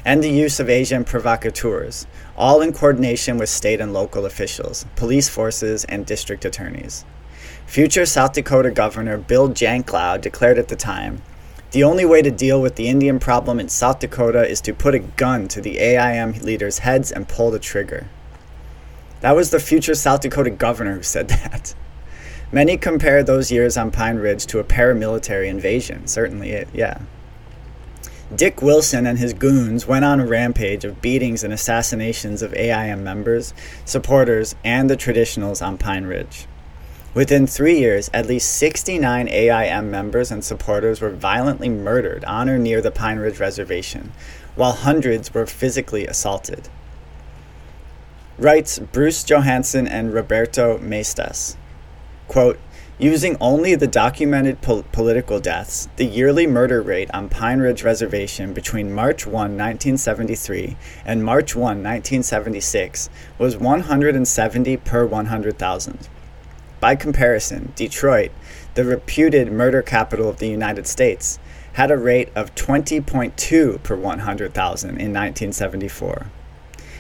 and 0.06 0.24
the 0.24 0.30
use 0.30 0.60
of 0.60 0.70
agents 0.70 1.10
provocateurs, 1.10 2.06
all 2.38 2.62
in 2.62 2.74
coordination 2.74 3.40
with 3.40 3.50
state 3.50 3.82
and 3.82 3.92
local 3.92 4.28
officials, 4.28 4.86
police 4.96 5.30
forces, 5.30 5.84
and 5.86 6.06
district 6.06 6.46
attorneys. 6.46 7.04
Future 7.74 8.06
South 8.06 8.34
Dakota 8.34 8.70
Governor 8.70 9.18
Bill 9.18 9.50
Janklow 9.50 10.22
declared 10.22 10.60
at 10.60 10.68
the 10.68 10.76
time 10.76 11.24
the 11.72 11.84
only 11.84 12.06
way 12.06 12.22
to 12.22 12.30
deal 12.30 12.62
with 12.62 12.76
the 12.76 12.88
Indian 12.88 13.18
problem 13.18 13.60
in 13.60 13.68
South 13.68 13.98
Dakota 13.98 14.48
is 14.48 14.62
to 14.62 14.76
put 14.76 14.94
a 14.94 15.00
gun 15.00 15.48
to 15.48 15.60
the 15.60 15.80
AIM 15.80 16.34
leaders' 16.34 16.78
heads 16.78 17.12
and 17.12 17.28
pull 17.28 17.50
the 17.50 17.58
trigger. 17.58 18.08
That 19.22 19.36
was 19.36 19.50
the 19.50 19.60
future 19.60 19.96
South 19.96 20.22
Dakota 20.22 20.52
governor 20.52 20.98
who 20.98 21.02
said 21.02 21.28
that. 21.30 21.74
Many 22.52 22.78
compare 22.78 23.24
those 23.24 23.52
years 23.52 23.76
on 23.76 23.90
Pine 23.90 24.18
Ridge 24.18 24.46
to 24.46 24.60
a 24.60 24.64
paramilitary 24.64 25.48
invasion. 25.48 26.06
Certainly, 26.06 26.52
it, 26.52 26.68
yeah. 26.76 27.00
Dick 28.36 28.62
Wilson 28.62 29.08
and 29.08 29.18
his 29.18 29.34
goons 29.34 29.88
went 29.88 30.06
on 30.06 30.20
a 30.20 30.28
rampage 30.28 30.86
of 30.86 31.02
beatings 31.02 31.44
and 31.44 31.52
assassinations 31.52 32.44
of 32.44 32.54
AIM 32.54 33.04
members, 33.04 33.52
supporters, 33.84 34.54
and 34.64 34.92
the 34.92 34.96
traditionals 34.96 35.66
on 35.66 35.80
Pine 35.80 36.04
Ridge. 36.04 36.46
Within 37.14 37.46
three 37.46 37.78
years, 37.78 38.10
at 38.14 38.26
least 38.26 38.52
69 38.58 39.28
AIM 39.28 39.92
members 39.92 40.32
and 40.32 40.44
supporters 40.44 41.00
were 41.00 41.12
violently 41.12 41.70
murdered 41.70 42.26
on 42.26 42.50
or 42.50 42.58
near 42.58 42.82
the 42.82 42.92
Pine 42.92 43.18
Ridge 43.18 43.40
Reservation, 43.40 44.12
while 44.56 44.72
hundreds 44.72 45.34
were 45.34 45.46
physically 45.46 46.08
assaulted 46.08 46.70
writes 48.38 48.80
Bruce 48.80 49.24
Johansen 49.24 49.88
and 49.88 50.14
Roberto 50.14 50.78
Maestas. 50.80 51.56
Quote, 52.28 52.60
Using 53.00 53.38
only 53.42 53.76
the 53.76 53.88
documented 53.88 54.62
pol- 54.62 54.84
political 54.92 55.40
deaths, 55.40 55.90
the 55.98 56.06
yearly 56.06 56.46
murder 56.46 56.82
rate 56.82 57.10
on 57.12 57.28
Pine 57.28 57.60
Ridge 57.60 57.84
Reservation 57.84 58.54
between 58.54 58.94
March 58.94 59.26
1, 59.26 59.34
1973 59.34 60.78
and 61.04 61.24
March 61.24 61.56
1, 61.56 61.62
1976 61.62 63.10
was 63.38 63.58
170 63.58 64.78
per 64.78 65.06
100,000. 65.06 66.10
By 66.84 66.98
comparison, 66.98 67.72
Detroit, 67.78 68.32
the 68.74 68.84
reputed 68.84 69.50
murder 69.50 69.82
capital 69.82 70.28
of 70.28 70.40
the 70.40 70.50
United 70.50 70.86
States, 70.86 71.40
had 71.76 71.90
a 71.90 71.98
rate 71.98 72.28
of 72.36 72.54
20.2 72.56 73.82
per 73.82 73.96
100,000 73.96 74.90
in 74.90 75.14
1974. 75.14 76.26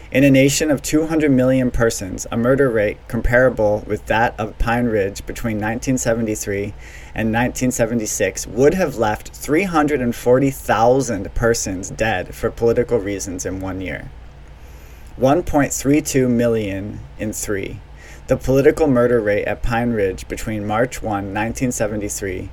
In 0.09 0.23
a 0.23 0.31
nation 0.31 0.71
of 0.71 0.81
200 0.81 1.29
million 1.29 1.69
persons, 1.69 2.25
a 2.31 2.37
murder 2.37 2.69
rate 2.69 2.97
comparable 3.09 3.83
with 3.85 4.05
that 4.05 4.39
of 4.39 4.57
Pine 4.57 4.85
Ridge 4.85 5.25
between 5.25 5.57
1973 5.57 6.73
and 7.13 7.33
1976 7.33 8.47
would 8.47 8.75
have 8.75 8.95
left 8.95 9.35
340,000 9.35 11.35
persons 11.35 11.89
dead 11.89 12.33
for 12.33 12.49
political 12.49 12.99
reasons 12.99 13.45
in 13.45 13.59
one 13.59 13.81
year. 13.81 14.09
1.32 15.19 16.29
million 16.29 17.01
in 17.19 17.33
three. 17.33 17.81
The 18.25 18.37
political 18.37 18.87
murder 18.87 19.19
rate 19.19 19.43
at 19.43 19.61
Pine 19.61 19.91
Ridge 19.91 20.29
between 20.29 20.65
March 20.65 21.01
1, 21.01 21.11
1973 21.11 22.49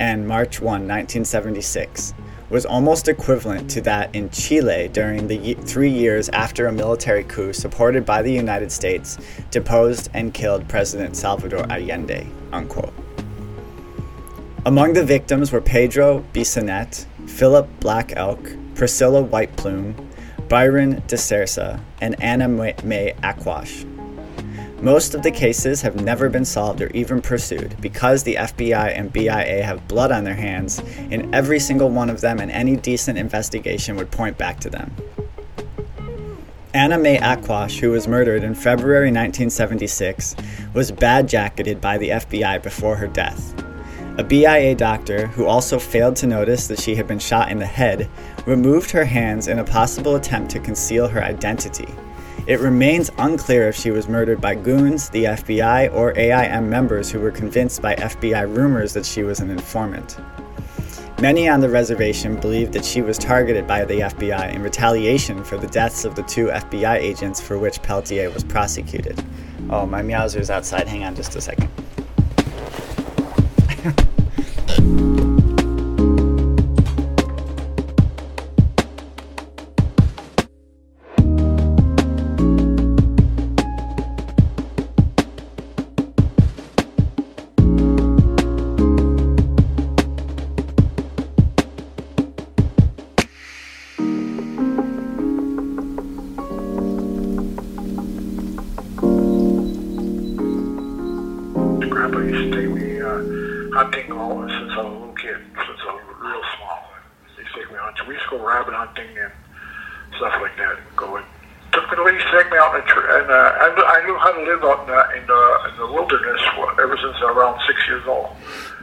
and 0.00 0.26
March 0.26 0.60
1, 0.60 0.66
1976 0.66 2.12
was 2.50 2.66
almost 2.66 3.06
equivalent 3.06 3.70
to 3.70 3.80
that 3.82 4.12
in 4.14 4.30
Chile 4.30 4.90
during 4.92 5.28
the 5.28 5.54
three 5.54 5.90
years 5.90 6.28
after 6.30 6.66
a 6.66 6.72
military 6.72 7.22
coup 7.22 7.52
supported 7.52 8.04
by 8.04 8.20
the 8.20 8.32
United 8.32 8.72
States 8.72 9.16
deposed 9.52 10.10
and 10.12 10.34
killed 10.34 10.68
President 10.68 11.16
Salvador 11.16 11.70
Allende. 11.70 12.26
Unquote. 12.52 12.92
Among 14.66 14.92
the 14.92 15.04
victims 15.04 15.52
were 15.52 15.60
Pedro 15.60 16.24
Bissonette, 16.32 17.06
Philip 17.28 17.68
Black 17.78 18.12
Elk, 18.16 18.56
Priscilla 18.74 19.22
White 19.22 19.54
Plume, 19.56 19.94
Byron 20.48 21.00
DeSersa, 21.02 21.80
and 22.00 22.20
Anna 22.20 22.48
Mae 22.48 23.14
Aquash. 23.22 23.91
Most 24.82 25.14
of 25.14 25.22
the 25.22 25.30
cases 25.30 25.80
have 25.82 26.02
never 26.02 26.28
been 26.28 26.44
solved 26.44 26.82
or 26.82 26.88
even 26.88 27.22
pursued 27.22 27.76
because 27.80 28.24
the 28.24 28.34
FBI 28.34 28.98
and 28.98 29.12
BIA 29.12 29.62
have 29.62 29.86
blood 29.86 30.10
on 30.10 30.24
their 30.24 30.34
hands 30.34 30.80
in 31.08 31.32
every 31.32 31.60
single 31.60 31.88
one 31.88 32.10
of 32.10 32.20
them, 32.20 32.40
and 32.40 32.50
any 32.50 32.74
decent 32.74 33.16
investigation 33.16 33.94
would 33.94 34.10
point 34.10 34.36
back 34.36 34.58
to 34.58 34.68
them. 34.68 34.92
Anna 36.74 36.98
Mae 36.98 37.18
Aquash, 37.18 37.78
who 37.78 37.92
was 37.92 38.08
murdered 38.08 38.42
in 38.42 38.56
February 38.56 39.12
1976, 39.12 40.34
was 40.74 40.90
bad 40.90 41.28
jacketed 41.28 41.80
by 41.80 41.96
the 41.96 42.08
FBI 42.08 42.60
before 42.60 42.96
her 42.96 43.06
death. 43.06 43.54
A 44.18 44.24
BIA 44.24 44.74
doctor, 44.74 45.28
who 45.28 45.46
also 45.46 45.78
failed 45.78 46.16
to 46.16 46.26
notice 46.26 46.66
that 46.66 46.80
she 46.80 46.96
had 46.96 47.06
been 47.06 47.20
shot 47.20 47.52
in 47.52 47.60
the 47.60 47.66
head, 47.66 48.10
removed 48.46 48.90
her 48.90 49.04
hands 49.04 49.46
in 49.46 49.60
a 49.60 49.64
possible 49.64 50.16
attempt 50.16 50.50
to 50.50 50.58
conceal 50.58 51.06
her 51.06 51.22
identity. 51.22 51.88
It 52.44 52.58
remains 52.58 53.08
unclear 53.18 53.68
if 53.68 53.76
she 53.76 53.92
was 53.92 54.08
murdered 54.08 54.40
by 54.40 54.56
goons, 54.56 55.08
the 55.10 55.24
FBI, 55.24 55.94
or 55.94 56.12
AIM 56.18 56.68
members 56.68 57.08
who 57.08 57.20
were 57.20 57.30
convinced 57.30 57.80
by 57.80 57.94
FBI 57.94 58.52
rumors 58.52 58.92
that 58.94 59.06
she 59.06 59.22
was 59.22 59.38
an 59.38 59.48
informant. 59.48 60.18
Many 61.20 61.48
on 61.48 61.60
the 61.60 61.68
reservation 61.68 62.34
believed 62.34 62.72
that 62.72 62.84
she 62.84 63.00
was 63.00 63.16
targeted 63.16 63.68
by 63.68 63.84
the 63.84 64.00
FBI 64.00 64.52
in 64.52 64.60
retaliation 64.60 65.44
for 65.44 65.56
the 65.56 65.68
deaths 65.68 66.04
of 66.04 66.16
the 66.16 66.24
two 66.24 66.46
FBI 66.46 66.96
agents 66.96 67.40
for 67.40 67.60
which 67.60 67.80
Peltier 67.80 68.28
was 68.30 68.42
prosecuted. 68.42 69.24
Oh, 69.70 69.86
my 69.86 70.02
meowser's 70.02 70.50
outside. 70.50 70.88
Hang 70.88 71.04
on 71.04 71.14
just 71.14 71.36
a 71.36 71.40
second. 71.40 71.70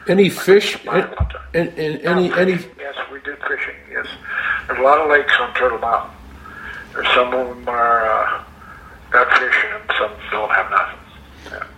Any 0.10 0.28
fish? 0.28 0.76
And 0.88 1.70
any 1.78 2.34
any 2.34 2.52
Yes, 2.52 2.96
we 3.12 3.20
did 3.22 3.38
fishing. 3.48 3.76
Yes, 3.92 4.08
there's 4.68 4.80
a 4.80 4.82
lot 4.82 5.00
of 5.00 5.10
lakes 5.10 5.32
on 5.40 5.54
Turtle 5.54 5.78
Mountain. 5.78 6.18
There's 6.94 7.08
some 7.14 7.32
of 7.32 7.48
them 7.48 7.70
are 7.70 8.10
uh, 8.10 8.44
got 9.12 9.32
fish 9.38 9.66
and 9.72 9.84
some 10.00 10.12
don't 10.32 10.50
have 10.50 10.72
nothing. 10.72 11.70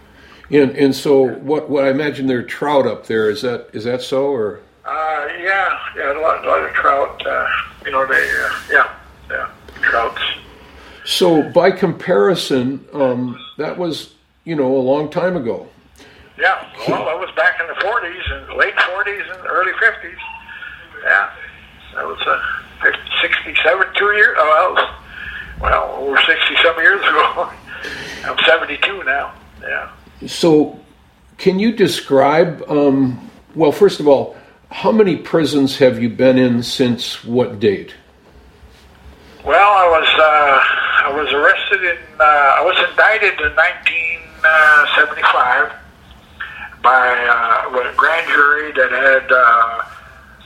and 0.49 0.71
and 0.77 0.95
so 0.95 1.27
what? 1.27 1.69
What 1.69 1.83
I 1.83 1.89
imagine 1.89 2.27
there 2.27 2.39
are 2.39 2.43
trout 2.43 2.87
up 2.87 3.05
there. 3.05 3.29
Is 3.29 3.41
that 3.41 3.67
is 3.73 3.83
that 3.83 4.01
so 4.01 4.27
or? 4.27 4.61
Uh, 4.85 5.27
yeah, 5.41 5.79
yeah, 5.97 6.17
a 6.17 6.19
lot, 6.21 6.43
a 6.45 6.47
lot 6.47 6.63
of 6.63 6.73
trout. 6.73 7.27
Uh, 7.27 7.47
you 7.85 7.91
know, 7.91 8.05
they, 8.05 8.15
uh, 8.15 8.59
yeah, 8.71 8.95
yeah, 9.29 9.49
trouts. 9.81 10.21
So 11.03 11.49
by 11.51 11.71
comparison, 11.71 12.85
um, 12.93 13.37
that 13.57 13.77
was 13.77 14.13
you 14.45 14.55
know 14.55 14.73
a 14.75 14.79
long 14.79 15.09
time 15.09 15.35
ago. 15.35 15.67
Yeah, 16.37 16.65
well, 16.87 17.03
that 17.05 17.19
was 17.19 17.29
back 17.35 17.59
in 17.59 17.67
the 17.67 17.73
40s 17.73 18.31
and 18.31 18.53
late 18.57 18.73
40s 18.75 19.29
and 19.37 19.45
early 19.47 19.73
50s. 19.73 20.15
Yeah, 21.03 21.29
that 21.95 22.05
was 22.05 22.21
uh, 22.25 22.41
50, 22.81 22.99
67, 23.21 23.87
two 23.95 24.05
years. 24.13 24.37
Oh, 24.39 24.73
was 24.73 24.89
well 25.61 25.91
over 25.95 26.17
60 26.17 26.55
some 26.63 26.77
years 26.77 27.01
ago. 27.07 27.51
I'm 28.25 28.37
72 28.45 29.03
now. 29.03 29.33
Yeah. 29.61 29.89
So, 30.27 30.79
can 31.37 31.59
you 31.59 31.71
describe? 31.73 32.63
Um, 32.69 33.29
well, 33.55 33.71
first 33.71 33.99
of 33.99 34.07
all, 34.07 34.35
how 34.69 34.91
many 34.91 35.15
prisons 35.17 35.77
have 35.77 35.99
you 36.01 36.09
been 36.09 36.37
in 36.37 36.61
since 36.63 37.23
what 37.25 37.59
date? 37.59 37.93
Well, 39.43 39.71
I 39.71 39.87
was 39.87 40.07
uh, 40.07 40.59
I 41.07 41.11
was 41.13 41.33
arrested 41.33 41.83
in 41.83 41.97
uh, 42.19 42.23
I 42.23 42.61
was 42.61 42.77
indicted 42.89 43.41
in 43.41 43.55
1975 43.55 45.71
by 46.81 47.07
uh, 47.07 47.91
a 47.91 47.95
grand 47.95 48.27
jury 48.27 48.71
that 48.73 48.91
had 48.91 49.31
uh, 49.31 49.81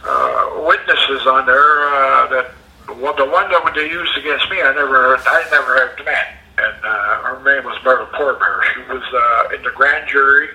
uh, 0.04 0.66
witnesses 0.68 1.26
on 1.28 1.46
there 1.46 1.88
uh, 1.88 2.28
that 2.28 2.52
well, 3.00 3.16
the 3.16 3.26
one 3.26 3.50
that 3.50 3.72
they 3.74 3.90
used 3.90 4.16
against 4.18 4.50
me, 4.50 4.62
I 4.62 4.74
never 4.74 5.18
I 5.18 5.44
never 5.52 5.88
had 5.88 6.06
met, 6.06 6.28
and 6.58 6.86
uh, 6.86 7.22
her 7.24 7.42
name 7.44 7.66
was 7.66 7.78
Margaret 7.84 8.12
Poor 8.14 8.34
Bear. 8.36 8.62
She 8.74 8.82
was 8.92 9.04
uh, 9.04 9.56
in 9.56 9.64
the 9.64 9.72
grand 9.72 10.08
jury 10.10 10.50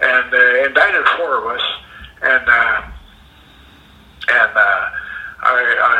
and 0.00 0.34
uh, 0.34 0.66
indicted 0.66 1.06
four 1.16 1.38
of 1.38 1.56
us, 1.56 1.62
and 2.22 2.48
uh, 2.48 2.82
and. 4.28 4.56
Uh, 4.56 4.90
I, 5.38 5.52
I 5.52 5.96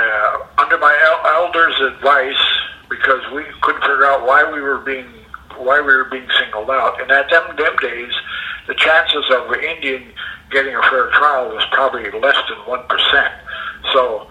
uh, 0.58 0.62
under 0.62 0.78
my 0.78 0.90
el- 0.90 1.44
elders' 1.44 1.78
advice, 1.94 2.42
because 2.88 3.20
we 3.32 3.44
couldn't 3.60 3.82
figure 3.82 4.06
out 4.06 4.26
why 4.26 4.42
we 4.50 4.60
were 4.60 4.78
being 4.78 5.06
why 5.56 5.80
we 5.80 5.94
were 5.94 6.06
being 6.10 6.28
singled 6.40 6.70
out, 6.70 7.00
and 7.00 7.10
at 7.10 7.30
them 7.30 7.54
them 7.56 7.76
days, 7.80 8.12
chances 8.86 9.26
of 9.34 9.50
an 9.50 9.60
Indian 9.64 10.14
getting 10.50 10.74
a 10.74 10.82
fair 10.82 11.10
trial 11.10 11.50
was 11.50 11.66
probably 11.72 12.06
less 12.22 12.38
than 12.48 12.58
one 12.70 12.86
percent. 12.86 13.34
So 13.92 14.30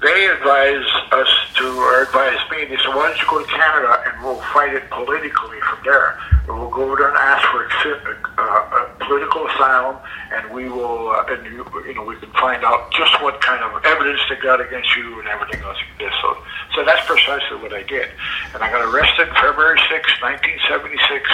they 0.00 0.26
advised 0.32 1.12
us 1.12 1.28
to, 1.56 1.66
or 1.76 2.02
advised 2.02 2.40
me, 2.50 2.64
they 2.64 2.80
said, 2.80 2.96
why 2.96 3.12
don't 3.12 3.20
you 3.20 3.28
go 3.28 3.44
to 3.44 3.50
Canada 3.52 4.02
and 4.06 4.24
we'll 4.24 4.40
fight 4.56 4.72
it 4.72 4.88
politically 4.88 5.60
from 5.68 5.78
there. 5.84 6.16
And 6.48 6.58
we'll 6.58 6.72
go 6.72 6.96
there 6.96 7.08
and 7.08 7.18
ask 7.18 7.44
for 7.52 7.68
uh, 7.68 8.40
a 8.40 9.04
political 9.04 9.46
asylum, 9.48 9.96
and 10.32 10.50
we 10.54 10.70
will, 10.70 11.10
uh, 11.10 11.28
and 11.28 11.44
you, 11.44 11.66
you 11.84 11.94
know, 11.94 12.04
we 12.04 12.16
can 12.16 12.32
find 12.32 12.64
out 12.64 12.90
just 12.96 13.12
what 13.20 13.40
kind 13.42 13.62
of 13.62 13.84
evidence 13.84 14.20
they 14.30 14.36
got 14.36 14.60
against 14.60 14.88
you 14.96 15.20
and 15.20 15.28
everything 15.28 15.60
else 15.60 15.76
like 15.76 15.98
this. 15.98 16.14
So, 16.22 16.36
so 16.74 16.84
that's 16.84 17.06
precisely 17.06 17.58
what 17.60 17.74
I 17.74 17.82
did. 17.82 18.08
And 18.54 18.62
I 18.62 18.70
got 18.70 18.80
arrested 18.80 19.28
February 19.36 19.78
6, 19.90 20.22
1976 20.22 21.28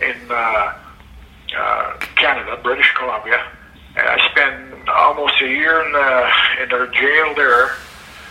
in 0.00 0.16
uh, 0.32 0.72
uh, 1.56 1.96
Canada, 2.16 2.58
British 2.62 2.92
Columbia. 2.96 3.42
And 3.96 4.06
I 4.06 4.30
spent 4.30 4.88
almost 4.88 5.34
a 5.42 5.48
year 5.48 5.84
in 5.84 5.92
the, 5.92 6.30
in 6.62 6.68
the 6.68 6.92
jail 6.94 7.34
there 7.34 7.72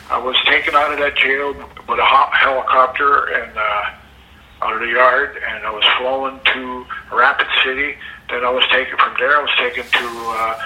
I 0.10 0.18
was 0.18 0.36
taken 0.46 0.74
out 0.74 0.92
of 0.92 0.98
that 1.00 1.16
jail 1.18 1.54
with 1.54 2.00
a 2.00 2.06
helicopter 2.06 3.30
and 3.30 3.56
uh, 3.56 4.66
out 4.66 4.74
of 4.74 4.82
the 4.82 4.88
yard, 4.88 5.38
and 5.38 5.64
I 5.64 5.70
was 5.70 5.86
flown 6.02 6.40
to 6.42 6.86
Rapid 7.14 7.46
City. 7.64 7.94
Then 8.28 8.44
I 8.44 8.50
was 8.50 8.66
taken 8.72 8.98
from 8.98 9.14
there. 9.20 9.38
I 9.38 9.42
was 9.42 9.54
taken 9.62 9.86
to 9.86 10.08
uh, 10.34 10.58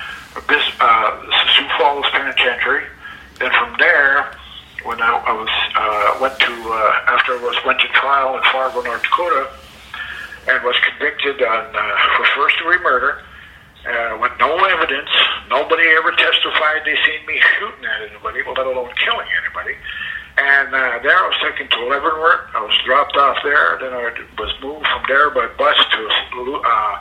uh, 0.79 1.11
Sioux 1.51 1.67
Falls 1.77 2.05
Penitentiary. 2.13 2.87
Then 3.39 3.51
from 3.51 3.75
there, 3.79 4.31
when 4.85 5.01
I, 5.01 5.11
I 5.11 5.33
was 5.35 5.51
uh, 5.75 6.19
went 6.21 6.39
to 6.39 6.53
uh, 6.71 7.11
after 7.11 7.33
I 7.35 7.43
was 7.43 7.57
went 7.65 7.81
to 7.81 7.87
trial 7.89 8.37
in 8.37 8.43
Fargo, 8.47 8.81
North 8.81 9.03
Dakota, 9.03 9.51
and 10.47 10.63
was 10.63 10.75
convicted 10.89 11.41
on 11.41 11.75
uh, 11.75 11.81
for 12.17 12.25
first 12.35 12.57
degree 12.57 12.79
murder 12.83 13.21
uh, 13.87 14.17
with 14.19 14.31
no 14.39 14.55
evidence. 14.65 15.09
Nobody 15.49 15.83
ever 15.97 16.11
testified 16.11 16.83
they 16.85 16.95
seen 17.05 17.25
me 17.27 17.39
shooting 17.59 17.85
at 17.85 18.09
anybody, 18.09 18.39
let 18.47 18.65
alone 18.65 18.91
killing 19.03 19.27
anybody. 19.43 19.75
And 20.37 20.73
uh, 20.73 20.99
there 21.03 21.15
I 21.15 21.27
was 21.29 21.37
taken 21.43 21.69
to 21.69 21.85
Leavenworth. 21.87 22.49
I 22.55 22.61
was 22.61 22.77
dropped 22.85 23.15
off 23.17 23.37
there. 23.43 23.77
Then 23.79 23.93
I 23.93 24.09
was 24.39 24.51
moved 24.61 24.87
from 24.87 25.03
there 25.07 25.29
by 25.29 25.47
bus 25.57 25.77
to 25.77 26.61
uh, 26.65 26.99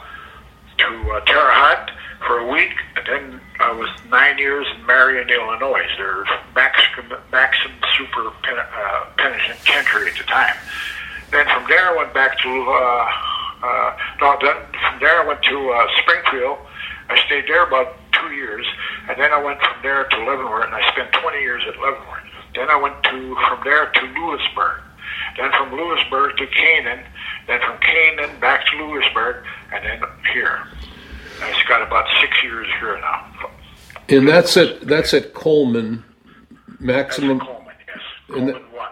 to 0.78 1.10
uh, 1.12 1.20
Terre 1.24 1.52
Haute 1.52 1.90
for 2.26 2.38
a 2.38 2.52
week. 2.52 2.74
And 2.96 3.06
then 3.06 3.40
I 3.60 3.72
was 3.72 3.88
nine 4.10 4.36
years 4.36 4.66
in 4.76 4.84
Marion, 4.84 5.30
Illinois. 5.30 5.86
There's 5.96 6.28
Maxim, 6.54 7.12
Maxim 7.30 7.72
Super 7.96 8.30
pen, 8.42 8.58
uh, 8.58 9.04
Penitentiary 9.16 10.10
at 10.10 10.18
the 10.18 10.24
time. 10.24 10.56
Then 11.32 11.46
from 11.46 11.64
there 11.68 11.88
I 11.88 11.96
went 11.96 12.14
back 12.14 12.38
to, 12.38 12.48
uh, 12.48 13.66
uh, 13.66 13.96
no, 14.20 14.38
then 14.40 14.56
from 14.70 15.00
there 15.00 15.22
I 15.22 15.26
went 15.26 15.42
to 15.42 15.70
uh, 15.70 15.86
Springfield 16.02 16.58
I 17.12 17.26
stayed 17.26 17.44
there 17.46 17.66
about 17.66 17.94
two 18.12 18.32
years, 18.34 18.66
and 19.08 19.20
then 19.20 19.32
I 19.32 19.42
went 19.42 19.60
from 19.60 19.76
there 19.82 20.04
to 20.04 20.16
Leavenworth, 20.24 20.64
and 20.64 20.74
I 20.74 20.92
spent 20.92 21.12
20 21.12 21.40
years 21.40 21.62
at 21.68 21.74
Leavenworth. 21.76 22.24
Then 22.54 22.70
I 22.70 22.76
went 22.76 23.02
to 23.04 23.34
from 23.48 23.60
there 23.64 23.90
to 23.90 24.00
Lewisburg, 24.00 24.80
then 25.36 25.50
from 25.52 25.72
Lewisburg 25.72 26.36
to 26.38 26.46
Canaan, 26.46 27.04
then 27.46 27.60
from 27.60 27.78
Canaan 27.80 28.40
back 28.40 28.64
to 28.66 28.84
Lewisburg, 28.84 29.44
and 29.74 29.84
then 29.84 30.08
here. 30.32 30.66
I've 31.42 31.68
got 31.68 31.82
about 31.82 32.06
six 32.20 32.42
years 32.42 32.68
here 32.78 32.98
now. 33.00 33.50
And 34.08 34.28
that's 34.28 34.56
at 34.56 34.82
that's 34.82 35.12
at 35.12 35.34
Coleman, 35.34 36.04
maximum. 36.78 37.38
That's 37.38 37.50
Coleman, 37.50 37.74
yes. 37.88 37.98
Coleman 38.28 38.54
and, 38.56 38.72
one. 38.72 38.90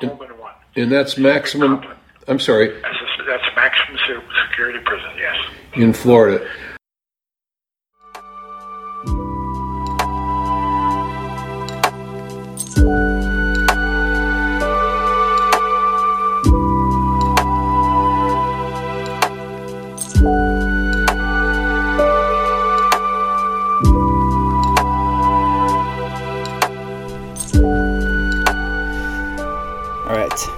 Coleman 0.00 0.38
one. 0.38 0.51
And 0.74 0.90
that's 0.90 1.18
maximum. 1.18 1.84
I'm 2.28 2.38
sorry. 2.38 2.68
That's 2.80 2.84
a, 2.84 3.24
that's 3.24 3.42
a 3.52 3.56
maximum 3.56 3.98
security 4.48 4.78
prison. 4.84 5.10
Yes. 5.18 5.36
In 5.74 5.92
Florida. 5.92 6.48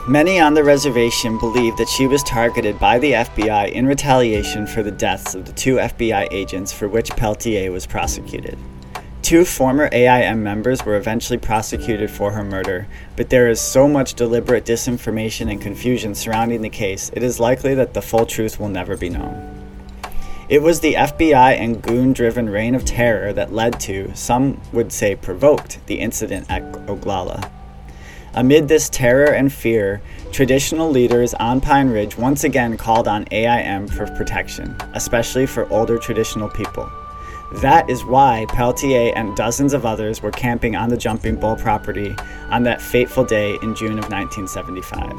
Many 0.07 0.39
on 0.39 0.55
the 0.55 0.63
reservation 0.63 1.39
believe 1.39 1.77
that 1.79 1.89
she 1.89 2.07
was 2.07 2.23
targeted 2.23 2.79
by 2.79 2.99
the 2.99 3.13
FBI 3.13 3.73
in 3.73 3.87
retaliation 3.87 4.67
for 4.67 4.83
the 4.83 4.91
deaths 4.91 5.35
of 5.35 5.47
the 5.47 5.53
two 5.53 5.77
FBI 5.77 6.29
agents 6.31 6.73
for 6.73 6.89
which 6.89 7.11
Peltier 7.17 7.73
was 7.73 7.87
prosecuted. 7.87 8.59
Two 9.23 9.45
former 9.45 9.89
AIM 9.91 10.43
members 10.43 10.85
were 10.85 10.97
eventually 10.97 11.39
prosecuted 11.39 12.11
for 12.11 12.33
her 12.33 12.45
murder, 12.45 12.87
but 13.17 13.31
there 13.31 13.49
is 13.49 13.61
so 13.61 13.89
much 13.89 14.15
deliberate 14.15 14.67
disinformation 14.67 15.51
and 15.51 15.61
confusion 15.61 16.15
surrounding 16.15 16.61
the 16.61 16.69
case, 16.69 17.11
it 17.15 17.23
is 17.23 17.41
likely 17.41 17.75
that 17.75 17.95
the 17.95 18.03
full 18.03 18.27
truth 18.27 18.61
will 18.61 18.69
never 18.69 18.97
be 18.97 19.09
known. 19.09 19.65
It 20.51 20.61
was 20.61 20.81
the 20.81 20.95
FBI 20.95 21.59
and 21.59 21.83
goon 21.83 22.13
driven 22.13 22.51
reign 22.51 22.75
of 22.75 22.85
terror 22.85 23.33
that 23.33 23.53
led 23.53 23.81
to, 23.81 24.15
some 24.15 24.61
would 24.75 24.93
say 24.93 25.17
provoked, 25.17 25.79
the 25.87 26.01
incident 26.01 26.51
at 26.51 26.63
Oglala. 26.87 27.51
Amid 28.37 28.67
this 28.67 28.89
terror 28.89 29.33
and 29.33 29.53
fear, 29.53 30.03
traditional 30.33 30.91
leaders 30.91 31.35
on 31.35 31.61
Pine 31.61 31.89
Ridge 31.89 32.19
once 32.19 32.43
again 32.43 32.77
called 32.77 33.07
on 33.07 33.27
AIM 33.31 33.87
for 33.87 34.07
protection, 34.07 34.77
especially 34.95 35.47
for 35.47 35.71
older 35.73 35.99
traditional 35.99 36.49
people. 36.49 36.91
That 37.63 37.89
is 37.89 38.05
why 38.05 38.47
Peltier 38.49 39.13
and 39.15 39.37
dozens 39.37 39.73
of 39.73 39.87
others 39.87 40.21
were 40.21 40.33
camping 40.33 40.75
on 40.75 40.89
the 40.89 40.97
Jumping 40.97 41.37
Bull 41.37 41.55
property 41.55 42.17
on 42.51 42.65
that 42.65 42.83
fateful 42.83 43.25
day 43.25 43.57
in 43.63 43.77
June 43.77 44.01
of 44.01 44.11
1975. 44.11 45.13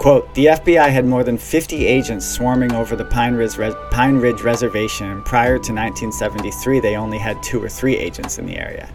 Quote, 0.00 0.34
the 0.34 0.46
FBI 0.46 0.90
had 0.90 1.06
more 1.06 1.22
than 1.22 1.38
50 1.38 1.86
agents 1.86 2.26
swarming 2.26 2.72
over 2.74 2.96
the 2.96 3.04
Pine 3.04 3.34
Ridge, 3.34 3.56
Res- 3.56 3.74
Pine 3.92 4.16
Ridge 4.16 4.42
Reservation, 4.42 5.22
prior 5.22 5.58
to 5.58 5.72
1973, 5.72 6.80
they 6.80 6.96
only 6.96 7.18
had 7.18 7.40
two 7.42 7.62
or 7.62 7.68
three 7.68 7.96
agents 7.96 8.38
in 8.38 8.46
the 8.46 8.58
area. 8.58 8.88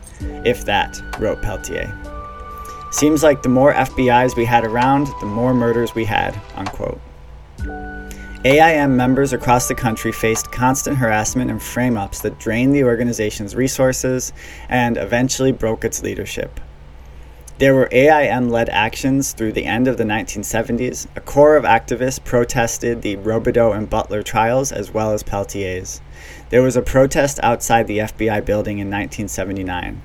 If 0.46 0.66
that, 0.66 1.02
wrote 1.18 1.42
Peltier. 1.42 1.98
Seems 2.92 3.24
like 3.24 3.42
the 3.42 3.50
more 3.50 3.74
FBIs 3.74 4.36
we 4.36 4.46
had 4.46 4.66
around, 4.66 5.08
the 5.22 5.26
more 5.26 5.54
murders 5.54 5.96
we 5.96 6.06
had, 6.06 6.40
unquote. 6.56 7.00
AIM 8.44 8.98
members 8.98 9.34
across 9.34 9.68
the 9.68 9.76
country 9.76 10.12
faced 10.12 10.52
constant 10.52 10.98
harassment 10.98 11.50
and 11.50 11.62
frame 11.62 11.96
ups 11.96 12.20
that 12.22 12.38
drained 12.38 12.76
the 12.76 12.84
organization's 12.84 13.56
resources 13.56 14.34
and 14.68 14.98
eventually 14.98 15.52
broke 15.52 15.86
its 15.86 16.04
leadership. 16.04 16.60
There 17.60 17.76
were 17.76 17.88
AIM 17.92 18.50
led 18.50 18.68
actions 18.70 19.34
through 19.34 19.54
the 19.54 19.66
end 19.66 19.88
of 19.88 19.98
the 19.98 20.04
1970s. 20.04 21.06
A 21.16 21.22
core 21.22 21.56
of 21.56 21.64
activists 21.64 22.24
protested 22.24 23.04
the 23.04 23.18
Robideau 23.18 23.72
and 23.72 23.88
Butler 23.90 24.24
trials 24.24 24.72
as 24.72 24.92
well 24.92 25.14
as 25.14 25.22
Peltier's. 25.22 26.02
There 26.50 26.64
was 26.64 26.76
a 26.76 26.82
protest 26.82 27.40
outside 27.44 27.86
the 27.86 28.00
FBI 28.00 28.44
building 28.44 28.80
in 28.80 28.88
1979. 28.88 30.02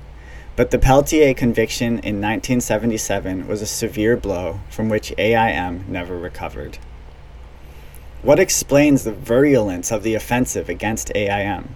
But 0.57 0.71
the 0.71 0.79
Peltier 0.79 1.35
conviction 1.35 1.99
in 1.99 2.19
1977 2.19 3.47
was 3.47 3.61
a 3.61 3.67
severe 3.67 4.17
blow 4.17 4.59
from 4.71 4.89
which 4.89 5.13
AIM 5.19 5.85
never 5.87 6.17
recovered. 6.17 6.79
What 8.23 8.39
explains 8.39 9.03
the 9.03 9.11
virulence 9.11 9.91
of 9.91 10.01
the 10.01 10.15
offensive 10.15 10.67
against 10.67 11.15
AIM? 11.15 11.75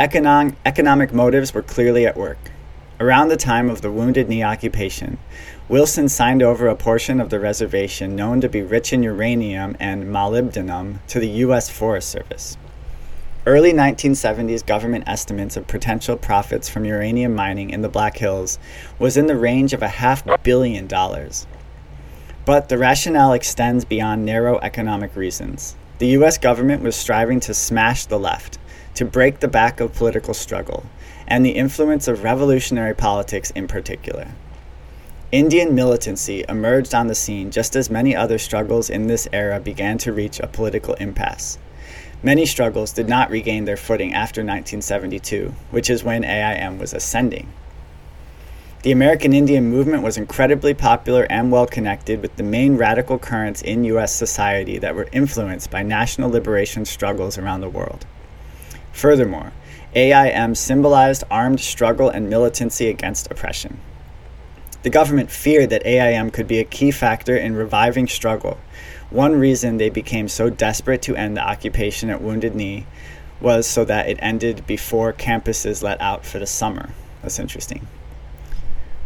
Economic, 0.00 0.56
economic 0.66 1.12
motives 1.12 1.54
were 1.54 1.62
clearly 1.62 2.04
at 2.04 2.16
work. 2.16 2.50
Around 2.98 3.28
the 3.28 3.36
time 3.36 3.70
of 3.70 3.82
the 3.82 3.92
Wounded 3.92 4.28
Knee 4.28 4.42
occupation, 4.42 5.18
Wilson 5.68 6.08
signed 6.08 6.42
over 6.42 6.66
a 6.66 6.74
portion 6.74 7.20
of 7.20 7.30
the 7.30 7.38
reservation 7.38 8.16
known 8.16 8.40
to 8.40 8.48
be 8.48 8.62
rich 8.62 8.92
in 8.92 9.04
uranium 9.04 9.76
and 9.78 10.06
molybdenum 10.06 11.06
to 11.06 11.20
the 11.20 11.28
U.S. 11.28 11.70
Forest 11.70 12.10
Service. 12.10 12.56
Early 13.44 13.72
1970s 13.72 14.64
government 14.64 15.02
estimates 15.08 15.56
of 15.56 15.66
potential 15.66 16.16
profits 16.16 16.68
from 16.68 16.84
uranium 16.84 17.34
mining 17.34 17.70
in 17.70 17.82
the 17.82 17.88
Black 17.88 18.18
Hills 18.18 18.56
was 19.00 19.16
in 19.16 19.26
the 19.26 19.34
range 19.34 19.72
of 19.72 19.82
a 19.82 19.88
half 19.88 20.22
billion 20.44 20.86
dollars. 20.86 21.48
But 22.44 22.68
the 22.68 22.78
rationale 22.78 23.32
extends 23.32 23.84
beyond 23.84 24.24
narrow 24.24 24.60
economic 24.60 25.16
reasons. 25.16 25.74
The 25.98 26.06
US 26.18 26.38
government 26.38 26.84
was 26.84 26.94
striving 26.94 27.40
to 27.40 27.52
smash 27.52 28.06
the 28.06 28.18
left, 28.18 28.58
to 28.94 29.04
break 29.04 29.40
the 29.40 29.48
back 29.48 29.80
of 29.80 29.92
political 29.92 30.34
struggle, 30.34 30.86
and 31.26 31.44
the 31.44 31.56
influence 31.56 32.06
of 32.06 32.22
revolutionary 32.22 32.94
politics 32.94 33.50
in 33.56 33.66
particular. 33.66 34.28
Indian 35.32 35.74
militancy 35.74 36.44
emerged 36.48 36.94
on 36.94 37.08
the 37.08 37.14
scene 37.16 37.50
just 37.50 37.74
as 37.74 37.90
many 37.90 38.14
other 38.14 38.38
struggles 38.38 38.88
in 38.88 39.08
this 39.08 39.26
era 39.32 39.58
began 39.58 39.98
to 39.98 40.12
reach 40.12 40.38
a 40.38 40.46
political 40.46 40.94
impasse. 40.94 41.58
Many 42.24 42.46
struggles 42.46 42.92
did 42.92 43.08
not 43.08 43.30
regain 43.30 43.64
their 43.64 43.76
footing 43.76 44.14
after 44.14 44.42
1972, 44.42 45.54
which 45.72 45.90
is 45.90 46.04
when 46.04 46.22
AIM 46.22 46.78
was 46.78 46.94
ascending. 46.94 47.52
The 48.82 48.92
American 48.92 49.32
Indian 49.32 49.68
movement 49.68 50.04
was 50.04 50.16
incredibly 50.16 50.72
popular 50.72 51.26
and 51.28 51.50
well 51.50 51.66
connected 51.66 52.22
with 52.22 52.36
the 52.36 52.44
main 52.44 52.76
radical 52.76 53.18
currents 53.18 53.60
in 53.60 53.84
U.S. 53.84 54.14
society 54.14 54.78
that 54.78 54.94
were 54.94 55.08
influenced 55.10 55.70
by 55.70 55.82
national 55.82 56.30
liberation 56.30 56.84
struggles 56.84 57.38
around 57.38 57.60
the 57.60 57.68
world. 57.68 58.06
Furthermore, 58.92 59.52
AIM 59.94 60.54
symbolized 60.54 61.24
armed 61.28 61.60
struggle 61.60 62.08
and 62.08 62.30
militancy 62.30 62.88
against 62.88 63.30
oppression. 63.32 63.80
The 64.84 64.90
government 64.90 65.30
feared 65.30 65.70
that 65.70 65.86
AIM 65.86 66.30
could 66.30 66.46
be 66.46 66.58
a 66.58 66.64
key 66.64 66.92
factor 66.92 67.36
in 67.36 67.56
reviving 67.56 68.06
struggle 68.06 68.58
one 69.12 69.34
reason 69.36 69.76
they 69.76 69.90
became 69.90 70.28
so 70.28 70.50
desperate 70.50 71.02
to 71.02 71.16
end 71.16 71.36
the 71.36 71.46
occupation 71.46 72.10
at 72.10 72.22
Wounded 72.22 72.54
Knee 72.54 72.86
was 73.40 73.66
so 73.66 73.84
that 73.84 74.08
it 74.08 74.18
ended 74.20 74.66
before 74.66 75.12
campuses 75.12 75.82
let 75.82 76.00
out 76.00 76.24
for 76.24 76.38
the 76.38 76.46
summer. 76.46 76.90
That's 77.22 77.38
interesting. 77.38 77.86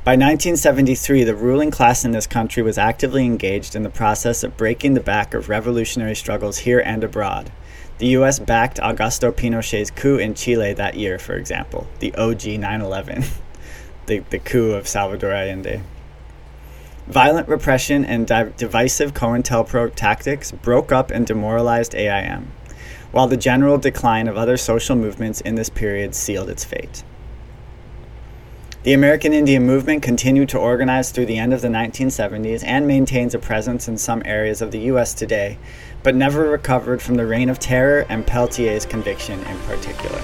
By 0.04 0.12
1973, 0.12 1.24
the 1.24 1.34
ruling 1.34 1.72
class 1.72 2.04
in 2.04 2.12
this 2.12 2.28
country 2.28 2.62
was 2.62 2.78
actively 2.78 3.24
engaged 3.24 3.74
in 3.74 3.82
the 3.82 3.90
process 3.90 4.44
of 4.44 4.56
breaking 4.56 4.94
the 4.94 5.00
back 5.00 5.34
of 5.34 5.48
revolutionary 5.48 6.14
struggles 6.14 6.58
here 6.58 6.78
and 6.78 7.02
abroad. 7.02 7.50
The 7.98 8.08
US 8.08 8.38
backed 8.38 8.78
Augusto 8.78 9.32
Pinochet's 9.32 9.90
coup 9.90 10.18
in 10.18 10.34
Chile 10.34 10.74
that 10.74 10.94
year, 10.94 11.18
for 11.18 11.34
example, 11.34 11.88
the 11.98 12.14
OG 12.14 12.46
9 12.46 12.80
11, 12.80 13.24
the, 14.06 14.18
the 14.30 14.38
coup 14.38 14.72
of 14.72 14.86
Salvador 14.86 15.32
Allende. 15.32 15.80
Violent 17.08 17.48
repression 17.48 18.04
and 18.04 18.26
di- 18.26 18.50
divisive 18.56 19.14
COINTELPRO 19.14 19.94
tactics 19.94 20.50
broke 20.50 20.90
up 20.90 21.12
and 21.12 21.24
demoralized 21.24 21.94
AIM, 21.94 22.50
while 23.12 23.28
the 23.28 23.36
general 23.36 23.78
decline 23.78 24.26
of 24.26 24.36
other 24.36 24.56
social 24.56 24.96
movements 24.96 25.40
in 25.40 25.54
this 25.54 25.70
period 25.70 26.16
sealed 26.16 26.50
its 26.50 26.64
fate. 26.64 27.04
The 28.82 28.92
American 28.92 29.32
Indian 29.32 29.64
movement 29.64 30.02
continued 30.02 30.48
to 30.50 30.58
organize 30.58 31.10
through 31.10 31.26
the 31.26 31.38
end 31.38 31.52
of 31.52 31.60
the 31.60 31.68
1970s 31.68 32.64
and 32.64 32.86
maintains 32.86 33.34
a 33.34 33.38
presence 33.38 33.86
in 33.86 33.98
some 33.98 34.22
areas 34.24 34.60
of 34.60 34.72
the 34.72 34.78
U.S. 34.80 35.14
today, 35.14 35.58
but 36.02 36.14
never 36.14 36.48
recovered 36.48 37.00
from 37.00 37.14
the 37.14 37.26
reign 37.26 37.48
of 37.48 37.58
terror 37.58 38.06
and 38.08 38.26
Peltier's 38.26 38.86
conviction 38.86 39.40
in 39.40 39.58
particular. 39.60 40.20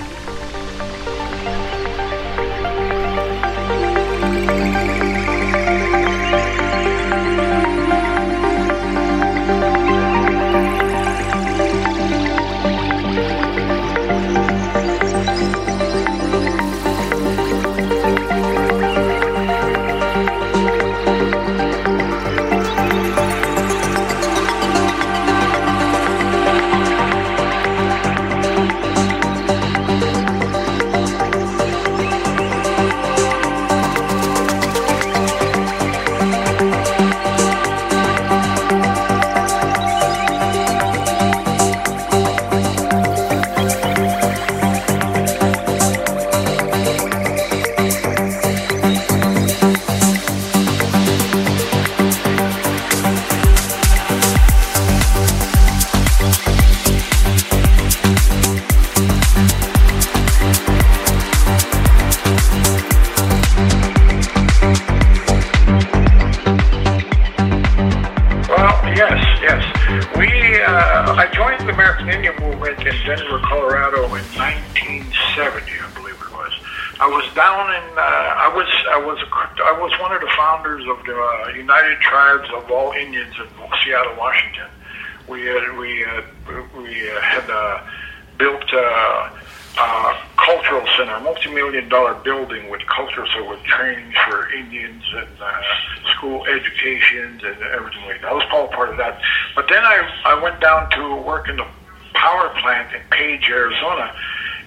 down 100.63 100.89
to 100.91 101.17
work 101.27 101.49
in 101.49 101.57
the 101.57 101.67
power 102.15 102.49
plant 102.63 102.95
in 102.95 103.03
Page, 103.11 103.49
Arizona, 103.51 104.15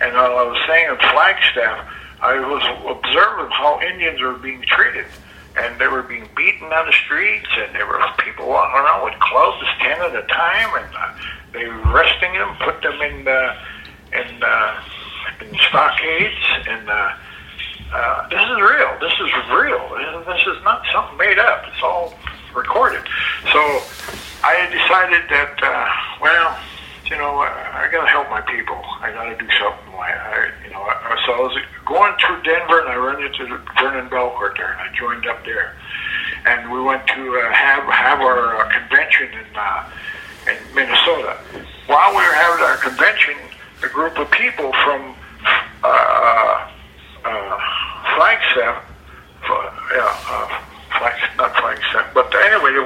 and 0.02 0.14
while 0.14 0.38
I 0.38 0.44
was 0.44 0.60
staying 0.66 0.90
in 0.90 0.98
Flagstaff, 0.98 1.88
I 2.22 2.40
was 2.40 2.64
observing 2.86 3.52
how 3.52 3.82
Indians 3.82 4.22
were 4.22 4.34
being 4.34 4.62
treated. 4.68 5.06
And 5.58 5.80
they 5.80 5.88
were 5.88 6.04
being 6.04 6.28
beaten 6.36 6.68
on 6.74 6.86
the 6.86 6.92
streets, 6.92 7.48
and 7.56 7.74
there 7.74 7.88
were 7.88 8.04
people 8.20 8.46
walking 8.46 8.76
around 8.76 9.06
with 9.06 9.18
clothes 9.22 9.64
ten 9.80 10.02
at 10.02 10.14
a 10.14 10.28
time, 10.28 10.84
and 10.84 10.96
uh, 10.96 11.16
they 11.54 11.66
were 11.66 11.80
arresting 11.94 12.34
them, 12.34 12.58
put 12.60 12.82
them 12.82 13.00
in 13.00 13.24
the, 13.24 13.56
in, 14.12 14.44
uh, 14.44 14.84
in 15.40 15.56
stockades, 15.70 16.44
and 16.68 16.90
uh, 16.90 17.16
uh, 17.94 18.28
this 18.28 18.42
is 18.42 18.58
real. 18.60 18.92
This 19.00 19.14
is 19.14 19.32
real. 19.56 19.80
This 20.28 20.44
is 20.44 20.62
not 20.66 20.84
something 20.92 21.18
made 21.18 21.40
up. 21.40 21.64
It's 21.72 21.82
all 21.82 22.14
recorded. 22.56 23.04
So 23.52 23.60
I 24.44 24.68
decided 24.72 25.30
that, 25.30 25.56
uh, 25.62 26.22
well, 26.22 26.58
you 27.06 27.18
know, 27.18 27.40
I, 27.40 27.86
I 27.86 27.92
got 27.92 28.06
to 28.06 28.10
help 28.10 28.30
my 28.30 28.42
people. 28.42 28.82
I 29.02 29.12
got 29.12 29.26
to 29.26 29.36
do 29.36 29.48
something. 29.60 29.94
I, 29.94 30.12
I, 30.12 30.66
you 30.66 30.72
know, 30.72 30.82
I, 30.82 31.22
so 31.26 31.34
I 31.34 31.40
was 31.42 31.58
going 31.86 32.14
through 32.20 32.42
Denver, 32.44 32.80
and 32.80 32.90
I 32.90 32.96
ran 32.96 33.24
into 33.24 33.46
the 33.46 33.62
Vernon 33.80 34.10
Bellecourt 34.10 34.58
there, 34.58 34.72
and 34.72 34.82
I 34.82 34.90
joined 34.98 35.28
up 35.28 35.44
there. 35.46 35.76
And 36.46 36.72
we 36.72 36.82
went 36.82 37.06
to 37.08 37.40
uh, 37.40 37.52
have 37.54 37.84
have 37.86 38.22
our 38.22 38.58
uh, 38.58 38.70
convention 38.70 39.30
in 39.34 39.56
uh, 39.56 39.90
in 40.48 40.76
Minnesota. 40.76 41.38
While 41.88 42.12
we 42.12 42.18
were 42.18 42.34
having 42.34 42.64
our 42.66 42.78
convention, 42.78 43.34
a 43.84 43.90
group 43.90 44.18
of 44.18 44.30
people 44.32 44.72
from 44.84 45.16
uh, 45.84 46.15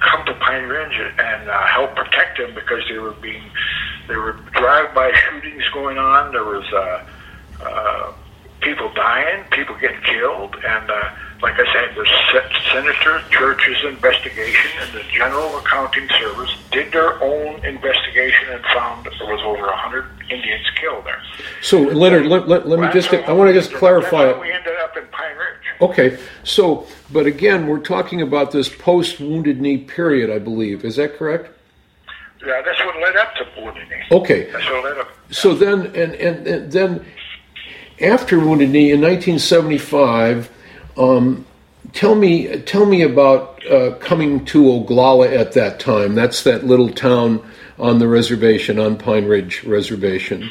come 0.00 0.24
to 0.26 0.34
Pine 0.34 0.64
Ridge 0.68 0.98
and 1.18 1.48
uh, 1.48 1.66
help 1.66 1.94
protect 1.96 2.38
them 2.38 2.54
because 2.54 2.82
they 2.88 2.98
were 2.98 3.12
being, 3.12 3.42
there 4.08 4.20
were 4.20 4.34
drive-by 4.52 5.12
shootings 5.12 5.64
going 5.72 5.98
on. 5.98 6.32
There 6.32 6.44
was 6.44 6.64
uh, 6.72 7.06
uh, 7.62 8.12
people 8.60 8.92
dying, 8.94 9.44
people 9.50 9.76
getting 9.80 10.00
killed, 10.02 10.56
and 10.64 10.90
uh, 10.90 11.10
like 11.42 11.54
I 11.58 11.72
said, 11.72 11.94
the 11.94 12.06
Senator 12.72 13.22
Church's 13.30 13.84
investigation 13.84 14.70
and 14.80 14.92
the 14.94 15.02
General 15.12 15.58
Accounting 15.58 16.08
Service 16.18 16.50
did 16.70 16.92
their 16.92 17.22
own 17.22 17.64
investigation 17.64 18.48
and 18.50 18.64
found 18.66 19.04
there 19.04 19.28
was 19.28 19.40
over 19.44 19.70
hundred 19.72 20.06
Indians 20.30 20.66
killed 20.80 21.04
there. 21.04 21.22
So 21.62 21.80
Leonard, 21.80 22.26
let, 22.26 22.48
let, 22.48 22.66
let 22.66 22.80
me 22.80 22.88
just, 22.92 23.12
I 23.12 23.32
want 23.32 23.48
to 23.48 23.54
just 23.54 23.72
clarify. 23.74 24.38
we 24.38 24.50
ended 24.52 24.74
up 24.82 24.96
in 24.96 25.06
Pine. 25.08 25.25
Okay, 25.80 26.18
so, 26.42 26.86
but 27.12 27.26
again, 27.26 27.66
we're 27.66 27.80
talking 27.80 28.22
about 28.22 28.50
this 28.50 28.68
post 28.68 29.20
Wounded 29.20 29.60
Knee 29.60 29.78
period, 29.78 30.30
I 30.30 30.38
believe. 30.38 30.84
Is 30.84 30.96
that 30.96 31.16
correct? 31.16 31.50
Yeah, 32.44 32.62
that's 32.62 32.78
what 32.84 32.96
led 33.00 33.16
up 33.16 33.34
to 33.34 33.46
Wounded 33.60 33.88
Knee. 33.88 34.02
Okay. 34.10 34.50
That's 34.52 34.64
what 34.66 34.84
led 34.84 34.98
up. 34.98 35.08
So 35.30 35.54
then, 35.54 35.86
and, 35.86 36.14
and, 36.14 36.46
and 36.46 36.72
then 36.72 37.04
after 38.00 38.38
Wounded 38.38 38.70
Knee 38.70 38.92
in 38.92 39.00
1975, 39.00 40.50
um, 40.96 41.44
tell 41.92 42.14
me, 42.14 42.60
tell 42.60 42.86
me 42.86 43.02
about 43.02 43.66
uh, 43.66 43.96
coming 43.96 44.44
to 44.46 44.62
Oglala 44.64 45.34
at 45.34 45.52
that 45.52 45.80
time. 45.80 46.14
That's 46.14 46.44
that 46.44 46.64
little 46.64 46.90
town 46.90 47.44
on 47.78 47.98
the 47.98 48.08
reservation, 48.08 48.78
on 48.78 48.96
Pine 48.96 49.26
Ridge 49.26 49.64
Reservation. 49.64 50.50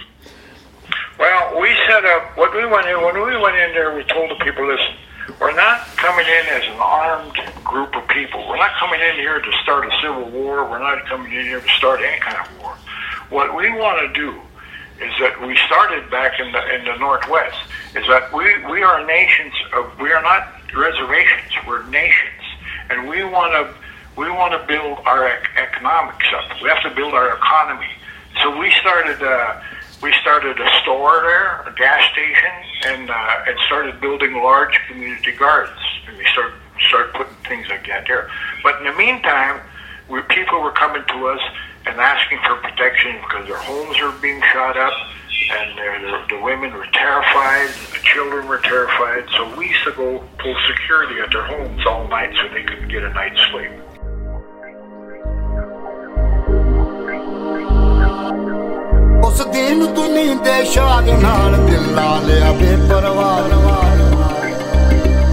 Well, 1.17 1.61
we 1.61 1.73
set 1.87 2.03
up 2.05 2.37
what 2.37 2.53
we 2.53 2.65
went 2.65 2.87
in. 2.87 3.01
When 3.01 3.15
we 3.15 3.37
went 3.37 3.55
in 3.55 3.73
there, 3.73 3.95
we 3.95 4.03
told 4.03 4.29
the 4.29 4.43
people, 4.43 4.67
listen, 4.67 4.95
we're 5.39 5.55
not 5.55 5.85
coming 5.97 6.25
in 6.25 6.45
as 6.47 6.63
an 6.63 6.79
armed 6.79 7.37
group 7.63 7.95
of 7.95 8.07
people. 8.07 8.47
We're 8.47 8.57
not 8.57 8.71
coming 8.79 9.01
in 9.01 9.15
here 9.15 9.39
to 9.39 9.51
start 9.63 9.85
a 9.85 9.91
civil 10.01 10.29
war. 10.29 10.69
We're 10.69 10.79
not 10.79 11.05
coming 11.07 11.31
in 11.33 11.45
here 11.45 11.61
to 11.61 11.69
start 11.69 12.01
any 12.01 12.19
kind 12.19 12.37
of 12.37 12.61
war. 12.61 12.77
What 13.29 13.55
we 13.55 13.69
want 13.71 13.99
to 14.01 14.19
do 14.19 14.39
is 15.03 15.11
that 15.19 15.45
we 15.45 15.57
started 15.67 16.09
back 16.09 16.39
in 16.39 16.51
the 16.51 16.75
in 16.75 16.85
the 16.85 16.95
Northwest. 16.97 17.57
Is 17.95 18.07
that 18.07 18.31
we 18.33 18.45
we 18.71 18.81
are 18.83 19.05
nations 19.05 19.53
of 19.73 19.99
we 19.99 20.11
are 20.11 20.21
not 20.21 20.53
reservations. 20.73 21.51
We're 21.67 21.83
nations, 21.87 22.43
and 22.89 23.09
we 23.09 23.23
want 23.23 23.51
to 23.53 23.73
we 24.19 24.29
want 24.29 24.53
to 24.53 24.65
build 24.67 24.99
our 25.05 25.27
economics 25.57 26.27
up. 26.33 26.61
We 26.61 26.69
have 26.69 26.83
to 26.83 26.95
build 26.95 27.13
our 27.13 27.35
economy. 27.35 27.91
So 28.41 28.57
we 28.57 28.71
started. 28.79 29.21
Uh, 29.21 29.61
we 30.01 30.13
started 30.21 30.59
a 30.59 30.81
store 30.81 31.21
there, 31.21 31.61
a 31.61 31.73
gas 31.77 32.11
station, 32.11 32.51
and 32.85 33.09
uh, 33.09 33.45
and 33.47 33.57
started 33.65 33.99
building 34.01 34.33
large 34.33 34.77
community 34.87 35.31
gardens. 35.31 35.79
And 36.07 36.17
we 36.17 36.25
started 36.31 36.59
started 36.87 37.13
putting 37.13 37.35
things 37.47 37.67
like 37.69 37.87
that 37.87 38.05
there. 38.07 38.29
But 38.63 38.79
in 38.79 38.85
the 38.85 38.93
meantime, 38.93 39.61
we, 40.09 40.21
people 40.23 40.61
were 40.61 40.71
coming 40.71 41.03
to 41.07 41.27
us 41.27 41.41
and 41.85 41.99
asking 41.99 42.39
for 42.45 42.55
protection 42.55 43.15
because 43.21 43.47
their 43.47 43.57
homes 43.57 43.99
were 44.01 44.11
being 44.21 44.41
shot 44.51 44.77
up, 44.77 44.93
and 45.51 45.77
the, 45.77 46.35
the 46.35 46.41
women 46.41 46.73
were 46.73 46.87
terrified, 46.93 47.69
the 47.93 48.01
children 48.03 48.47
were 48.47 48.59
terrified. 48.59 49.25
So 49.37 49.57
we 49.57 49.69
used 49.69 49.83
to 49.85 49.91
go 49.91 50.23
pull 50.39 50.55
security 50.67 51.21
at 51.21 51.31
their 51.31 51.45
homes 51.45 51.85
all 51.85 52.07
night 52.07 52.35
so 52.41 52.49
they 52.53 52.63
could 52.63 52.89
get 52.89 53.03
a 53.03 53.09
night's 53.09 53.39
sleep. 53.51 53.71
ਉਸ 59.25 59.41
ਦਿਨ 59.53 59.85
ਤੂੰ 59.95 60.07
ਨੀਂਦੇ 60.13 60.63
ਸ਼ਾਦ 60.65 61.07
ਨਾਲ 61.21 61.55
ਦਿਲ 61.59 61.93
ਲਾ 61.95 62.19
ਲਿਆ 62.25 62.51
ਬੇਪਰਵਾਹ। 62.51 63.37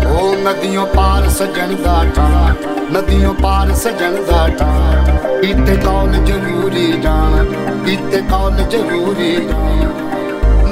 ਉਹ 0.09 0.37
ਨਦੀਆਂ 0.39 0.85
ਪਾਰ 0.87 1.29
ਸਜਣ 1.31 1.75
ਦਾ 1.77 2.05
ਠਾਣਾ, 2.17 2.55
ਨਦੀਆਂ 2.93 3.33
ਪਾਰ 3.33 3.75
ਸਜਣ 3.75 4.17
ਦਾ 4.23 4.47
ਠਾਣਾ। 4.59 5.29
ਇੱਥੇ 5.43 5.77
ਕੌਣ 5.77 6.25
ਜ਼ਰੂਰੀ 6.25 6.87
ਜਾਣ, 7.03 7.53
ਇੱਥੇ 7.89 8.23
ਕੌਣ 8.31 8.63
ਜ਼ਰੂਰੀ 8.69 9.37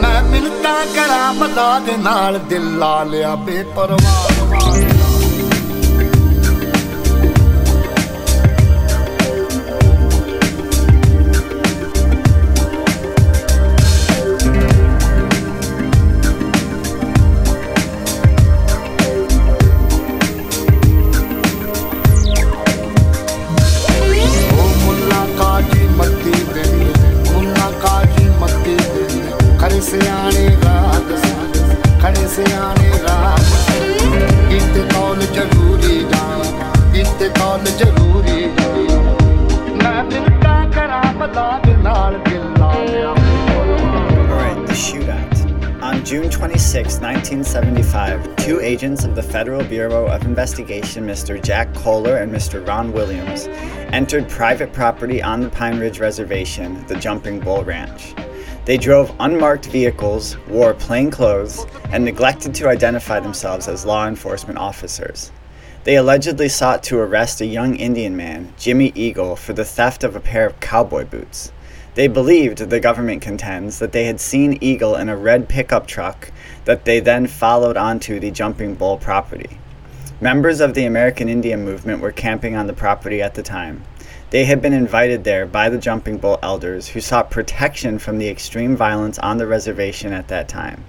ਮੈਂ 0.03 0.23
ਮਿਲਤਾ 0.23 0.75
ਕਰਾਂ 0.97 1.33
ਮਦਾ 1.35 1.79
ਦੇ 1.79 1.97
ਨਾਲ, 1.97 2.39
ਦਿਲ 2.49 2.79
ਲਾ 2.79 3.03
ਲਿਆ 3.05 3.35
ਬੇਪਰਵਾਹ। 3.37 4.99
Investigation, 50.51 51.07
Mr. 51.07 51.40
Jack 51.40 51.72
Coler 51.74 52.16
and 52.16 52.32
Mr. 52.32 52.66
Ron 52.66 52.92
Williams, 52.92 53.46
entered 53.92 54.28
private 54.28 54.72
property 54.72 55.22
on 55.22 55.40
the 55.40 55.48
Pine 55.48 55.78
Ridge 55.78 56.01
Reservation, 56.01 56.84
the 56.88 56.96
Jumping 56.96 57.38
Bull 57.38 57.62
Ranch. 57.62 58.16
They 58.64 58.76
drove 58.76 59.14
unmarked 59.20 59.66
vehicles, 59.66 60.36
wore 60.48 60.74
plain 60.74 61.09
clothes, 61.09 61.64
and 61.90 62.05
neglected 62.05 62.53
to 62.57 62.68
identify 62.68 63.20
themselves 63.20 63.68
as 63.68 63.86
law 63.86 64.09
enforcement 64.09 64.59
officers. 64.59 65.30
They 65.84 65.94
allegedly 65.94 66.48
sought 66.48 66.82
to 66.84 66.98
arrest 66.98 67.40
a 67.40 67.46
young 67.46 67.76
Indian 67.76 68.16
man, 68.16 68.53
Jimmy 68.59 68.90
Eagle, 68.96 69.36
for 69.36 69.53
the 69.53 69.64
theft 69.64 70.03
of 70.03 70.16
a 70.16 70.20
pair 70.20 70.46
of 70.48 70.59
cowboy 70.59 71.05
boots. 71.05 71.53
They 71.94 72.09
believed, 72.09 72.59
the 72.59 72.80
government 72.80 73.22
contends, 73.22 73.78
that 73.78 73.92
they 73.92 74.07
had 74.07 74.20
seen 74.20 74.59
Eagle 74.61 74.96
in 74.96 75.09
a 75.09 75.16
red 75.16 75.48
pickup 75.48 75.86
truck 75.86 76.32
that 76.64 76.86
they 76.86 76.98
then 76.98 77.28
followed 77.28 77.76
onto 77.76 78.18
the 78.18 78.32
Jumping 78.32 78.74
Bull 78.74 78.98
property. 78.98 79.60
Members 80.23 80.61
of 80.61 80.75
the 80.75 80.85
American 80.85 81.31
Indian 81.31 81.64
movement 81.64 82.03
were 82.03 82.12
camping 82.12 82.55
on 82.55 82.66
the 82.66 82.75
property 82.75 83.23
at 83.23 83.33
the 83.33 83.43
time. 83.43 83.85
They 84.29 84.45
had 84.45 84.61
been 84.61 84.75
invited 84.75 85.25
there 85.25 85.47
by 85.47 85.71
the 85.71 85.79
Jumping 85.79 86.18
Bull 86.18 86.39
elders 86.43 86.89
who 86.89 87.01
sought 87.01 87.31
protection 87.31 87.99
from 87.99 88.18
the 88.18 88.29
extreme 88.29 88.77
violence 88.77 89.18
on 89.21 89.39
the 89.39 89.47
reservation 89.47 90.12
at 90.12 90.29
that 90.29 90.47
time. 90.47 90.85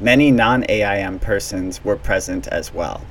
Many 0.00 0.30
non 0.30 0.64
AIM 0.70 1.18
persons 1.18 1.84
were 1.84 1.94
present 1.94 2.48
as 2.48 2.72
well. 2.72 3.02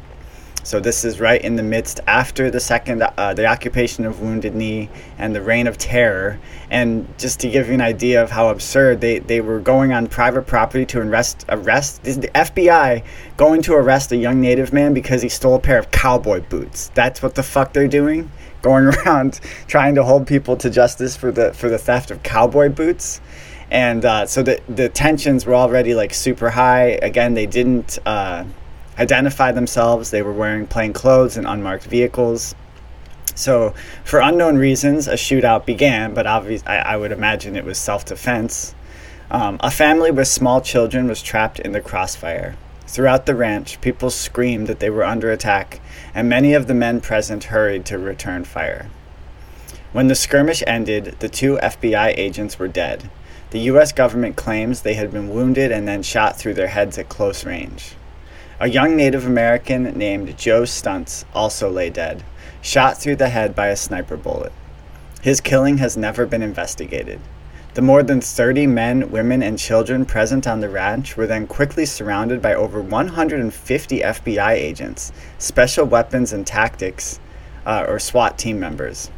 So 0.70 0.80
this 0.80 1.04
is 1.04 1.20
right 1.20 1.42
in 1.42 1.56
the 1.56 1.64
midst 1.64 2.00
after 2.06 2.52
the 2.52 2.60
second, 2.60 3.02
uh, 3.02 3.34
the 3.34 3.48
occupation 3.48 4.06
of 4.06 4.22
Wounded 4.22 4.54
Knee 4.54 4.88
and 5.18 5.36
the 5.36 5.42
reign 5.42 5.66
of 5.66 5.80
terror. 5.80 6.40
And 6.70 7.12
just 7.18 7.40
to 7.40 7.50
give 7.50 7.70
you 7.70 7.74
an 7.74 7.82
idea 7.82 8.22
of 8.22 8.30
how 8.30 8.50
absurd, 8.50 9.02
they, 9.02 9.18
they 9.18 9.42
were 9.42 9.60
going 9.60 9.94
on 9.94 10.06
private 10.06 10.44
property 10.44 10.86
to 10.86 11.00
arrest, 11.00 11.44
arrest 11.50 12.04
the 12.04 12.28
FBI 12.36 13.04
going 13.36 13.64
to 13.64 13.74
arrest 13.74 14.12
a 14.12 14.16
young 14.16 14.42
Native 14.42 14.72
man 14.72 14.94
because 14.94 15.24
he 15.24 15.30
stole 15.30 15.56
a 15.56 15.60
pair 15.60 15.80
of 15.80 15.90
cowboy 15.90 16.42
boots. 16.42 16.92
That's 16.94 17.24
what 17.24 17.34
the 17.34 17.42
fuck 17.42 17.74
they're 17.74 17.88
doing, 17.88 18.30
going 18.62 18.86
around 18.94 19.40
trying 19.66 19.96
to 19.96 20.04
hold 20.04 20.28
people 20.28 20.56
to 20.58 20.70
justice 20.70 21.18
for 21.18 21.32
the 21.32 21.52
for 21.52 21.70
the 21.70 21.80
theft 21.80 22.12
of 22.12 22.22
cowboy 22.22 22.70
boots. 22.70 23.22
And 23.72 24.06
uh, 24.06 24.28
so 24.28 24.44
the 24.44 24.62
the 24.70 24.88
tensions 24.88 25.48
were 25.48 25.56
already 25.56 25.96
like 25.96 26.14
super 26.14 26.52
high. 26.52 27.00
Again, 27.02 27.34
they 27.34 27.48
didn't. 27.48 27.98
Uh, 28.06 28.46
identify 29.00 29.52
themselves. 29.52 30.12
They 30.12 30.22
were 30.22 30.34
wearing 30.34 30.68
plain 30.68 30.94
clothes 30.94 31.38
and 31.38 31.48
unmarked 31.48 31.86
vehicles. 31.86 32.54
So, 33.34 33.74
for 34.04 34.20
unknown 34.20 34.58
reasons, 34.58 35.08
a 35.08 35.14
shootout 35.14 35.66
began, 35.66 36.14
but 36.14 36.28
obviously, 36.28 36.68
I, 36.68 36.94
I 36.94 36.98
would 36.98 37.12
imagine 37.12 37.56
it 37.56 37.64
was 37.64 37.78
self 37.78 38.04
defense. 38.06 38.76
Um, 39.32 39.58
a 39.62 39.72
family 39.72 40.12
with 40.12 40.28
small 40.28 40.60
children 40.60 41.08
was 41.08 41.22
trapped 41.22 41.60
in 41.60 41.72
the 41.72 41.82
crossfire. 41.82 42.56
Throughout 42.88 43.28
the 43.28 43.36
ranch, 43.36 43.80
people 43.82 44.10
screamed 44.10 44.68
that 44.68 44.80
they 44.80 44.90
were 44.90 45.04
under 45.04 45.32
attack, 45.32 45.80
and 46.14 46.28
many 46.28 46.54
of 46.54 46.68
the 46.68 46.74
men 46.74 47.00
present 47.00 47.46
hurried 47.46 47.86
to 47.86 48.00
return 48.00 48.44
fire. 48.44 48.90
When 49.94 50.08
the 50.08 50.16
skirmish 50.16 50.64
ended, 50.68 51.16
the 51.20 51.30
two 51.30 51.58
FBI 51.62 52.16
agents 52.18 52.60
were 52.60 52.68
dead. 52.68 53.10
The 53.52 53.60
U.S. 53.72 53.92
government 53.92 54.36
claims 54.36 54.82
they 54.82 54.96
had 54.96 55.12
been 55.12 55.30
wounded 55.30 55.72
and 55.72 55.88
then 55.88 56.04
shot 56.04 56.38
through 56.38 56.56
their 56.56 56.68
heads 56.68 56.98
at 56.98 57.10
close 57.10 57.46
range. 57.46 57.94
A 58.62 58.68
young 58.68 58.98
Native 58.98 59.26
American 59.26 59.84
named 59.98 60.38
Joe 60.38 60.64
Stuntz 60.64 61.24
also 61.34 61.70
lay 61.70 61.90
dead, 61.90 62.26
shot 62.62 62.98
through 62.98 63.16
the 63.16 63.30
head 63.30 63.56
by 63.56 63.68
a 63.68 63.76
sniper 63.78 64.18
bullet. 64.18 64.52
His 65.22 65.40
killing 65.40 65.78
has 65.78 65.96
never 65.96 66.26
been 66.26 66.42
investigated. 66.42 67.22
The 67.76 67.82
more 67.82 68.04
than 68.04 68.20
30 68.20 68.68
men, 68.68 69.12
women, 69.12 69.42
and 69.42 69.58
children 69.58 70.04
present 70.04 70.46
on 70.46 70.60
the 70.60 70.68
ranch 70.68 71.16
were 71.16 71.26
then 71.26 71.48
quickly 71.48 71.86
surrounded 71.86 72.42
by 72.42 72.54
over 72.54 72.82
150 72.82 74.00
FBI 74.02 74.52
agents, 74.52 75.14
Special 75.38 75.86
Weapons 75.86 76.34
and 76.34 76.46
Tactics, 76.46 77.22
uh, 77.66 77.86
or 77.88 77.98
SWAT 77.98 78.38
team 78.38 78.60
members, 78.60 79.10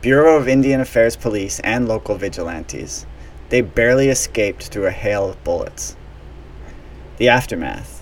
Bureau 0.00 0.36
of 0.36 0.48
Indian 0.48 0.80
Affairs 0.80 1.14
police, 1.14 1.60
and 1.60 1.86
local 1.86 2.16
vigilantes. 2.16 3.06
They 3.48 3.60
barely 3.60 4.08
escaped 4.08 4.64
through 4.64 4.86
a 4.86 4.90
hail 4.90 5.30
of 5.30 5.44
bullets. 5.44 5.94
The 7.18 7.28
aftermath. 7.28 8.01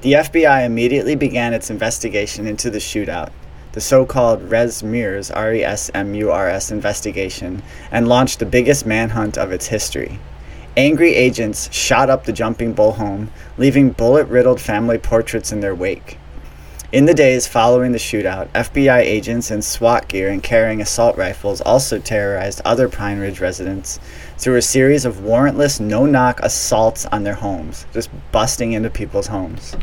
The 0.00 0.12
FBI 0.12 0.64
immediately 0.64 1.16
began 1.16 1.52
its 1.52 1.70
investigation 1.70 2.46
into 2.46 2.70
the 2.70 2.78
shootout, 2.78 3.30
the 3.72 3.80
so 3.80 4.06
called 4.06 4.42
Res 4.42 4.80
RESMURS, 4.80 5.32
R 5.32 5.54
E 5.54 5.64
S 5.64 5.90
M 5.92 6.14
U 6.14 6.30
R 6.30 6.48
S 6.48 6.70
investigation, 6.70 7.64
and 7.90 8.06
launched 8.06 8.38
the 8.38 8.46
biggest 8.46 8.86
manhunt 8.86 9.36
of 9.36 9.50
its 9.50 9.66
history. 9.66 10.20
Angry 10.76 11.16
agents 11.16 11.68
shot 11.72 12.10
up 12.10 12.24
the 12.26 12.32
Jumping 12.32 12.74
Bull 12.74 12.92
home, 12.92 13.32
leaving 13.56 13.90
bullet 13.90 14.28
riddled 14.28 14.60
family 14.60 14.98
portraits 14.98 15.50
in 15.50 15.58
their 15.58 15.74
wake. 15.74 16.16
In 16.90 17.04
the 17.04 17.12
days 17.12 17.46
following 17.46 17.92
the 17.92 17.98
shootout, 17.98 18.48
FBI 18.54 19.00
agents 19.00 19.50
in 19.50 19.60
SWAT 19.60 20.08
gear 20.08 20.30
and 20.30 20.42
carrying 20.42 20.80
assault 20.80 21.18
rifles 21.18 21.60
also 21.60 21.98
terrorized 21.98 22.62
other 22.64 22.88
Pine 22.88 23.18
Ridge 23.18 23.40
residents 23.40 24.00
through 24.38 24.56
a 24.56 24.62
series 24.62 25.04
of 25.04 25.16
warrantless, 25.16 25.80
no 25.80 26.06
knock 26.06 26.40
assaults 26.40 27.04
on 27.04 27.24
their 27.24 27.34
homes, 27.34 27.84
just 27.92 28.08
busting 28.32 28.72
into 28.72 28.88
people's 28.88 29.26
homes. 29.26 29.76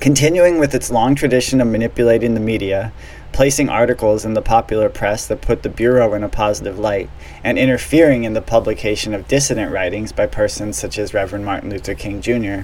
Continuing 0.00 0.58
with 0.58 0.74
its 0.74 0.90
long 0.90 1.14
tradition 1.14 1.60
of 1.60 1.68
manipulating 1.68 2.32
the 2.32 2.40
media, 2.40 2.94
placing 3.32 3.68
articles 3.68 4.24
in 4.24 4.32
the 4.32 4.40
popular 4.40 4.88
press 4.88 5.26
that 5.26 5.42
put 5.42 5.62
the 5.62 5.68
Bureau 5.68 6.14
in 6.14 6.24
a 6.24 6.28
positive 6.30 6.78
light, 6.78 7.10
and 7.42 7.58
interfering 7.58 8.24
in 8.24 8.32
the 8.32 8.40
publication 8.40 9.12
of 9.12 9.28
dissident 9.28 9.70
writings 9.70 10.10
by 10.10 10.26
persons 10.26 10.78
such 10.78 10.98
as 10.98 11.12
Reverend 11.12 11.44
Martin 11.44 11.68
Luther 11.68 11.94
King 11.94 12.22
Jr., 12.22 12.62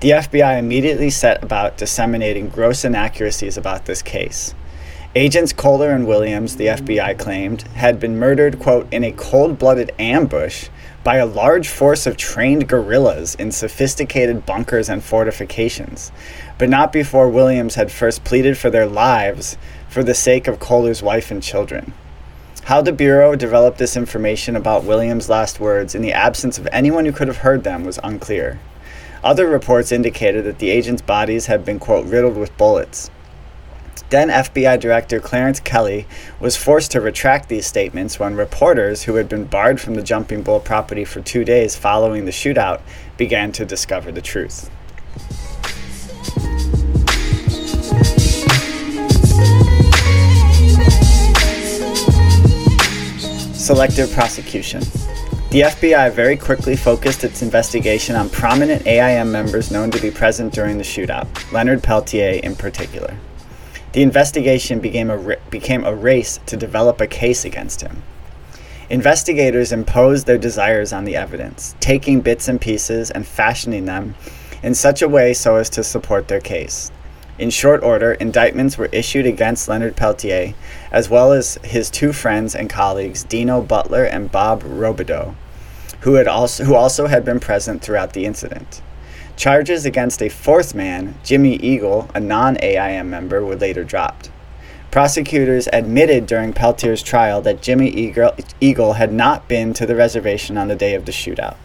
the 0.00 0.10
FBI 0.10 0.58
immediately 0.58 1.10
set 1.10 1.42
about 1.42 1.76
disseminating 1.76 2.48
gross 2.48 2.84
inaccuracies 2.84 3.56
about 3.56 3.86
this 3.86 4.02
case. 4.02 4.54
Agents 5.16 5.52
Coler 5.52 5.90
and 5.90 6.08
Williams, 6.08 6.56
the 6.56 6.66
FBI 6.66 7.16
claimed, 7.18 7.62
had 7.74 8.00
been 8.00 8.18
murdered, 8.18 8.58
quote, 8.58 8.92
in 8.92 9.04
a 9.04 9.12
cold 9.12 9.58
blooded 9.58 9.92
ambush 9.98 10.68
by 11.04 11.16
a 11.16 11.26
large 11.26 11.68
force 11.68 12.06
of 12.06 12.16
trained 12.16 12.66
guerrillas 12.66 13.36
in 13.36 13.52
sophisticated 13.52 14.44
bunkers 14.44 14.88
and 14.88 15.04
fortifications, 15.04 16.10
but 16.58 16.68
not 16.68 16.92
before 16.92 17.28
Williams 17.28 17.76
had 17.76 17.92
first 17.92 18.24
pleaded 18.24 18.58
for 18.58 18.70
their 18.70 18.86
lives 18.86 19.56
for 19.88 20.02
the 20.02 20.14
sake 20.14 20.48
of 20.48 20.58
Coler's 20.58 21.02
wife 21.02 21.30
and 21.30 21.42
children. 21.42 21.92
How 22.64 22.82
the 22.82 22.92
Bureau 22.92 23.36
developed 23.36 23.78
this 23.78 23.96
information 23.96 24.56
about 24.56 24.82
Williams' 24.82 25.28
last 25.28 25.60
words 25.60 25.94
in 25.94 26.02
the 26.02 26.14
absence 26.14 26.58
of 26.58 26.66
anyone 26.72 27.04
who 27.04 27.12
could 27.12 27.28
have 27.28 27.36
heard 27.36 27.62
them 27.62 27.84
was 27.84 28.00
unclear. 28.02 28.58
Other 29.24 29.48
reports 29.48 29.90
indicated 29.90 30.44
that 30.44 30.58
the 30.58 30.68
agents' 30.68 31.00
bodies 31.00 31.46
had 31.46 31.64
been, 31.64 31.78
quote, 31.78 32.04
riddled 32.04 32.36
with 32.36 32.54
bullets. 32.58 33.10
Then 34.10 34.28
FBI 34.28 34.78
Director 34.78 35.18
Clarence 35.18 35.60
Kelley 35.60 36.06
was 36.38 36.58
forced 36.58 36.90
to 36.90 37.00
retract 37.00 37.48
these 37.48 37.66
statements 37.66 38.20
when 38.20 38.36
reporters 38.36 39.04
who 39.04 39.14
had 39.14 39.26
been 39.26 39.46
barred 39.46 39.80
from 39.80 39.94
the 39.94 40.02
Jumping 40.02 40.42
Bull 40.42 40.60
property 40.60 41.06
for 41.06 41.22
two 41.22 41.42
days 41.42 41.74
following 41.74 42.26
the 42.26 42.30
shootout 42.30 42.82
began 43.16 43.50
to 43.52 43.64
discover 43.64 44.12
the 44.12 44.20
truth. 44.20 44.70
Selective 53.56 54.12
prosecution. 54.12 54.82
The 55.54 55.60
FBI 55.60 56.10
very 56.10 56.36
quickly 56.36 56.74
focused 56.74 57.22
its 57.22 57.40
investigation 57.40 58.16
on 58.16 58.28
prominent 58.28 58.88
AIM 58.88 59.30
members 59.30 59.70
known 59.70 59.92
to 59.92 60.02
be 60.02 60.10
present 60.10 60.52
during 60.52 60.78
the 60.78 60.82
shootout, 60.82 61.28
Leonard 61.52 61.80
Peltier 61.80 62.40
in 62.42 62.56
particular. 62.56 63.16
The 63.92 64.02
investigation 64.02 64.80
became 64.80 65.10
a, 65.10 65.36
became 65.50 65.84
a 65.84 65.94
race 65.94 66.40
to 66.46 66.56
develop 66.56 67.00
a 67.00 67.06
case 67.06 67.44
against 67.44 67.82
him. 67.82 68.02
Investigators 68.90 69.70
imposed 69.70 70.26
their 70.26 70.38
desires 70.38 70.92
on 70.92 71.04
the 71.04 71.14
evidence, 71.14 71.76
taking 71.78 72.20
bits 72.20 72.48
and 72.48 72.60
pieces 72.60 73.12
and 73.12 73.24
fashioning 73.24 73.84
them 73.84 74.16
in 74.60 74.74
such 74.74 75.02
a 75.02 75.08
way 75.08 75.32
so 75.32 75.54
as 75.54 75.70
to 75.70 75.84
support 75.84 76.26
their 76.26 76.40
case. 76.40 76.90
In 77.38 77.50
short 77.50 77.84
order, 77.84 78.14
indictments 78.14 78.76
were 78.76 78.88
issued 78.90 79.24
against 79.24 79.68
Leonard 79.68 79.94
Peltier, 79.94 80.54
as 80.90 81.08
well 81.08 81.32
as 81.32 81.60
his 81.62 81.90
two 81.90 82.12
friends 82.12 82.56
and 82.56 82.68
colleagues, 82.68 83.22
Dino 83.22 83.62
Butler 83.62 84.02
and 84.02 84.32
Bob 84.32 84.64
Robideau, 84.64 85.36
who, 86.04 86.14
had 86.14 86.28
also, 86.28 86.64
who 86.64 86.74
also 86.74 87.06
had 87.06 87.24
been 87.24 87.40
present 87.40 87.80
throughout 87.80 88.12
the 88.12 88.26
incident. 88.26 88.82
Charges 89.36 89.86
against 89.86 90.22
a 90.22 90.28
fourth 90.28 90.74
man, 90.74 91.14
Jimmy 91.24 91.56
Eagle, 91.56 92.10
a 92.14 92.20
non 92.20 92.58
AIM 92.62 93.08
member, 93.08 93.42
were 93.42 93.56
later 93.56 93.84
dropped. 93.84 94.30
Prosecutors 94.90 95.66
admitted 95.72 96.26
during 96.26 96.52
Peltier's 96.52 97.02
trial 97.02 97.40
that 97.40 97.62
Jimmy 97.62 97.88
Eagle 98.60 98.92
had 98.92 99.14
not 99.14 99.48
been 99.48 99.72
to 99.72 99.86
the 99.86 99.96
reservation 99.96 100.58
on 100.58 100.68
the 100.68 100.76
day 100.76 100.94
of 100.94 101.06
the 101.06 101.10
shootout. 101.10 101.56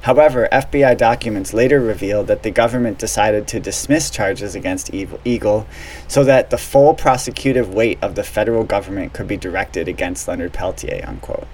However, 0.00 0.48
FBI 0.50 0.96
documents 0.96 1.52
later 1.52 1.78
revealed 1.78 2.28
that 2.28 2.44
the 2.44 2.50
government 2.50 2.98
decided 2.98 3.46
to 3.48 3.60
dismiss 3.60 4.08
charges 4.08 4.54
against 4.54 4.90
Eagle 4.94 5.66
so 6.08 6.24
that 6.24 6.48
the 6.48 6.58
full 6.58 6.94
prosecutive 6.94 7.74
weight 7.74 7.98
of 8.00 8.14
the 8.14 8.24
federal 8.24 8.64
government 8.64 9.12
could 9.12 9.28
be 9.28 9.36
directed 9.36 9.86
against 9.86 10.26
Leonard 10.26 10.54
Peltier. 10.54 11.04
Unquote. 11.06 11.46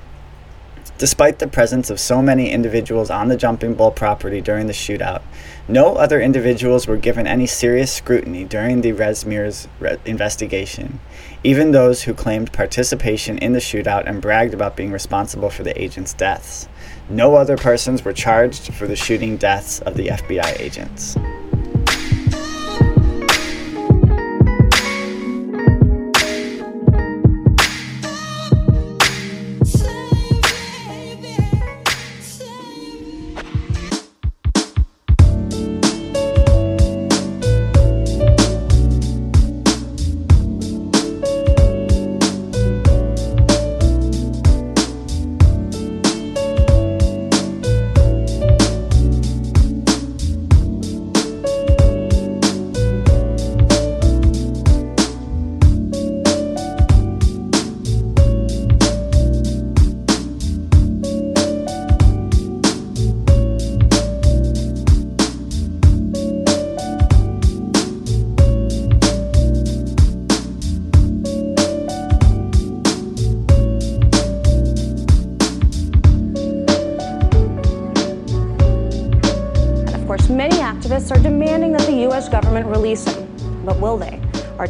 Despite 1.03 1.40
the 1.40 1.48
presence 1.48 1.90
of 1.90 1.98
so 1.98 2.22
many 2.22 2.53
individuals 2.53 3.11
on 3.11 3.26
the 3.26 3.36
Jumping 3.36 3.74
Bull 3.74 3.90
property 3.90 4.40
during 4.40 4.68
the 4.68 4.72
shootout, 4.72 5.22
no 5.66 5.96
other 5.96 6.20
individuals 6.20 6.86
were 6.86 6.96
given 6.96 7.26
any 7.26 7.44
serious 7.44 7.92
scrutiny 7.92 8.44
during 8.44 8.82
the 8.82 8.92
RESMURS 8.92 9.66
re- 9.80 9.96
investigation, 10.05 11.00
even 11.42 11.72
those 11.72 12.05
who 12.05 12.14
claimed 12.14 12.53
participation 12.53 13.36
in 13.38 13.53
the 13.53 13.59
shootout 13.59 14.07
and 14.07 14.22
bragged 14.22 14.55
about 14.55 14.76
being 14.76 14.92
responsible 14.92 15.50
for 15.50 15.64
the 15.64 15.76
agents' 15.82 16.14
deaths. 16.14 16.68
No 17.11 17.34
other 17.34 17.57
persons 17.57 18.05
were 18.05 18.12
charged 18.12 18.72
for 18.72 18.86
the 18.86 18.94
shooting 18.94 19.36
deaths 19.36 19.80
of 19.80 19.96
the 19.96 20.07
FBI 20.07 20.61
agents. 20.61 21.16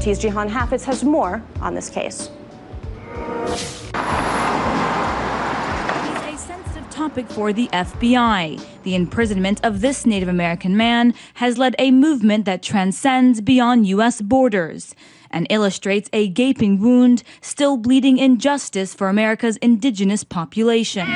RT's 0.02 0.18
Jihan 0.18 0.50
Hafez 0.50 0.82
has 0.82 1.04
more 1.04 1.40
on 1.60 1.76
this 1.76 1.88
case. 1.88 2.28
a 3.94 3.96
sensitive 6.36 6.90
topic 6.90 7.30
for 7.30 7.52
the 7.52 7.68
FBI. 7.68 8.60
The 8.82 8.96
imprisonment 8.96 9.64
of 9.64 9.80
this 9.80 10.04
Native 10.04 10.28
American 10.28 10.76
man 10.76 11.14
has 11.34 11.56
led 11.56 11.76
a 11.78 11.92
movement 11.92 12.46
that 12.46 12.64
transcends 12.64 13.40
beyond 13.40 13.86
U.S. 13.86 14.20
borders 14.20 14.96
and 15.30 15.46
illustrates 15.50 16.10
a 16.12 16.26
gaping 16.26 16.80
wound 16.80 17.22
still 17.40 17.76
bleeding 17.76 18.18
injustice 18.18 18.94
for 18.94 19.08
America's 19.08 19.56
indigenous 19.58 20.24
population. 20.24 21.06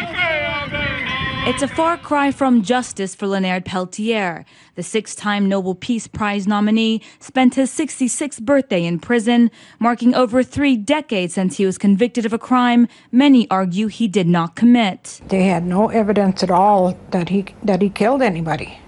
It's 1.49 1.63
a 1.63 1.69
far 1.69 1.97
cry 1.97 2.33
from 2.33 2.63
justice 2.63 3.15
for 3.15 3.29
Leonard 3.29 3.65
Peltier. 3.65 4.45
The 4.75 4.83
six 4.83 5.15
time 5.15 5.49
Nobel 5.49 5.77
Peace 5.77 6.09
Prize 6.09 6.45
nominee 6.45 7.01
spent 7.21 7.55
his 7.55 7.71
66th 7.71 8.43
birthday 8.43 8.85
in 8.85 8.99
prison, 8.99 9.53
marking 9.79 10.13
over 10.13 10.43
three 10.43 10.77
decades 10.77 11.35
since 11.35 11.57
he 11.57 11.65
was 11.65 11.79
convicted 11.79 12.27
of 12.27 12.33
a 12.33 12.39
crime 12.39 12.89
many 13.13 13.49
argue 13.49 13.87
he 13.87 14.09
did 14.09 14.27
not 14.27 14.57
commit. 14.57 15.21
They 15.29 15.45
had 15.45 15.65
no 15.65 15.89
evidence 15.89 16.43
at 16.43 16.51
all 16.51 16.99
that 17.13 17.29
he, 17.29 17.47
that 17.63 17.81
he 17.81 17.91
killed 17.91 18.23
anybody. 18.23 18.81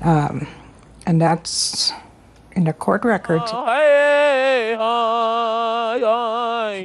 Um, 0.00 0.48
and 1.06 1.20
that's 1.20 1.92
in 2.56 2.64
the 2.64 2.72
court 2.72 3.04
records. 3.04 3.52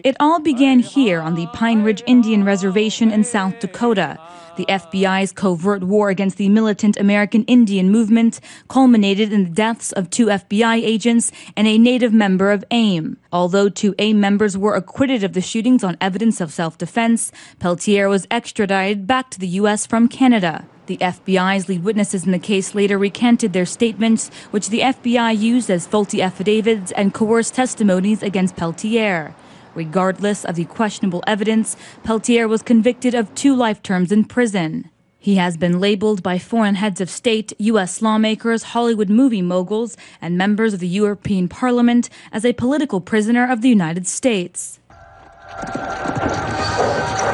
It 0.03 0.15
all 0.19 0.39
began 0.39 0.79
here 0.79 1.21
on 1.21 1.33
the 1.33 1.47
Pine 1.47 1.81
Ridge 1.81 2.03
Indian 2.05 2.43
Reservation 2.43 3.09
in 3.11 3.23
South 3.23 3.59
Dakota. 3.59 4.19
The 4.59 4.65
FBI's 4.65 5.31
covert 5.31 5.85
war 5.85 6.09
against 6.09 6.35
the 6.35 6.49
militant 6.49 6.97
American 6.97 7.45
Indian 7.45 7.89
movement 7.89 8.41
culminated 8.67 9.31
in 9.31 9.45
the 9.45 9.49
deaths 9.49 9.93
of 9.93 10.09
two 10.09 10.25
FBI 10.25 10.83
agents 10.83 11.31
and 11.55 11.65
a 11.65 11.77
native 11.77 12.11
member 12.11 12.51
of 12.51 12.65
AIM. 12.69 13.15
Although 13.31 13.69
two 13.69 13.95
AIM 13.97 14.19
members 14.19 14.57
were 14.57 14.75
acquitted 14.75 15.23
of 15.23 15.31
the 15.31 15.39
shootings 15.39 15.81
on 15.81 15.95
evidence 16.01 16.41
of 16.41 16.51
self 16.51 16.77
defense, 16.77 17.31
Peltier 17.59 18.09
was 18.09 18.27
extradited 18.29 19.07
back 19.07 19.29
to 19.29 19.39
the 19.39 19.47
U.S. 19.63 19.87
from 19.87 20.09
Canada. 20.09 20.65
The 20.87 20.97
FBI's 20.97 21.69
lead 21.69 21.85
witnesses 21.85 22.25
in 22.25 22.33
the 22.33 22.37
case 22.37 22.75
later 22.75 22.97
recanted 22.97 23.53
their 23.53 23.65
statements, 23.65 24.27
which 24.51 24.67
the 24.67 24.81
FBI 24.81 25.39
used 25.39 25.69
as 25.69 25.87
faulty 25.87 26.21
affidavits 26.21 26.91
and 26.91 27.13
coerced 27.13 27.55
testimonies 27.55 28.21
against 28.21 28.57
Peltier. 28.57 29.33
Regardless 29.75 30.45
of 30.45 30.55
the 30.55 30.65
questionable 30.65 31.23
evidence, 31.27 31.77
Peltier 32.03 32.47
was 32.47 32.61
convicted 32.61 33.13
of 33.13 33.33
two 33.35 33.55
life 33.55 33.81
terms 33.83 34.11
in 34.11 34.25
prison. 34.25 34.89
He 35.21 35.35
has 35.35 35.57
been 35.57 35.79
labeled 35.81 36.23
by 36.23 36.39
foreign 36.39 36.75
heads 36.75 37.01
of 37.01 37.09
state, 37.09 37.51
U.S. 37.59 38.01
lawmakers, 38.01 38.63
Hollywood 38.63 39.09
movie 39.09 39.41
moguls, 39.41 39.97
and 40.21 40.37
members 40.37 40.73
of 40.73 40.79
the 40.79 40.87
European 40.87 41.49
Parliament 41.49 42.09
as 42.31 42.45
a 42.45 42.53
political 42.53 43.01
prisoner 43.01 43.49
of 43.51 43.61
the 43.61 43.67
United 43.67 44.07
States. 44.07 44.79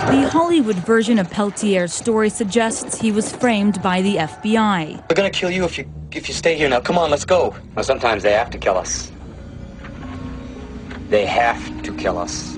The 0.06 0.30
Hollywood 0.32 0.78
version 0.78 1.20
of 1.20 1.30
Peltier's 1.30 1.94
story 1.94 2.30
suggests 2.30 3.00
he 3.00 3.12
was 3.12 3.32
framed 3.32 3.82
by 3.84 4.02
the 4.02 4.16
FBI. 4.16 5.08
They're 5.08 5.16
gonna 5.16 5.30
kill 5.30 5.52
you 5.52 5.64
if 5.66 5.78
you 5.78 5.88
if 6.12 6.28
you 6.28 6.34
stay 6.34 6.56
here 6.56 6.70
now. 6.70 6.80
Come 6.80 6.98
on, 6.98 7.12
let's 7.12 7.26
go. 7.26 7.56
Well, 7.76 7.84
sometimes 7.84 8.24
they 8.24 8.32
have 8.32 8.50
to 8.52 8.58
kill 8.58 8.78
us. 8.78 9.12
They 11.10 11.26
have 11.28 11.84
to 11.84 11.94
kill 11.96 12.18
us 12.18 12.58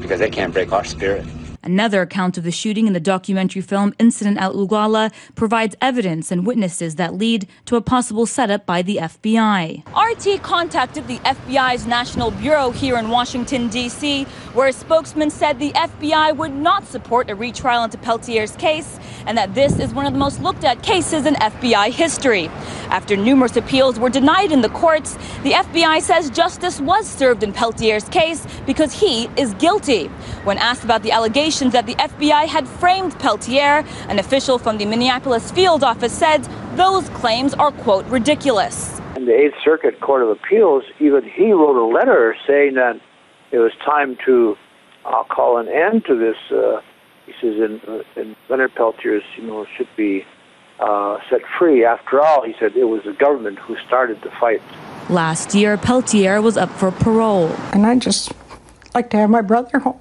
because 0.00 0.20
they 0.20 0.30
can't 0.30 0.52
break 0.54 0.72
our 0.72 0.84
spirit. 0.84 1.35
Another 1.66 2.00
account 2.00 2.38
of 2.38 2.44
the 2.44 2.52
shooting 2.52 2.86
in 2.86 2.92
the 2.92 3.00
documentary 3.00 3.60
film 3.60 3.92
Incident 3.98 4.38
at 4.38 4.52
Oglala 4.52 5.12
provides 5.34 5.74
evidence 5.80 6.30
and 6.30 6.46
witnesses 6.46 6.94
that 6.94 7.14
lead 7.14 7.48
to 7.64 7.74
a 7.74 7.80
possible 7.80 8.24
setup 8.24 8.64
by 8.66 8.82
the 8.82 8.98
FBI. 8.98 9.82
RT 9.88 10.44
contacted 10.44 11.08
the 11.08 11.18
FBI's 11.18 11.84
National 11.84 12.30
Bureau 12.30 12.70
here 12.70 12.96
in 12.96 13.08
Washington, 13.08 13.68
D.C., 13.68 14.22
where 14.54 14.68
a 14.68 14.72
spokesman 14.72 15.28
said 15.28 15.58
the 15.58 15.72
FBI 15.72 16.36
would 16.36 16.54
not 16.54 16.86
support 16.86 17.28
a 17.30 17.34
retrial 17.34 17.82
into 17.82 17.98
Peltier's 17.98 18.54
case 18.54 19.00
and 19.26 19.36
that 19.36 19.52
this 19.56 19.80
is 19.80 19.92
one 19.92 20.06
of 20.06 20.12
the 20.12 20.20
most 20.20 20.40
looked 20.40 20.62
at 20.62 20.84
cases 20.84 21.26
in 21.26 21.34
FBI 21.34 21.90
history. 21.90 22.46
After 22.90 23.16
numerous 23.16 23.56
appeals 23.56 23.98
were 23.98 24.08
denied 24.08 24.52
in 24.52 24.60
the 24.60 24.68
courts, 24.68 25.14
the 25.42 25.50
FBI 25.50 26.00
says 26.00 26.30
justice 26.30 26.80
was 26.80 27.08
served 27.08 27.42
in 27.42 27.52
Peltier's 27.52 28.08
case 28.08 28.46
because 28.66 28.92
he 28.92 29.28
is 29.36 29.52
guilty. 29.54 30.06
When 30.44 30.58
asked 30.58 30.84
about 30.84 31.02
the 31.02 31.10
allegations, 31.56 31.72
that 31.72 31.86
the 31.86 31.94
FBI 31.94 32.46
had 32.46 32.68
framed 32.68 33.18
Peltier, 33.18 33.84
an 34.08 34.18
official 34.18 34.58
from 34.58 34.78
the 34.78 34.84
Minneapolis 34.84 35.50
field 35.50 35.82
office 35.84 36.12
said 36.12 36.44
those 36.76 37.08
claims 37.10 37.54
are, 37.54 37.72
quote, 37.72 38.04
ridiculous. 38.06 39.00
In 39.16 39.24
the 39.24 39.34
Eighth 39.34 39.54
Circuit 39.64 40.00
Court 40.00 40.22
of 40.22 40.28
Appeals, 40.28 40.84
even 41.00 41.24
he 41.24 41.52
wrote 41.52 41.76
a 41.76 41.86
letter 41.86 42.36
saying 42.46 42.74
that 42.74 43.00
it 43.50 43.58
was 43.58 43.72
time 43.84 44.16
to 44.26 44.56
uh, 45.04 45.24
call 45.24 45.58
an 45.58 45.68
end 45.68 46.04
to 46.06 46.18
this. 46.18 46.36
Uh, 46.50 46.80
he 47.24 47.32
says, 47.40 47.56
in, 47.56 47.80
uh, 47.88 48.20
in 48.20 48.36
Leonard 48.48 48.74
Peltier's, 48.74 49.22
you 49.36 49.46
know, 49.46 49.66
should 49.76 49.88
be 49.96 50.24
uh, 50.80 51.16
set 51.30 51.40
free. 51.58 51.84
After 51.84 52.20
all, 52.20 52.44
he 52.44 52.54
said 52.60 52.76
it 52.76 52.84
was 52.84 53.02
the 53.04 53.14
government 53.14 53.58
who 53.58 53.76
started 53.86 54.20
the 54.22 54.30
fight. 54.38 54.60
Last 55.08 55.54
year, 55.54 55.76
Peltier 55.76 56.42
was 56.42 56.56
up 56.56 56.70
for 56.70 56.90
parole. 56.90 57.48
And 57.72 57.86
I 57.86 57.96
just 57.96 58.32
like 58.94 59.10
to 59.10 59.16
have 59.16 59.30
my 59.30 59.40
brother 59.40 59.78
home. 59.78 60.00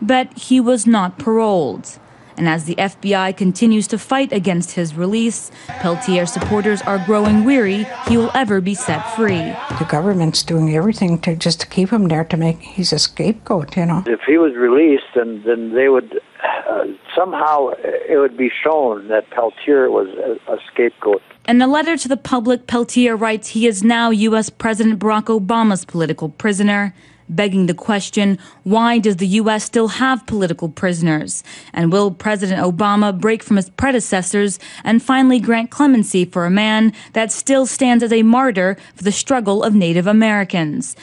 But 0.00 0.36
he 0.36 0.60
was 0.60 0.86
not 0.86 1.18
paroled. 1.18 1.98
And 2.36 2.48
as 2.48 2.64
the 2.64 2.74
FBI 2.74 3.36
continues 3.36 3.86
to 3.88 3.98
fight 3.98 4.32
against 4.32 4.72
his 4.72 4.94
release, 4.94 5.50
Peltier 5.68 6.26
supporters 6.26 6.82
are 6.82 6.98
growing 6.98 7.44
weary 7.44 7.86
he 8.06 8.16
will 8.16 8.30
ever 8.34 8.60
be 8.60 8.74
set 8.74 9.00
free. 9.16 9.54
The 9.78 9.86
government's 9.88 10.42
doing 10.42 10.74
everything 10.76 11.18
to 11.20 11.34
just 11.34 11.60
to 11.60 11.66
keep 11.66 11.90
him 11.90 12.08
there 12.08 12.24
to 12.24 12.36
make 12.36 12.60
he's 12.60 12.92
a 12.92 12.98
scapegoat, 12.98 13.76
you 13.76 13.86
know. 13.86 14.04
If 14.06 14.20
he 14.26 14.36
was 14.36 14.54
released, 14.54 15.04
then 15.14 15.42
then 15.46 15.74
they 15.74 15.88
would 15.88 16.20
uh, 16.68 16.84
somehow 17.16 17.70
it 17.78 18.18
would 18.18 18.36
be 18.36 18.50
shown 18.62 19.08
that 19.08 19.30
Peltier 19.30 19.90
was 19.90 20.08
a, 20.08 20.52
a 20.52 20.58
scapegoat. 20.70 21.22
In 21.48 21.62
a 21.62 21.66
letter 21.66 21.96
to 21.96 22.08
the 22.08 22.16
public, 22.16 22.66
Peltier 22.66 23.16
writes 23.16 23.48
he 23.48 23.66
is 23.66 23.82
now 23.82 24.10
U.S. 24.10 24.50
President 24.50 24.98
Barack 24.98 25.26
Obama's 25.26 25.84
political 25.84 26.28
prisoner 26.28 26.92
begging 27.28 27.66
the 27.66 27.74
question 27.74 28.38
why 28.62 28.98
does 28.98 29.16
the 29.16 29.26
U.S. 29.26 29.64
still 29.64 29.88
have 29.88 30.26
political 30.26 30.68
prisoners? 30.68 31.42
And 31.72 31.92
will 31.92 32.10
President 32.10 32.60
Obama 32.60 33.18
break 33.18 33.42
from 33.42 33.56
his 33.56 33.70
predecessors 33.70 34.58
and 34.84 35.02
finally 35.02 35.38
grant 35.38 35.70
clemency 35.70 36.24
for 36.24 36.46
a 36.46 36.50
man 36.50 36.92
that 37.12 37.32
still 37.32 37.66
stands 37.66 38.02
as 38.02 38.12
a 38.12 38.22
martyr 38.22 38.76
for 38.94 39.04
the 39.04 39.12
struggle 39.12 39.62
of 39.62 39.74
Native 39.74 40.06
Americans? 40.06 40.96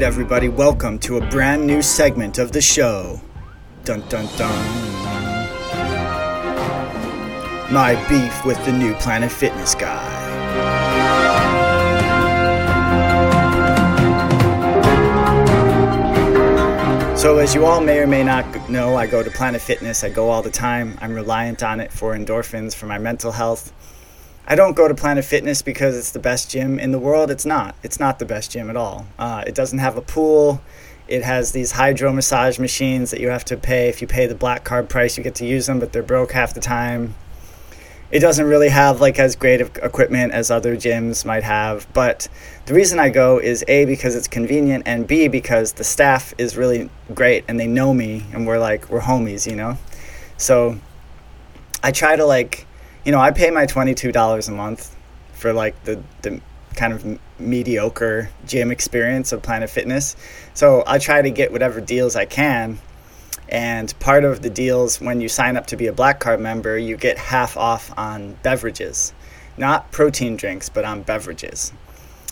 Right, 0.00 0.06
everybody, 0.06 0.48
welcome 0.48 0.98
to 0.98 1.18
a 1.18 1.26
brand 1.28 1.66
new 1.66 1.82
segment 1.82 2.38
of 2.38 2.52
the 2.52 2.60
show. 2.62 3.20
Dun 3.84 4.00
dun 4.08 4.26
dun. 4.38 4.64
My 7.70 8.02
beef 8.08 8.46
with 8.46 8.56
the 8.64 8.72
new 8.72 8.94
Planet 8.94 9.30
Fitness 9.30 9.74
guy. 9.74 10.08
So, 17.14 17.36
as 17.36 17.54
you 17.54 17.66
all 17.66 17.82
may 17.82 17.98
or 17.98 18.06
may 18.06 18.24
not 18.24 18.70
know, 18.70 18.96
I 18.96 19.06
go 19.06 19.22
to 19.22 19.30
Planet 19.30 19.60
Fitness. 19.60 20.02
I 20.02 20.08
go 20.08 20.30
all 20.30 20.40
the 20.40 20.50
time. 20.50 20.96
I'm 21.02 21.12
reliant 21.12 21.62
on 21.62 21.78
it 21.78 21.92
for 21.92 22.16
endorphins, 22.16 22.74
for 22.74 22.86
my 22.86 22.96
mental 22.96 23.32
health. 23.32 23.74
I 24.50 24.56
don't 24.56 24.74
go 24.74 24.88
to 24.88 24.96
Planet 24.96 25.24
Fitness 25.24 25.62
because 25.62 25.96
it's 25.96 26.10
the 26.10 26.18
best 26.18 26.50
gym 26.50 26.80
in 26.80 26.90
the 26.90 26.98
world. 26.98 27.30
It's 27.30 27.46
not. 27.46 27.76
It's 27.84 28.00
not 28.00 28.18
the 28.18 28.24
best 28.24 28.50
gym 28.50 28.68
at 28.68 28.76
all. 28.76 29.06
Uh, 29.16 29.44
it 29.46 29.54
doesn't 29.54 29.78
have 29.78 29.96
a 29.96 30.02
pool. 30.02 30.60
It 31.06 31.22
has 31.22 31.52
these 31.52 31.70
hydro 31.70 32.12
massage 32.12 32.58
machines 32.58 33.12
that 33.12 33.20
you 33.20 33.28
have 33.28 33.44
to 33.44 33.56
pay. 33.56 33.88
If 33.88 34.02
you 34.02 34.08
pay 34.08 34.26
the 34.26 34.34
black 34.34 34.64
card 34.64 34.88
price, 34.88 35.16
you 35.16 35.22
get 35.22 35.36
to 35.36 35.46
use 35.46 35.66
them, 35.66 35.78
but 35.78 35.92
they're 35.92 36.02
broke 36.02 36.32
half 36.32 36.52
the 36.52 36.60
time. 36.60 37.14
It 38.10 38.18
doesn't 38.18 38.44
really 38.44 38.70
have 38.70 39.00
like 39.00 39.20
as 39.20 39.36
great 39.36 39.60
of 39.60 39.76
equipment 39.84 40.32
as 40.32 40.50
other 40.50 40.74
gyms 40.74 41.24
might 41.24 41.44
have. 41.44 41.86
But 41.94 42.26
the 42.66 42.74
reason 42.74 42.98
I 42.98 43.08
go 43.08 43.38
is 43.38 43.64
A, 43.68 43.84
because 43.84 44.16
it's 44.16 44.26
convenient, 44.26 44.82
and 44.84 45.06
B, 45.06 45.28
because 45.28 45.74
the 45.74 45.84
staff 45.84 46.34
is 46.38 46.56
really 46.56 46.90
great 47.14 47.44
and 47.46 47.60
they 47.60 47.68
know 47.68 47.94
me 47.94 48.26
and 48.32 48.48
we're 48.48 48.58
like, 48.58 48.90
we're 48.90 49.02
homies, 49.02 49.48
you 49.48 49.54
know? 49.54 49.78
So 50.38 50.80
I 51.84 51.92
try 51.92 52.16
to 52.16 52.24
like 52.24 52.66
you 53.04 53.12
know, 53.12 53.20
I 53.20 53.30
pay 53.30 53.50
my 53.50 53.66
$22 53.66 54.48
a 54.48 54.52
month 54.52 54.96
for 55.32 55.52
like 55.52 55.82
the, 55.84 56.02
the 56.22 56.40
kind 56.76 56.92
of 56.92 57.18
mediocre 57.38 58.30
gym 58.46 58.70
experience 58.70 59.32
of 59.32 59.42
Planet 59.42 59.70
Fitness. 59.70 60.16
So 60.54 60.84
I 60.86 60.98
try 60.98 61.22
to 61.22 61.30
get 61.30 61.52
whatever 61.52 61.80
deals 61.80 62.16
I 62.16 62.26
can. 62.26 62.78
And 63.48 63.92
part 63.98 64.24
of 64.24 64.42
the 64.42 64.50
deals 64.50 65.00
when 65.00 65.20
you 65.20 65.28
sign 65.28 65.56
up 65.56 65.66
to 65.68 65.76
be 65.76 65.88
a 65.88 65.92
Black 65.92 66.20
Card 66.20 66.40
member, 66.40 66.78
you 66.78 66.96
get 66.96 67.18
half 67.18 67.56
off 67.56 67.92
on 67.98 68.36
beverages. 68.42 69.12
Not 69.56 69.90
protein 69.90 70.36
drinks, 70.36 70.68
but 70.68 70.84
on 70.84 71.02
beverages. 71.02 71.72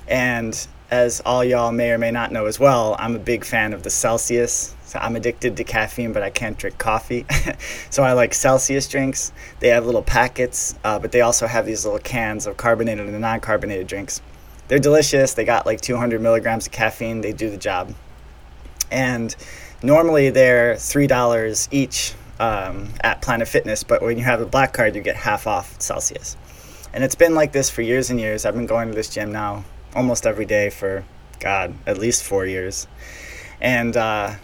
And 0.07 0.67
as 0.91 1.21
all 1.27 1.45
y'all 1.45 1.73
may 1.73 1.91
or 1.91 1.99
may 1.99 2.11
not 2.11 2.31
know 2.31 2.47
as 2.47 2.61
well, 2.61 2.95
I'm 2.99 3.17
a 3.17 3.19
big 3.19 3.45
fan 3.45 3.73
of 3.73 3.83
the 3.83 3.91
Celsius. 3.91 4.75
So 4.89 4.99
I'm 4.99 5.17
addicted 5.17 5.59
to 5.59 5.65
caffeine, 5.65 6.15
but 6.15 6.23
I 6.23 6.31
can't 6.31 6.57
drink 6.57 6.79
coffee. 6.79 7.27
so 7.91 8.03
I 8.03 8.15
like 8.15 8.33
Celsius 8.33 8.89
drinks. 8.89 9.35
They 9.61 9.69
have 9.69 9.85
little 9.85 10.03
packets, 10.03 10.79
uh, 10.83 10.99
but 10.99 11.13
they 11.13 11.21
also 11.21 11.47
have 11.47 11.67
these 11.67 11.85
little 11.85 12.01
cans 12.01 12.47
of 12.47 12.57
carbonated 12.57 13.07
and 13.07 13.21
non 13.21 13.41
carbonated 13.41 13.87
drinks. 13.87 14.23
They're 14.69 14.79
delicious. 14.79 15.35
They 15.35 15.45
got 15.45 15.67
like 15.67 15.83
200 15.83 16.23
milligrams 16.23 16.65
of 16.67 16.73
caffeine. 16.73 17.21
They 17.21 17.35
do 17.35 17.51
the 17.51 17.59
job. 17.59 17.95
And 18.91 19.37
normally 19.83 20.31
they're 20.31 20.77
$3 20.77 21.69
each 21.71 22.15
um, 22.41 22.89
at 23.03 23.21
Planet 23.21 23.47
Fitness, 23.47 23.85
but 23.85 24.01
when 24.01 24.17
you 24.17 24.25
have 24.25 24.41
a 24.41 24.47
black 24.47 24.73
card, 24.73 24.95
you 24.95 25.03
get 25.03 25.17
half 25.17 25.47
off 25.47 25.79
Celsius. 25.83 26.35
And 26.95 27.05
it's 27.05 27.15
been 27.15 27.35
like 27.35 27.53
this 27.53 27.69
for 27.69 27.83
years 27.83 28.09
and 28.09 28.19
years. 28.19 28.47
I've 28.47 28.55
been 28.55 28.65
going 28.65 28.89
to 28.89 28.95
this 28.95 29.11
gym 29.11 29.33
now 29.33 29.65
almost 29.95 30.27
every 30.27 30.47
day 30.47 30.71
for, 30.71 31.05
God, 31.41 31.75
at 31.87 31.99
least 31.99 32.25
four 32.25 32.47
years. 32.47 32.87
And, 33.61 33.95
uh, 33.95 34.37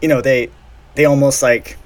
you 0.00 0.08
know, 0.08 0.20
they, 0.20 0.50
they 0.94 1.04
almost 1.04 1.42
like, 1.42 1.76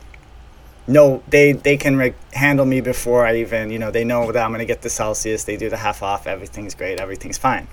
no, 0.86 1.22
they, 1.28 1.52
they 1.52 1.76
can 1.76 1.96
re- 1.96 2.14
handle 2.32 2.66
me 2.66 2.80
before 2.80 3.26
I 3.26 3.36
even, 3.36 3.70
you 3.70 3.78
know, 3.78 3.90
they 3.90 4.04
know 4.04 4.32
that 4.32 4.44
I'm 4.44 4.50
going 4.50 4.58
to 4.60 4.64
get 4.64 4.82
the 4.82 4.90
Celsius. 4.90 5.44
They 5.44 5.56
do 5.56 5.70
the 5.70 5.76
half 5.76 6.02
off. 6.02 6.26
Everything's 6.26 6.74
great. 6.74 6.98
Everything's 6.98 7.38
fine. 7.38 7.68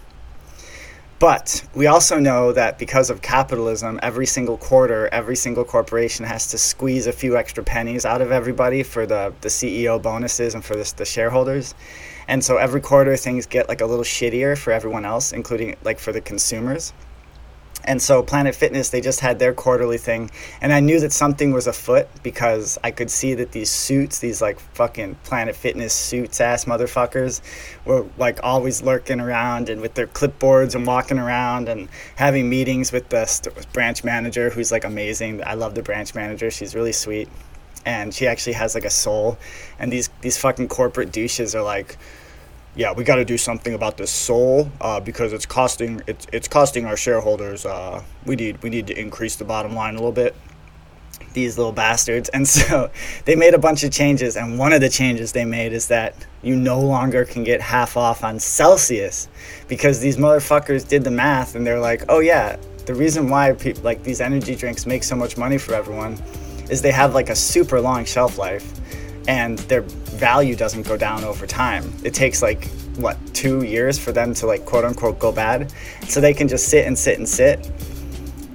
But 1.19 1.65
we 1.75 1.85
also 1.87 2.17
know 2.17 2.53
that 2.53 2.79
because 2.79 3.09
of 3.09 3.21
capitalism, 3.21 3.99
every 4.01 4.25
single 4.25 4.57
quarter, 4.57 5.09
every 5.11 5.35
single 5.35 5.65
corporation 5.65 6.23
has 6.23 6.47
to 6.51 6.57
squeeze 6.57 7.07
a 7.07 7.11
few 7.11 7.35
extra 7.35 7.61
pennies 7.61 8.05
out 8.05 8.21
of 8.21 8.31
everybody 8.31 8.83
for 8.83 9.05
the, 9.05 9.33
the 9.41 9.49
CEO 9.49 10.01
bonuses 10.01 10.55
and 10.55 10.63
for 10.63 10.77
the, 10.77 10.93
the 10.95 11.03
shareholders. 11.03 11.75
And 12.29 12.41
so 12.41 12.55
every 12.55 12.79
quarter, 12.79 13.17
things 13.17 13.45
get 13.45 13.67
like 13.67 13.81
a 13.81 13.85
little 13.85 14.05
shittier 14.05 14.57
for 14.57 14.71
everyone 14.71 15.03
else, 15.03 15.33
including 15.33 15.75
like 15.83 15.99
for 15.99 16.13
the 16.13 16.21
consumers. 16.21 16.93
And 17.85 18.01
so 18.01 18.21
Planet 18.21 18.55
Fitness, 18.55 18.89
they 18.89 19.01
just 19.01 19.21
had 19.21 19.39
their 19.39 19.53
quarterly 19.53 19.97
thing. 19.97 20.29
And 20.61 20.73
I 20.73 20.79
knew 20.79 20.99
that 20.99 21.13
something 21.13 21.51
was 21.53 21.65
afoot 21.65 22.07
because 22.23 22.77
I 22.83 22.91
could 22.91 23.09
see 23.09 23.33
that 23.35 23.51
these 23.51 23.69
suits, 23.69 24.19
these 24.19 24.41
like 24.41 24.59
fucking 24.59 25.15
Planet 25.23 25.55
Fitness 25.55 25.93
suits 25.93 26.41
ass 26.41 26.65
motherfuckers, 26.65 27.41
were 27.85 28.05
like 28.17 28.39
always 28.43 28.83
lurking 28.83 29.19
around 29.19 29.69
and 29.69 29.81
with 29.81 29.93
their 29.93 30.07
clipboards 30.07 30.75
and 30.75 30.85
walking 30.85 31.17
around 31.17 31.69
and 31.69 31.87
having 32.15 32.49
meetings 32.49 32.91
with 32.91 33.09
the 33.09 33.25
st- 33.25 33.71
branch 33.73 34.03
manager 34.03 34.49
who's 34.49 34.71
like 34.71 34.83
amazing. 34.83 35.43
I 35.43 35.53
love 35.53 35.73
the 35.73 35.83
branch 35.83 36.13
manager. 36.13 36.51
She's 36.51 36.75
really 36.75 36.93
sweet. 36.93 37.29
And 37.85 38.13
she 38.13 38.27
actually 38.27 38.53
has 38.53 38.75
like 38.75 38.85
a 38.85 38.89
soul. 38.89 39.37
And 39.79 39.91
these, 39.91 40.09
these 40.21 40.37
fucking 40.37 40.67
corporate 40.67 41.11
douches 41.11 41.55
are 41.55 41.63
like, 41.63 41.97
yeah, 42.75 42.93
we 42.93 43.03
got 43.03 43.15
to 43.15 43.25
do 43.25 43.37
something 43.37 43.73
about 43.73 43.97
this 43.97 44.11
soul 44.11 44.71
uh, 44.79 44.99
because 44.99 45.33
it's 45.33 45.45
costing 45.45 46.01
it's 46.07 46.27
it's 46.31 46.47
costing 46.47 46.85
our 46.85 46.95
shareholders. 46.95 47.65
Uh, 47.65 48.03
we 48.25 48.35
need 48.35 48.61
we 48.61 48.69
need 48.69 48.87
to 48.87 48.99
increase 48.99 49.35
the 49.35 49.45
bottom 49.45 49.75
line 49.75 49.95
a 49.95 49.97
little 49.97 50.11
bit. 50.11 50.35
These 51.33 51.57
little 51.57 51.71
bastards, 51.71 52.29
and 52.29 52.47
so 52.47 52.89
they 53.25 53.35
made 53.35 53.53
a 53.53 53.57
bunch 53.57 53.83
of 53.83 53.91
changes. 53.91 54.37
And 54.37 54.57
one 54.57 54.73
of 54.73 54.81
the 54.81 54.89
changes 54.89 55.31
they 55.31 55.45
made 55.45 55.73
is 55.73 55.87
that 55.87 56.15
you 56.41 56.55
no 56.55 56.79
longer 56.79 57.25
can 57.25 57.43
get 57.43 57.59
half 57.59 57.97
off 57.97 58.23
on 58.23 58.39
Celsius 58.39 59.27
because 59.67 59.99
these 59.99 60.17
motherfuckers 60.17 60.87
did 60.87 61.03
the 61.03 61.11
math 61.11 61.55
and 61.55 61.65
they're 61.65 61.79
like, 61.79 62.03
oh 62.07 62.19
yeah, 62.19 62.55
the 62.85 62.95
reason 62.95 63.29
why 63.29 63.55
like 63.83 64.03
these 64.03 64.21
energy 64.21 64.55
drinks 64.55 64.85
make 64.85 65.03
so 65.03 65.15
much 65.15 65.37
money 65.37 65.57
for 65.57 65.73
everyone 65.73 66.13
is 66.69 66.81
they 66.81 66.91
have 66.91 67.13
like 67.13 67.29
a 67.29 67.35
super 67.35 67.81
long 67.81 68.05
shelf 68.05 68.37
life 68.37 68.79
and 69.29 69.59
their 69.69 69.81
value 69.81 70.55
doesn't 70.55 70.87
go 70.87 70.97
down 70.97 71.23
over 71.23 71.45
time. 71.45 71.93
It 72.03 72.15
takes 72.15 72.41
like 72.41 72.67
what 72.97 73.15
two 73.35 73.63
years 73.63 73.99
for 73.99 74.11
them 74.11 74.33
to 74.33 74.47
like 74.47 74.65
quote 74.65 74.83
unquote 74.83 75.19
go 75.19 75.31
bad, 75.31 75.71
so 76.07 76.19
they 76.19 76.33
can 76.33 76.47
just 76.47 76.67
sit 76.67 76.87
and 76.87 76.97
sit 76.97 77.19
and 77.19 77.29
sit. 77.29 77.71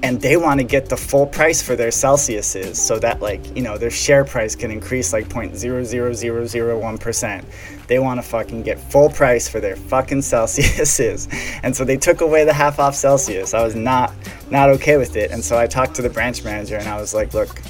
And 0.03 0.21
they 0.21 0.37
want 0.37 0.59
to 0.61 0.65
get 0.65 0.89
the 0.89 0.97
full 0.97 1.27
price 1.27 1.63
for 1.63 1.77
their 1.77 1.89
Celsiuses 1.89 2.75
so 2.75 2.99
that 2.99 3.23
like 3.23 3.57
you 3.57 3.63
know 3.63 3.79
their 3.79 3.89
share 3.89 4.25
price 4.25 4.57
can 4.57 4.73
increase 4.73 5.13
like 5.13 5.29
0.00001 5.29 7.01
percent. 7.01 7.47
They 7.87 8.01
want 8.01 8.21
to 8.21 8.27
fucking 8.27 8.65
get 8.65 8.81
full 8.91 9.11
price 9.11 9.47
for 9.47 9.61
their 9.61 9.77
fucking 9.77 10.23
Celsiuses, 10.23 11.29
and 11.63 11.75
so 11.75 11.85
they 11.85 11.97
took 11.97 12.21
away 12.21 12.45
the 12.45 12.53
half 12.53 12.81
off 12.81 12.97
Celsius. 12.97 13.55
I 13.55 13.63
was 13.63 13.77
not 13.77 14.13
not 14.51 14.71
okay 14.71 14.97
with 14.97 15.15
it, 15.15 15.31
and 15.31 15.43
so 15.43 15.57
I 15.57 15.69
talked 15.69 15.95
to 15.95 16.03
the 16.03 16.11
branch 16.11 16.43
manager 16.43 16.77
and 16.77 16.89
I 16.89 17.01
was 17.01 17.15
like, 17.15 17.33
look, 17.33 17.61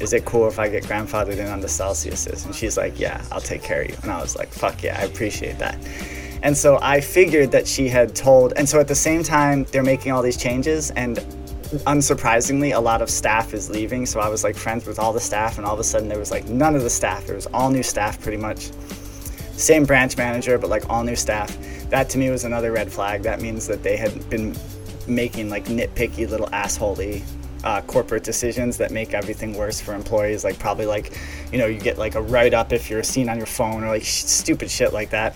is 0.00 0.12
it 0.12 0.24
cool 0.24 0.46
if 0.46 0.58
I 0.58 0.68
get 0.68 0.84
grandfathered 0.84 1.38
in 1.38 1.46
on 1.46 1.60
the 1.60 1.66
Celsiuses? 1.66 2.44
And 2.44 2.54
she's 2.54 2.76
like, 2.76 2.98
yeah, 2.98 3.24
I'll 3.32 3.40
take 3.40 3.62
care 3.62 3.82
of 3.82 3.88
you. 3.88 3.96
And 4.02 4.10
I 4.10 4.20
was 4.20 4.36
like, 4.36 4.48
fuck 4.48 4.82
yeah, 4.82 4.98
I 5.00 5.04
appreciate 5.04 5.58
that. 5.58 5.78
And 6.42 6.56
so 6.56 6.78
I 6.82 7.00
figured 7.00 7.50
that 7.52 7.66
she 7.66 7.88
had 7.88 8.14
told, 8.14 8.52
and 8.56 8.68
so 8.68 8.78
at 8.78 8.88
the 8.88 8.94
same 8.94 9.22
time, 9.22 9.64
they're 9.72 9.82
making 9.82 10.12
all 10.12 10.22
these 10.22 10.36
changes, 10.36 10.90
and 10.92 11.16
unsurprisingly, 11.86 12.74
a 12.74 12.78
lot 12.78 13.02
of 13.02 13.10
staff 13.10 13.54
is 13.54 13.70
leaving. 13.70 14.06
So 14.06 14.20
I 14.20 14.28
was 14.28 14.44
like 14.44 14.54
friends 14.54 14.86
with 14.86 14.98
all 14.98 15.12
the 15.12 15.20
staff, 15.20 15.56
and 15.58 15.66
all 15.66 15.74
of 15.74 15.80
a 15.80 15.84
sudden, 15.84 16.08
there 16.08 16.18
was 16.18 16.30
like 16.30 16.46
none 16.46 16.76
of 16.76 16.82
the 16.82 16.90
staff. 16.90 17.26
There 17.26 17.34
was 17.34 17.46
all 17.48 17.70
new 17.70 17.82
staff 17.82 18.20
pretty 18.20 18.36
much. 18.36 18.70
Same 19.52 19.84
branch 19.84 20.16
manager, 20.18 20.58
but 20.58 20.68
like 20.68 20.88
all 20.90 21.02
new 21.02 21.16
staff. 21.16 21.56
That 21.88 22.10
to 22.10 22.18
me 22.18 22.30
was 22.30 22.44
another 22.44 22.70
red 22.70 22.92
flag. 22.92 23.22
That 23.22 23.40
means 23.40 23.66
that 23.66 23.82
they 23.82 23.96
had 23.96 24.28
been 24.28 24.54
making 25.06 25.48
like 25.48 25.64
nitpicky 25.64 26.28
little 26.28 26.48
assholey 26.48 27.22
uh, 27.66 27.82
corporate 27.82 28.22
decisions 28.22 28.76
that 28.76 28.92
make 28.92 29.12
everything 29.12 29.52
worse 29.52 29.80
for 29.80 29.92
employees. 29.92 30.44
Like 30.44 30.56
probably 30.56 30.86
like, 30.86 31.18
you 31.50 31.58
know, 31.58 31.66
you 31.66 31.80
get 31.80 31.98
like 31.98 32.14
a 32.14 32.22
write 32.22 32.54
up 32.54 32.72
if 32.72 32.88
you're 32.88 33.02
seen 33.02 33.28
on 33.28 33.38
your 33.38 33.46
phone 33.46 33.82
or 33.82 33.88
like 33.88 34.04
sh- 34.04 34.22
stupid 34.22 34.70
shit 34.70 34.92
like 34.92 35.10
that. 35.10 35.34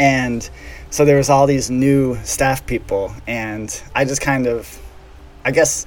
And 0.00 0.48
so 0.90 1.04
there 1.04 1.16
was 1.16 1.30
all 1.30 1.46
these 1.46 1.70
new 1.70 2.16
staff 2.24 2.66
people, 2.66 3.12
and 3.28 3.68
I 3.94 4.04
just 4.04 4.20
kind 4.20 4.48
of, 4.48 4.80
I 5.44 5.52
guess, 5.52 5.86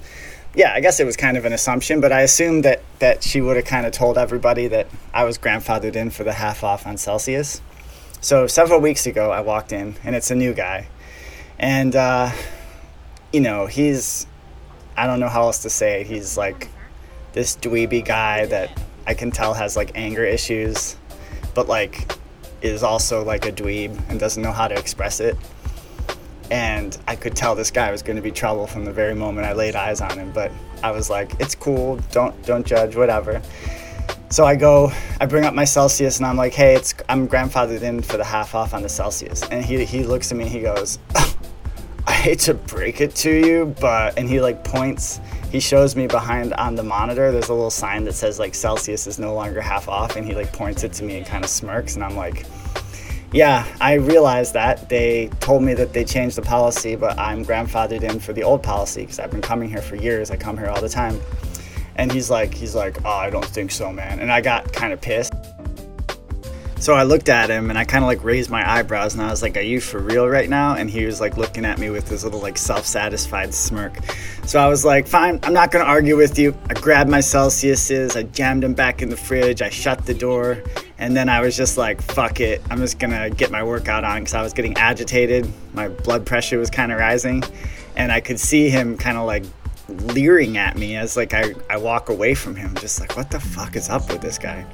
yeah, 0.56 0.72
I 0.74 0.80
guess 0.80 1.02
it 1.02 1.06
was 1.06 1.18
kind 1.18 1.36
of 1.36 1.44
an 1.44 1.52
assumption, 1.52 2.00
but 2.00 2.14
I 2.14 2.22
assumed 2.22 2.64
that 2.64 2.82
that 3.00 3.22
she 3.22 3.42
would 3.42 3.58
have 3.58 3.66
kind 3.66 3.86
of 3.86 3.92
told 3.92 4.18
everybody 4.18 4.68
that 4.68 4.88
I 5.14 5.26
was 5.26 5.38
grandfathered 5.38 5.98
in 5.98 6.12
for 6.12 6.24
the 6.24 6.34
half 6.34 6.64
off 6.64 6.88
on 6.88 6.96
Celsius. 6.98 7.62
So 8.22 8.48
several 8.48 8.80
weeks 8.80 9.06
ago, 9.06 9.32
I 9.32 9.42
walked 9.42 9.74
in, 9.74 9.96
and 10.04 10.16
it's 10.16 10.32
a 10.32 10.36
new 10.36 10.54
guy, 10.54 10.88
and 11.60 11.94
uh, 11.94 12.32
you 13.34 13.42
know 13.42 13.66
he's 13.66 14.28
I 15.02 15.08
don't 15.08 15.20
know 15.20 15.30
how 15.30 15.42
else 15.46 15.64
to 15.64 15.70
say 15.72 16.02
it. 16.02 16.06
He's 16.06 16.38
like 16.38 16.70
this 17.34 17.56
dweeby 17.56 18.06
guy 18.06 18.46
that 18.46 18.70
I 19.08 19.16
can 19.16 19.32
tell 19.32 19.56
has 19.56 19.76
like 19.76 19.94
anger 19.96 20.24
issues, 20.24 20.96
but 21.56 21.68
like 21.68 22.12
is 22.62 22.84
also 22.84 23.24
like 23.24 23.48
a 23.48 23.52
dweeb 23.52 24.00
and 24.10 24.20
doesn't 24.20 24.44
know 24.44 24.52
how 24.52 24.68
to 24.68 24.78
express 24.78 25.20
it. 25.20 25.36
And 26.52 26.96
I 27.08 27.16
could 27.16 27.36
tell 27.36 27.56
this 27.56 27.72
guy 27.72 27.90
was 27.90 28.04
going 28.04 28.18
to 28.18 28.22
be 28.22 28.30
trouble 28.30 28.68
from 28.68 28.86
the 28.86 28.92
very 28.92 29.16
moment 29.16 29.48
I 29.48 29.54
laid 29.54 29.76
eyes 29.76 30.02
on 30.02 30.20
him, 30.20 30.32
but 30.34 30.52
I 30.84 30.92
was 30.92 31.10
like, 31.10 31.32
"It's 31.40 31.56
cool. 31.56 32.00
Don't 32.12 32.40
don't 32.46 32.64
judge. 32.64 32.96
Whatever." 32.96 33.42
So 34.30 34.46
I 34.46 34.56
go, 34.56 34.92
I 35.20 35.26
bring 35.26 35.46
up 35.46 35.56
my 35.56 35.66
Celsius, 35.66 36.18
and 36.18 36.28
I'm 36.28 36.38
like, 36.38 36.54
"Hey, 36.54 36.76
it's 36.76 36.94
I'm 37.10 37.28
grandfathered 37.28 37.82
in 37.82 38.04
for 38.04 38.18
the 38.18 38.24
half 38.24 38.54
off 38.54 38.76
on 38.76 38.84
the 38.84 38.90
Celsius." 38.90 39.42
And 39.50 39.66
he 39.66 39.84
he 39.84 40.04
looks 40.04 40.32
at 40.32 40.38
me, 40.38 40.44
and 40.44 40.54
he 40.54 40.60
goes, 40.60 41.00
I 42.08 42.14
hate 42.14 42.40
to 42.40 42.54
break 42.56 43.00
it 43.00 43.14
to 43.18 43.32
you, 43.32 43.76
but 43.80 44.18
and 44.18 44.28
he 44.28 44.42
like 44.42 44.64
points. 44.64 45.20
He 45.52 45.60
shows 45.60 45.96
me 45.96 46.08
behind 46.08 46.54
on 46.54 46.76
the 46.76 46.84
monitor. 46.84 47.32
There's 47.32 47.50
a 47.50 47.54
little 47.54 47.70
sign 47.70 48.06
that 48.06 48.14
says 48.14 48.40
like 48.40 48.56
Celsius 48.56 49.06
is 49.06 49.20
no 49.20 49.36
longer 49.36 49.62
half 49.62 49.88
off, 49.88 50.16
and 50.16 50.26
he 50.26 50.34
like 50.34 50.52
points 50.52 50.84
it 50.84 50.94
to 50.94 51.04
me 51.04 51.18
and 51.18 51.26
kind 51.26 51.44
of 51.44 51.50
smirks, 51.50 51.96
and 51.96 52.04
I'm 52.04 52.16
like, 52.16 52.46
yeah, 53.34 53.68
I 53.80 53.94
realized 53.94 54.54
that 54.54 54.90
they 54.90 55.28
told 55.40 55.62
me 55.64 55.74
that 55.76 55.94
they 55.94 56.04
changed 56.04 56.38
the 56.38 56.42
policy, 56.42 56.96
but 56.96 57.18
I'm 57.20 57.46
grandfathered 57.46 58.04
in 58.04 58.20
for 58.20 58.34
the 58.34 58.44
old 58.44 58.64
policy 58.64 59.02
because 59.02 59.20
I've 59.20 59.32
been 59.32 59.42
coming 59.42 59.70
here 59.70 59.82
for 59.82 59.96
years. 59.96 60.32
I 60.32 60.38
come 60.38 60.58
here 60.58 60.68
all 60.68 60.82
the 60.82 60.90
time, 60.90 61.20
and 61.98 62.12
he's 62.12 62.32
like, 62.32 62.54
he's 62.54 62.74
like, 62.74 62.98
oh, 63.06 63.10
I 63.10 63.30
don't 63.30 63.46
think 63.46 63.70
so, 63.70 63.92
man. 63.94 64.20
And 64.20 64.32
I 64.32 64.42
got 64.42 64.74
kind 64.74 64.92
of 64.92 65.02
pissed. 65.02 65.34
So 66.82 66.96
I 66.96 67.04
looked 67.04 67.30
at 67.30 67.52
him 67.52 67.70
and 67.70 67.78
I 67.78 67.86
kind 67.86 68.04
of 68.04 68.08
like 68.08 68.24
raised 68.24 68.50
my 68.50 68.68
eyebrows 68.68 69.14
and 69.14 69.22
I 69.22 69.30
was 69.30 69.44
like, 69.44 69.56
Are 69.56 69.62
you 69.62 69.80
for 69.80 70.00
real 70.00 70.28
right 70.28 70.50
now? 70.50 70.74
And 70.74 70.90
he 70.90 71.06
was 71.06 71.22
like 71.22 71.38
looking 71.38 71.64
at 71.64 71.78
me 71.78 71.92
with 71.92 72.08
this 72.08 72.24
little 72.24 72.40
like 72.40 72.58
self 72.58 72.88
satisfied 72.88 73.54
smirk. 73.54 73.94
So 74.48 74.60
I 74.60 74.68
was 74.68 74.84
like, 74.84 75.06
Fine, 75.06 75.42
I'm 75.44 75.54
not 75.54 75.70
gonna 75.70 75.86
argue 75.86 76.18
with 76.18 76.40
you. 76.40 76.58
I 76.72 76.74
grabbed 76.74 77.08
my 77.08 77.20
Celsiuses, 77.20 78.18
I 78.18 78.24
jammed 78.24 78.64
them 78.64 78.74
back 78.74 79.04
in 79.04 79.10
the 79.10 79.16
fridge, 79.16 79.62
I 79.62 79.70
shut 79.70 80.08
the 80.08 80.16
door, 80.16 80.64
and 80.98 81.16
then 81.16 81.30
I 81.30 81.42
was 81.42 81.56
just 81.56 81.78
like, 81.78 82.02
Fuck 82.02 82.40
it, 82.40 82.64
I'm 82.72 82.80
just 82.80 82.98
gonna 82.98 83.30
get 83.30 83.52
my 83.52 83.64
workout 83.64 84.04
on 84.04 84.22
because 84.22 84.34
I 84.34 84.42
was 84.42 84.52
getting 84.52 84.76
agitated. 84.78 85.48
My 85.76 85.88
blood 85.88 86.26
pressure 86.26 86.58
was 86.58 86.72
kind 86.72 86.92
of 86.92 86.98
rising, 86.98 87.44
and 87.96 88.12
I 88.12 88.22
could 88.22 88.40
see 88.40 88.72
him 88.72 88.98
kind 88.98 89.20
of 89.20 89.28
like 89.28 89.44
leering 89.88 90.58
at 90.58 90.80
me 90.80 90.96
as 90.96 91.16
like 91.16 91.36
I, 91.36 91.54
I 91.70 91.78
walk 91.78 92.10
away 92.10 92.34
from 92.34 92.56
him, 92.56 92.74
just 92.78 93.00
like, 93.00 93.16
What 93.16 93.30
the 93.30 93.40
fuck 93.40 93.76
is 93.76 93.88
up 93.88 94.10
with 94.10 94.22
this 94.22 94.40
guy? 94.40 94.66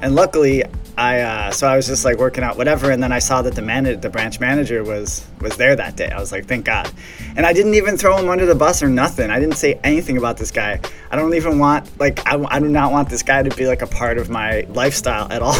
And 0.00 0.14
luckily, 0.14 0.64
I 0.98 1.20
uh, 1.20 1.50
so 1.50 1.66
I 1.66 1.76
was 1.76 1.86
just 1.86 2.04
like 2.04 2.16
working 2.16 2.42
out 2.42 2.56
whatever, 2.56 2.90
and 2.90 3.02
then 3.02 3.12
I 3.12 3.18
saw 3.18 3.42
that 3.42 3.54
the 3.54 3.62
man, 3.62 4.00
the 4.00 4.08
branch 4.08 4.40
manager 4.40 4.82
was 4.82 5.26
was 5.40 5.56
there 5.56 5.76
that 5.76 5.96
day. 5.96 6.10
I 6.10 6.18
was 6.18 6.32
like, 6.32 6.46
thank 6.46 6.64
God. 6.64 6.90
And 7.36 7.44
I 7.44 7.52
didn't 7.52 7.74
even 7.74 7.98
throw 7.98 8.16
him 8.16 8.30
under 8.30 8.46
the 8.46 8.54
bus 8.54 8.82
or 8.82 8.88
nothing. 8.88 9.30
I 9.30 9.38
didn't 9.38 9.56
say 9.56 9.78
anything 9.84 10.16
about 10.16 10.38
this 10.38 10.50
guy. 10.50 10.80
I 11.10 11.16
don't 11.16 11.34
even 11.34 11.58
want 11.58 11.98
like 12.00 12.26
I, 12.26 12.42
I 12.48 12.60
do 12.60 12.68
not 12.68 12.92
want 12.92 13.10
this 13.10 13.22
guy 13.22 13.42
to 13.42 13.54
be 13.54 13.66
like 13.66 13.82
a 13.82 13.86
part 13.86 14.16
of 14.16 14.30
my 14.30 14.62
lifestyle 14.70 15.30
at 15.30 15.42
all. 15.42 15.54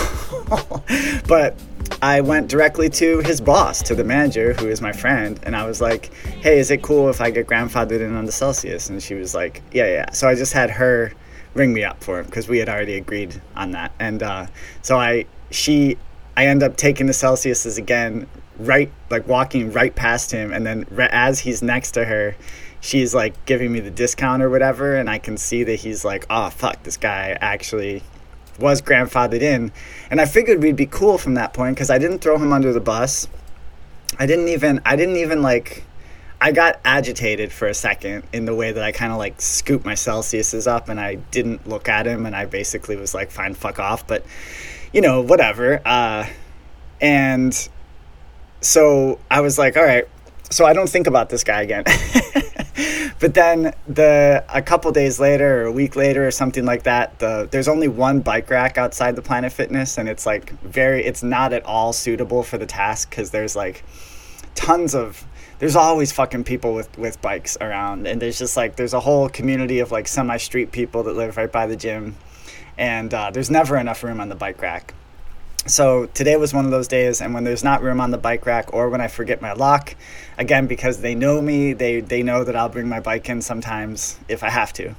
but 1.28 1.54
I 2.00 2.20
went 2.22 2.48
directly 2.48 2.88
to 2.90 3.20
his 3.20 3.40
boss, 3.40 3.82
to 3.82 3.94
the 3.94 4.04
manager, 4.04 4.54
who 4.54 4.68
is 4.68 4.80
my 4.80 4.92
friend, 4.92 5.38
and 5.42 5.54
I 5.54 5.66
was 5.66 5.80
like, 5.80 6.12
"Hey, 6.40 6.58
is 6.58 6.70
it 6.70 6.82
cool 6.82 7.10
if 7.10 7.20
I 7.20 7.30
get 7.30 7.46
grandfathered 7.46 8.00
in 8.00 8.16
on 8.16 8.24
the 8.24 8.32
Celsius?" 8.32 8.88
And 8.88 9.02
she 9.02 9.14
was 9.14 9.34
like, 9.34 9.62
"Yeah, 9.72 9.86
yeah." 9.86 10.10
So 10.12 10.28
I 10.28 10.34
just 10.34 10.52
had 10.52 10.70
her 10.70 11.12
ring 11.56 11.72
me 11.72 11.84
up 11.84 12.02
for 12.02 12.20
him 12.20 12.26
because 12.26 12.48
we 12.48 12.58
had 12.58 12.68
already 12.68 12.94
agreed 12.94 13.40
on 13.56 13.72
that, 13.72 13.92
and 13.98 14.22
uh, 14.22 14.46
so 14.82 14.98
I 14.98 15.26
she 15.50 15.98
I 16.36 16.46
end 16.46 16.62
up 16.62 16.76
taking 16.76 17.06
the 17.06 17.12
Celsiuses 17.12 17.78
again, 17.78 18.26
right 18.58 18.92
like 19.10 19.26
walking 19.26 19.72
right 19.72 19.94
past 19.94 20.30
him, 20.30 20.52
and 20.52 20.66
then 20.66 20.86
as 20.98 21.40
he's 21.40 21.62
next 21.62 21.92
to 21.92 22.04
her, 22.04 22.36
she's 22.80 23.14
like 23.14 23.44
giving 23.46 23.72
me 23.72 23.80
the 23.80 23.90
discount 23.90 24.42
or 24.42 24.50
whatever, 24.50 24.96
and 24.96 25.08
I 25.10 25.18
can 25.18 25.36
see 25.36 25.64
that 25.64 25.76
he's 25.76 26.04
like, 26.04 26.26
"Oh 26.30 26.50
fuck, 26.50 26.82
this 26.82 26.96
guy 26.96 27.36
actually." 27.40 28.02
was 28.58 28.80
grandfathered 28.80 29.42
in. 29.42 29.72
And 30.10 30.20
I 30.20 30.24
figured 30.24 30.62
we'd 30.62 30.76
be 30.76 30.86
cool 30.86 31.18
from 31.18 31.34
that 31.34 31.52
point 31.52 31.76
because 31.76 31.90
I 31.90 31.98
didn't 31.98 32.20
throw 32.20 32.36
him 32.38 32.52
under 32.52 32.72
the 32.72 32.80
bus. 32.80 33.28
I 34.18 34.26
didn't 34.26 34.48
even, 34.48 34.80
I 34.84 34.96
didn't 34.96 35.16
even 35.16 35.42
like, 35.42 35.84
I 36.40 36.52
got 36.52 36.80
agitated 36.84 37.50
for 37.52 37.66
a 37.66 37.74
second 37.74 38.24
in 38.32 38.44
the 38.44 38.54
way 38.54 38.72
that 38.72 38.82
I 38.82 38.92
kind 38.92 39.12
of 39.12 39.18
like 39.18 39.40
scooped 39.40 39.86
my 39.86 39.94
Celsiuses 39.94 40.66
up 40.66 40.88
and 40.88 41.00
I 41.00 41.14
didn't 41.14 41.66
look 41.66 41.88
at 41.88 42.06
him 42.06 42.26
and 42.26 42.36
I 42.36 42.44
basically 42.44 42.96
was 42.96 43.14
like, 43.14 43.30
fine, 43.30 43.54
fuck 43.54 43.78
off. 43.78 44.06
But, 44.06 44.24
you 44.92 45.00
know, 45.00 45.22
whatever. 45.22 45.80
Uh, 45.84 46.26
and 47.00 47.68
so 48.60 49.18
I 49.30 49.40
was 49.40 49.58
like, 49.58 49.76
all 49.76 49.84
right, 49.84 50.06
so 50.50 50.66
I 50.66 50.72
don't 50.72 50.88
think 50.88 51.06
about 51.06 51.30
this 51.30 51.42
guy 51.42 51.62
again. 51.62 51.84
but 53.20 53.34
then 53.34 53.74
the 53.88 54.44
a 54.48 54.60
couple 54.60 54.92
days 54.92 55.18
later 55.18 55.62
or 55.62 55.64
a 55.66 55.72
week 55.72 55.96
later 55.96 56.26
or 56.26 56.30
something 56.30 56.64
like 56.64 56.82
that, 56.82 57.18
the 57.18 57.48
there's 57.50 57.68
only 57.68 57.88
one 57.88 58.20
bike 58.20 58.50
rack 58.50 58.76
outside 58.76 59.16
the 59.16 59.22
Planet 59.22 59.52
Fitness 59.52 59.98
and 59.98 60.08
it's 60.08 60.26
like 60.26 60.50
very 60.60 61.04
it's 61.04 61.22
not 61.22 61.52
at 61.52 61.64
all 61.64 61.92
suitable 61.92 62.42
for 62.42 62.58
the 62.58 62.66
task 62.66 63.10
cuz 63.10 63.30
there's 63.30 63.56
like 63.56 63.84
tons 64.54 64.94
of 64.94 65.24
there's 65.58 65.76
always 65.76 66.12
fucking 66.12 66.44
people 66.44 66.74
with 66.74 66.96
with 66.98 67.20
bikes 67.22 67.56
around 67.60 68.06
and 68.06 68.20
there's 68.20 68.38
just 68.38 68.56
like 68.56 68.76
there's 68.76 68.94
a 68.94 69.00
whole 69.00 69.28
community 69.28 69.78
of 69.80 69.90
like 69.90 70.06
semi 70.06 70.36
street 70.36 70.72
people 70.72 71.02
that 71.04 71.16
live 71.16 71.36
right 71.36 71.50
by 71.50 71.66
the 71.66 71.76
gym 71.76 72.16
and 72.78 73.12
uh, 73.14 73.30
there's 73.30 73.50
never 73.50 73.78
enough 73.78 74.02
room 74.02 74.20
on 74.20 74.28
the 74.28 74.34
bike 74.34 74.60
rack. 74.60 74.92
So 75.66 76.06
today 76.06 76.36
was 76.36 76.52
one 76.52 76.66
of 76.66 76.70
those 76.70 76.88
days 76.88 77.20
and 77.20 77.32
when 77.34 77.44
there's 77.44 77.64
not 77.64 77.82
room 77.82 78.00
on 78.00 78.10
the 78.10 78.18
bike 78.18 78.46
rack 78.46 78.72
or 78.72 78.88
when 78.88 79.00
i 79.00 79.08
forget 79.08 79.42
my 79.42 79.52
lock 79.52 79.96
again 80.38 80.66
because 80.66 81.00
they 81.00 81.14
know 81.14 81.40
me 81.40 81.72
they 81.72 82.00
they 82.00 82.22
know 82.22 82.44
that 82.44 82.54
i'll 82.54 82.68
bring 82.68 82.88
my 82.88 83.00
bike 83.00 83.28
in 83.28 83.42
sometimes 83.42 84.18
if 84.28 84.42
i 84.42 84.50
have 84.50 84.72
to. 84.74 84.94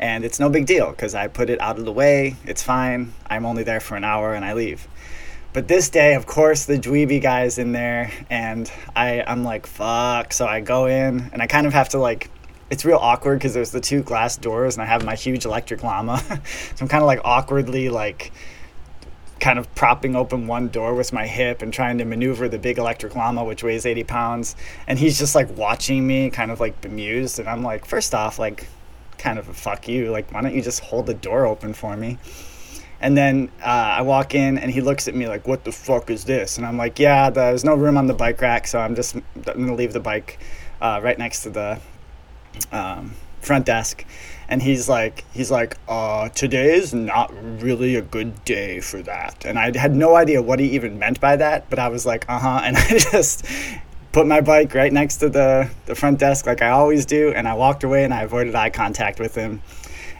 And 0.00 0.24
it's 0.24 0.40
no 0.40 0.48
big 0.48 0.66
deal 0.66 0.90
because 0.90 1.14
i 1.14 1.28
put 1.28 1.50
it 1.50 1.60
out 1.60 1.78
of 1.78 1.84
the 1.84 1.92
way 1.92 2.36
it's 2.44 2.62
fine 2.62 3.12
i'm 3.28 3.44
only 3.46 3.62
there 3.62 3.80
for 3.80 3.96
an 3.96 4.02
hour 4.02 4.34
and 4.34 4.44
i 4.44 4.54
leave 4.54 4.88
but 5.52 5.68
this 5.68 5.88
day 5.88 6.14
of 6.14 6.26
course 6.26 6.66
the 6.66 6.78
dweeby 6.78 7.20
guy's 7.20 7.58
in 7.58 7.72
there 7.72 8.10
and 8.30 8.70
i 8.94 9.22
i'm 9.26 9.44
like 9.44 9.66
fuck 9.66 10.32
so 10.32 10.46
i 10.46 10.60
go 10.60 10.86
in 10.86 11.28
and 11.32 11.42
i 11.42 11.46
kind 11.46 11.66
of 11.66 11.72
have 11.72 11.88
to 11.88 11.98
like 11.98 12.30
it's 12.70 12.84
real 12.84 12.98
awkward 12.98 13.38
because 13.38 13.52
there's 13.52 13.72
the 13.72 13.80
two 13.80 14.02
glass 14.02 14.36
doors 14.36 14.76
and 14.76 14.82
i 14.82 14.86
have 14.86 15.04
my 15.04 15.14
huge 15.14 15.44
electric 15.44 15.82
llama 15.82 16.18
so 16.44 16.82
i'm 16.82 16.88
kind 16.88 17.02
of 17.02 17.06
like 17.06 17.20
awkwardly 17.24 17.88
like 17.88 18.32
kind 19.40 19.58
of 19.58 19.74
propping 19.74 20.14
open 20.14 20.46
one 20.46 20.68
door 20.68 20.94
with 20.94 21.12
my 21.12 21.26
hip 21.26 21.62
and 21.62 21.72
trying 21.72 21.98
to 21.98 22.04
maneuver 22.04 22.48
the 22.48 22.58
big 22.58 22.78
electric 22.78 23.16
llama, 23.16 23.42
which 23.42 23.64
weighs 23.64 23.86
80 23.86 24.04
pounds. 24.04 24.54
And 24.86 24.98
he's 24.98 25.18
just 25.18 25.34
like 25.34 25.56
watching 25.56 26.06
me, 26.06 26.30
kind 26.30 26.50
of 26.50 26.60
like 26.60 26.80
bemused. 26.80 27.38
And 27.38 27.48
I'm 27.48 27.62
like, 27.62 27.86
first 27.86 28.14
off, 28.14 28.38
like, 28.38 28.68
kind 29.18 29.38
of 29.38 29.48
a 29.48 29.54
fuck 29.54 29.88
you. 29.88 30.10
Like, 30.10 30.32
why 30.32 30.42
don't 30.42 30.54
you 30.54 30.62
just 30.62 30.80
hold 30.80 31.06
the 31.06 31.14
door 31.14 31.46
open 31.46 31.72
for 31.72 31.96
me? 31.96 32.18
And 33.00 33.16
then 33.16 33.50
uh, 33.62 33.96
I 33.98 34.02
walk 34.02 34.34
in 34.34 34.58
and 34.58 34.70
he 34.70 34.80
looks 34.80 35.08
at 35.08 35.14
me 35.14 35.26
like, 35.26 35.48
what 35.48 35.64
the 35.64 35.72
fuck 35.72 36.10
is 36.10 36.24
this? 36.24 36.58
And 36.58 36.66
I'm 36.66 36.76
like, 36.76 36.98
yeah, 36.98 37.30
there's 37.30 37.64
no 37.64 37.74
room 37.74 37.96
on 37.96 38.06
the 38.06 38.14
bike 38.14 38.40
rack, 38.40 38.66
so 38.66 38.78
I'm 38.78 38.94
just 38.94 39.14
I'm 39.14 39.22
gonna 39.44 39.74
leave 39.74 39.92
the 39.92 40.00
bike 40.00 40.38
uh, 40.80 41.00
right 41.02 41.18
next 41.18 41.42
to 41.44 41.50
the 41.50 41.80
um, 42.72 43.14
front 43.40 43.66
desk. 43.66 44.04
And 44.48 44.60
he's 44.60 44.88
like 44.88 45.24
he's 45.32 45.50
like 45.50 45.76
uh 45.86 46.28
today 46.30 46.74
is 46.74 46.92
not 46.92 47.32
really 47.62 47.94
a 47.94 48.02
good 48.02 48.44
day 48.44 48.80
for 48.80 49.00
that. 49.02 49.44
And 49.44 49.56
i 49.56 49.76
had 49.78 49.94
no 49.94 50.16
idea 50.16 50.42
what 50.42 50.58
he 50.58 50.70
even 50.70 50.98
meant 50.98 51.20
by 51.20 51.36
that 51.36 51.70
but 51.70 51.78
i 51.78 51.86
was 51.86 52.04
like 52.04 52.28
uh-huh. 52.28 52.60
And 52.64 52.76
i 52.76 52.98
just 52.98 53.46
put 54.12 54.26
my 54.26 54.40
bike 54.40 54.74
right 54.74 54.92
next 54.92 55.18
to 55.18 55.28
the 55.28 55.70
the 55.86 55.94
front 55.94 56.18
desk 56.18 56.46
like 56.46 56.62
i 56.62 56.70
always 56.70 57.06
do 57.06 57.32
and 57.32 57.46
i 57.46 57.54
walked 57.54 57.84
away 57.84 58.02
and 58.02 58.12
i 58.12 58.22
avoided 58.22 58.54
eye 58.56 58.70
contact 58.70 59.20
with 59.20 59.36
him 59.36 59.62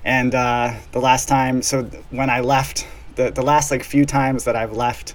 and 0.05 0.35
uh, 0.35 0.75
the 0.93 1.01
last 1.01 1.29
time 1.29 1.63
so 1.63 1.83
when 2.11 2.31
i 2.31 2.41
left 2.41 2.87
the 3.17 3.31
the 3.31 3.43
last 3.43 3.71
like 3.71 3.83
few 3.83 4.05
times 4.05 4.45
that 4.45 4.57
i've 4.57 4.73
left 4.73 5.15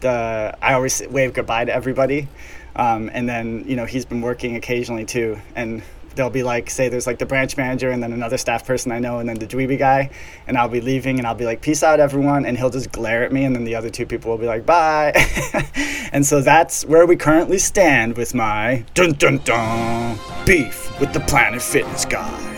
the 0.00 0.56
i 0.62 0.74
always 0.74 1.02
wave 1.08 1.32
goodbye 1.32 1.64
to 1.64 1.74
everybody 1.74 2.28
um, 2.76 3.10
and 3.12 3.28
then 3.28 3.64
you 3.66 3.76
know 3.76 3.84
he's 3.84 4.04
been 4.04 4.20
working 4.20 4.56
occasionally 4.56 5.04
too 5.04 5.38
and 5.56 5.82
they'll 6.18 6.28
be 6.28 6.42
like, 6.42 6.68
say 6.68 6.90
there's 6.90 7.06
like 7.06 7.18
the 7.18 7.24
branch 7.24 7.56
manager 7.56 7.90
and 7.90 8.02
then 8.02 8.12
another 8.12 8.36
staff 8.36 8.66
person 8.66 8.92
I 8.92 8.98
know 8.98 9.20
and 9.20 9.28
then 9.28 9.38
the 9.38 9.46
dweeby 9.46 9.78
guy, 9.78 10.10
and 10.46 10.58
I'll 10.58 10.68
be 10.68 10.82
leaving 10.82 11.18
and 11.18 11.26
I'll 11.26 11.34
be 11.34 11.46
like, 11.46 11.62
peace 11.62 11.82
out 11.82 12.00
everyone, 12.00 12.44
and 12.44 12.58
he'll 12.58 12.68
just 12.68 12.92
glare 12.92 13.24
at 13.24 13.32
me 13.32 13.44
and 13.44 13.56
then 13.56 13.64
the 13.64 13.74
other 13.74 13.88
two 13.88 14.04
people 14.04 14.30
will 14.30 14.38
be 14.38 14.46
like, 14.46 14.66
bye. 14.66 15.12
and 16.12 16.26
so 16.26 16.42
that's 16.42 16.84
where 16.84 17.06
we 17.06 17.16
currently 17.16 17.58
stand 17.58 18.16
with 18.18 18.34
my 18.34 18.84
dun 18.92 19.12
dun 19.12 19.38
dun 19.38 20.18
beef 20.44 21.00
with 21.00 21.12
the 21.14 21.20
Planet 21.20 21.62
Fitness 21.62 22.04
guy. 22.04 22.57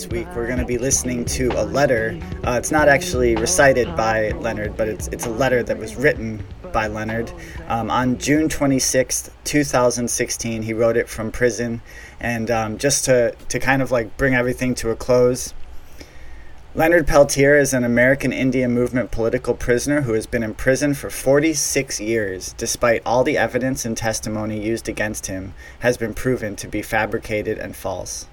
This 0.00 0.10
week. 0.10 0.26
We're 0.34 0.46
going 0.46 0.58
to 0.58 0.64
be 0.64 0.78
listening 0.78 1.26
to 1.26 1.48
a 1.60 1.64
letter. 1.64 2.18
Uh, 2.42 2.52
it's 2.52 2.70
not 2.70 2.88
actually 2.88 3.36
recited 3.36 3.94
by 3.96 4.30
Leonard, 4.30 4.74
but 4.74 4.88
it's, 4.88 5.08
it's 5.08 5.26
a 5.26 5.30
letter 5.30 5.62
that 5.62 5.76
was 5.76 5.94
written 5.94 6.42
by 6.72 6.86
Leonard. 6.86 7.30
Um, 7.68 7.90
on 7.90 8.16
June 8.16 8.48
26th, 8.48 9.30
2016, 9.44 10.62
he 10.62 10.72
wrote 10.72 10.96
it 10.96 11.06
from 11.06 11.30
prison. 11.30 11.82
And 12.18 12.50
um, 12.50 12.78
just 12.78 13.04
to, 13.06 13.34
to 13.48 13.58
kind 13.58 13.82
of 13.82 13.90
like 13.90 14.16
bring 14.16 14.34
everything 14.34 14.74
to 14.76 14.88
a 14.88 14.96
close, 14.96 15.52
Leonard 16.74 17.06
Peltier 17.06 17.58
is 17.58 17.74
an 17.74 17.84
American 17.84 18.32
Indian 18.32 18.72
movement 18.72 19.10
political 19.10 19.52
prisoner 19.52 20.02
who 20.02 20.14
has 20.14 20.26
been 20.26 20.42
in 20.42 20.54
prison 20.54 20.94
for 20.94 21.10
46 21.10 22.00
years, 22.00 22.54
despite 22.54 23.02
all 23.04 23.22
the 23.22 23.36
evidence 23.36 23.84
and 23.84 23.98
testimony 23.98 24.64
used 24.64 24.88
against 24.88 25.26
him 25.26 25.52
has 25.80 25.98
been 25.98 26.14
proven 26.14 26.56
to 26.56 26.68
be 26.68 26.80
fabricated 26.80 27.58
and 27.58 27.76
false. 27.76 28.29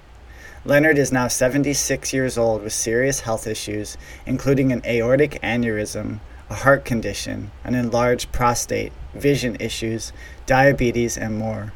Leonard 0.64 0.98
is 0.98 1.12
now 1.12 1.28
76 1.28 2.12
years 2.12 2.36
old 2.36 2.62
with 2.62 2.72
serious 2.72 3.20
health 3.20 3.46
issues, 3.46 3.96
including 4.26 4.72
an 4.72 4.82
aortic 4.84 5.40
aneurysm, 5.42 6.18
a 6.50 6.54
heart 6.54 6.84
condition, 6.84 7.50
an 7.62 7.74
enlarged 7.74 8.32
prostate, 8.32 8.92
vision 9.14 9.56
issues, 9.60 10.12
diabetes, 10.46 11.16
and 11.16 11.38
more. 11.38 11.72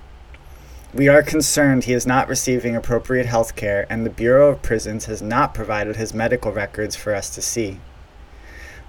We 0.93 1.09
are 1.09 1.23
concerned 1.23 1.85
he 1.85 1.93
is 1.93 2.07
not 2.07 2.29
receiving 2.29 2.75
appropriate 2.75 3.27
health 3.27 3.57
care, 3.57 3.87
and 3.89 4.05
the 4.05 4.11
Bureau 4.11 4.51
of 4.51 4.63
Prisons 4.63 5.07
has 5.07 5.23
not 5.23 5.55
provided 5.55 5.97
his 5.97 6.13
medical 6.13 6.53
records 6.53 6.97
for 6.97 7.15
us 7.15 7.31
to 7.31 7.41
see. 7.41 7.79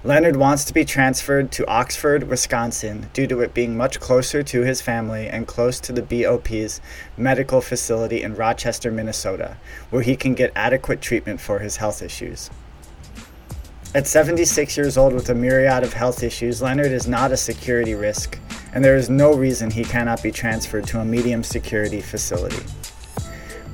Leonard 0.06 0.36
wants 0.36 0.66
to 0.66 0.74
be 0.74 0.84
transferred 0.84 1.50
to 1.50 1.66
Oxford, 1.66 2.28
Wisconsin, 2.28 3.08
due 3.14 3.26
to 3.26 3.40
it 3.40 3.54
being 3.54 3.74
much 3.74 4.00
closer 4.00 4.42
to 4.42 4.60
his 4.60 4.82
family 4.82 5.28
and 5.28 5.46
close 5.46 5.80
to 5.80 5.92
the 5.94 6.02
BOP's 6.02 6.82
medical 7.16 7.62
facility 7.62 8.22
in 8.22 8.34
Rochester, 8.34 8.90
Minnesota, 8.90 9.56
where 9.88 10.02
he 10.02 10.14
can 10.14 10.34
get 10.34 10.52
adequate 10.54 11.00
treatment 11.00 11.40
for 11.40 11.60
his 11.60 11.78
health 11.78 12.02
issues. 12.02 12.50
At 13.94 14.06
76 14.06 14.76
years 14.76 14.98
old 14.98 15.14
with 15.14 15.30
a 15.30 15.34
myriad 15.34 15.82
of 15.82 15.94
health 15.94 16.22
issues, 16.22 16.60
Leonard 16.60 16.92
is 16.92 17.08
not 17.08 17.32
a 17.32 17.36
security 17.38 17.94
risk, 17.94 18.38
and 18.74 18.84
there 18.84 18.96
is 18.96 19.08
no 19.08 19.32
reason 19.32 19.70
he 19.70 19.84
cannot 19.84 20.22
be 20.22 20.30
transferred 20.30 20.86
to 20.88 21.00
a 21.00 21.04
medium 21.06 21.42
security 21.42 22.02
facility. 22.02 22.62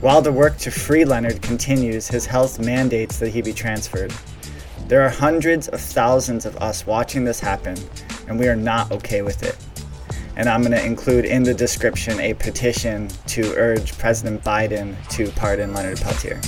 While 0.01 0.23
the 0.23 0.31
work 0.31 0.59
to 0.59 0.71
free 0.71 1.05
Leonard 1.05 1.43
continues, 1.43 2.07
his 2.07 2.27
health 2.27 2.61
mandates 2.61 3.19
that 3.19 3.31
he 3.31 3.43
be 3.43 3.53
transferred. 3.53 4.15
There 4.91 5.03
are 5.03 5.09
hundreds 5.09 5.69
of 5.69 5.81
thousands 5.81 6.45
of 6.47 6.57
us 6.57 6.85
watching 6.85 7.23
this 7.23 7.39
happen, 7.39 7.77
and 8.27 8.37
we 8.37 8.49
are 8.49 8.57
not 8.57 8.91
okay 8.91 9.23
with 9.23 9.45
it. 9.45 9.57
And 10.35 10.49
I'm 10.49 10.63
going 10.63 10.73
to 10.73 10.85
include 10.85 11.27
in 11.27 11.45
the 11.45 11.55
description 11.55 12.19
a 12.19 12.35
petition 12.35 13.07
to 13.29 13.55
urge 13.55 13.97
President 13.99 14.43
Biden 14.43 14.97
to 15.11 15.31
pardon 15.31 15.73
Leonard 15.73 16.01
Peltier. 16.01 16.41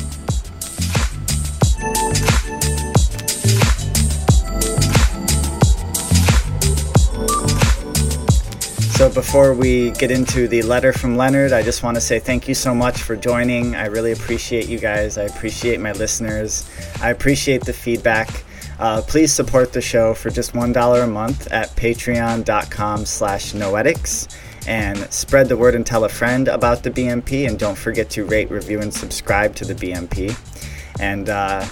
So, 9.03 9.11
before 9.11 9.53
we 9.53 9.91
get 9.91 10.13
into 10.13 10.47
the 10.47 10.63
letter 10.63 10.93
from 10.93 11.17
Leonard, 11.17 11.53
I 11.53 11.65
just 11.65 11.83
want 11.83 11.97
to 11.97 12.01
say 12.01 12.21
thank 12.21 12.47
you 12.47 12.55
so 12.55 12.73
much 12.73 13.03
for 13.03 13.17
joining. 13.17 13.75
I 13.75 13.87
really 13.87 14.13
appreciate 14.13 14.69
you 14.69 14.79
guys. 14.79 15.19
I 15.19 15.25
appreciate 15.25 15.81
my 15.81 15.91
listeners. 15.91 16.71
I 17.01 17.11
appreciate 17.11 17.65
the 17.65 17.73
feedback. 17.73 18.45
Uh, 18.79 19.03
please 19.03 19.33
support 19.33 19.73
the 19.73 19.81
show 19.81 20.15
for 20.15 20.31
just 20.31 20.53
$1 20.53 21.03
a 21.03 21.07
month 21.09 21.51
at 21.51 21.71
patreon.com 21.71 23.05
slash 23.05 23.55
noetics 23.55 24.33
and 24.69 25.13
spread 25.13 25.49
the 25.49 25.57
word 25.57 25.75
and 25.75 25.85
tell 25.85 26.05
a 26.05 26.09
friend 26.09 26.47
about 26.47 26.85
the 26.85 26.91
BNP. 26.93 27.49
And 27.49 27.59
don't 27.59 27.77
forget 27.77 28.09
to 28.11 28.25
rate, 28.25 28.53
review, 28.53 28.81
and 28.81 28.95
subscribe 28.95 29.57
to 29.57 29.65
the 29.65 29.75
BNP. 29.75 30.33
And 31.01 31.29
uh, 31.29 31.67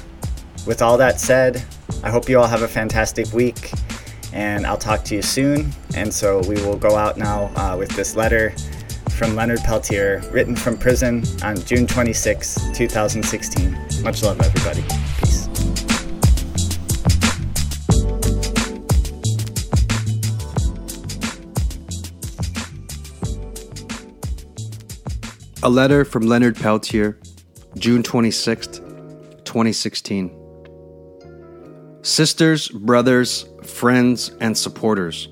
with 0.67 0.83
all 0.83 0.99
that 0.99 1.21
said, 1.21 1.65
I 2.03 2.11
hope 2.11 2.29
you 2.29 2.41
all 2.41 2.49
have 2.49 2.63
a 2.63 2.69
fantastic 2.69 3.33
week 3.33 3.71
and 4.33 4.67
I'll 4.67 4.79
talk 4.79 5.05
to 5.05 5.15
you 5.15 5.23
soon. 5.23 5.73
And 5.95 6.13
so 6.13 6.41
we 6.49 6.55
will 6.57 6.77
go 6.77 6.97
out 6.97 7.17
now 7.17 7.53
uh, 7.57 7.77
with 7.77 7.91
this 7.91 8.17
letter 8.17 8.55
from 9.11 9.35
Leonard 9.35 9.61
Peltier, 9.61 10.23
written 10.33 10.57
from 10.57 10.79
prison 10.79 11.23
on 11.43 11.57
June 11.65 11.87
26, 11.87 12.55
2016. 12.75 13.77
Much 14.03 14.23
love, 14.23 14.41
everybody. 14.41 14.83
Peace. 15.19 15.49
A 25.63 25.69
letter 25.69 26.07
from 26.07 26.23
Leonard 26.23 26.57
Peltier, 26.57 27.19
June 27.77 28.03
26th, 28.03 28.79
2016. 29.45 30.35
Sisters, 32.01 32.69
brothers, 32.71 33.45
friends, 33.81 34.31
and 34.41 34.59
supporters. 34.59 35.27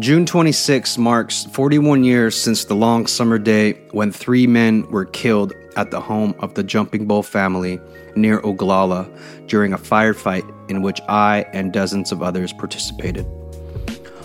June 0.00 0.26
26 0.26 0.98
marks 0.98 1.44
41 1.52 2.02
years 2.02 2.34
since 2.34 2.64
the 2.64 2.74
long 2.74 3.06
summer 3.06 3.38
day 3.38 3.74
when 3.92 4.10
three 4.10 4.44
men 4.44 4.82
were 4.90 5.04
killed 5.04 5.52
at 5.76 5.92
the 5.92 6.00
home 6.00 6.34
of 6.40 6.54
the 6.54 6.64
Jumping 6.64 7.06
Bull 7.06 7.22
family 7.22 7.78
near 8.16 8.40
Oglala 8.40 9.06
during 9.46 9.72
a 9.72 9.78
firefight 9.78 10.42
in 10.68 10.82
which 10.82 11.00
I 11.08 11.46
and 11.52 11.72
dozens 11.72 12.10
of 12.10 12.24
others 12.24 12.52
participated. 12.52 13.22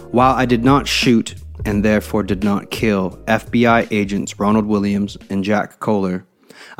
While 0.10 0.34
I 0.34 0.48
did 0.48 0.64
not 0.64 0.88
shoot 0.88 1.36
and 1.66 1.86
therefore 1.86 2.24
did 2.24 2.44
not 2.44 2.72
kill 2.72 3.12
FBI 3.28 3.90
agents 3.92 4.40
Ronald 4.40 4.66
Williams 4.66 5.20
and 5.30 5.44
Jack 5.44 5.80
Coler, 5.80 6.26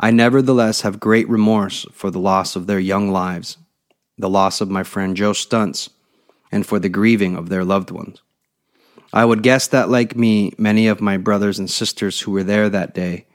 I 0.00 0.10
nevertheless 0.10 0.80
have 0.80 0.98
great 0.98 1.28
remorse 1.28 1.86
for 1.92 2.10
the 2.10 2.18
loss 2.18 2.56
of 2.56 2.66
their 2.66 2.80
young 2.80 3.12
lives, 3.12 3.56
the 4.16 4.28
loss 4.28 4.60
of 4.60 4.68
my 4.68 4.82
friend 4.82 5.16
Joe 5.16 5.30
Stuntz, 5.30 5.90
and 6.50 6.66
for 6.66 6.78
the 6.78 6.88
grieving 6.88 7.36
of 7.36 7.48
their 7.48 7.64
loved 7.64 7.90
ones. 7.90 8.22
I 9.12 9.24
would 9.24 9.42
guess 9.42 9.66
that, 9.68 9.88
like 9.88 10.16
me, 10.16 10.52
many 10.58 10.86
of 10.86 11.00
my 11.00 11.16
brothers 11.16 11.58
and 11.58 11.70
sisters 11.70 12.20
who 12.20 12.32
were 12.32 12.44
there 12.44 12.68
that 12.68 12.94
day 12.94 13.26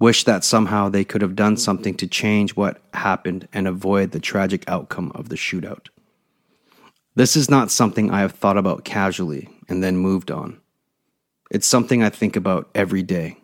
wish 0.00 0.24
that 0.24 0.42
somehow 0.42 0.88
they 0.88 1.04
could 1.04 1.22
have 1.22 1.36
done 1.36 1.56
something 1.56 1.94
to 1.94 2.06
change 2.06 2.56
what 2.56 2.82
happened 2.94 3.46
and 3.52 3.68
avoid 3.68 4.10
the 4.10 4.18
tragic 4.18 4.64
outcome 4.68 5.12
of 5.14 5.28
the 5.28 5.36
shootout. 5.36 5.88
This 7.14 7.36
is 7.36 7.50
not 7.50 7.70
something 7.70 8.10
I 8.10 8.20
have 8.20 8.32
thought 8.32 8.56
about 8.56 8.84
casually 8.84 9.48
and 9.68 9.82
then 9.82 9.96
moved 9.96 10.30
on. 10.30 10.60
It's 11.50 11.66
something 11.66 12.02
I 12.02 12.08
think 12.08 12.34
about 12.34 12.70
every 12.74 13.02
day. 13.02 13.36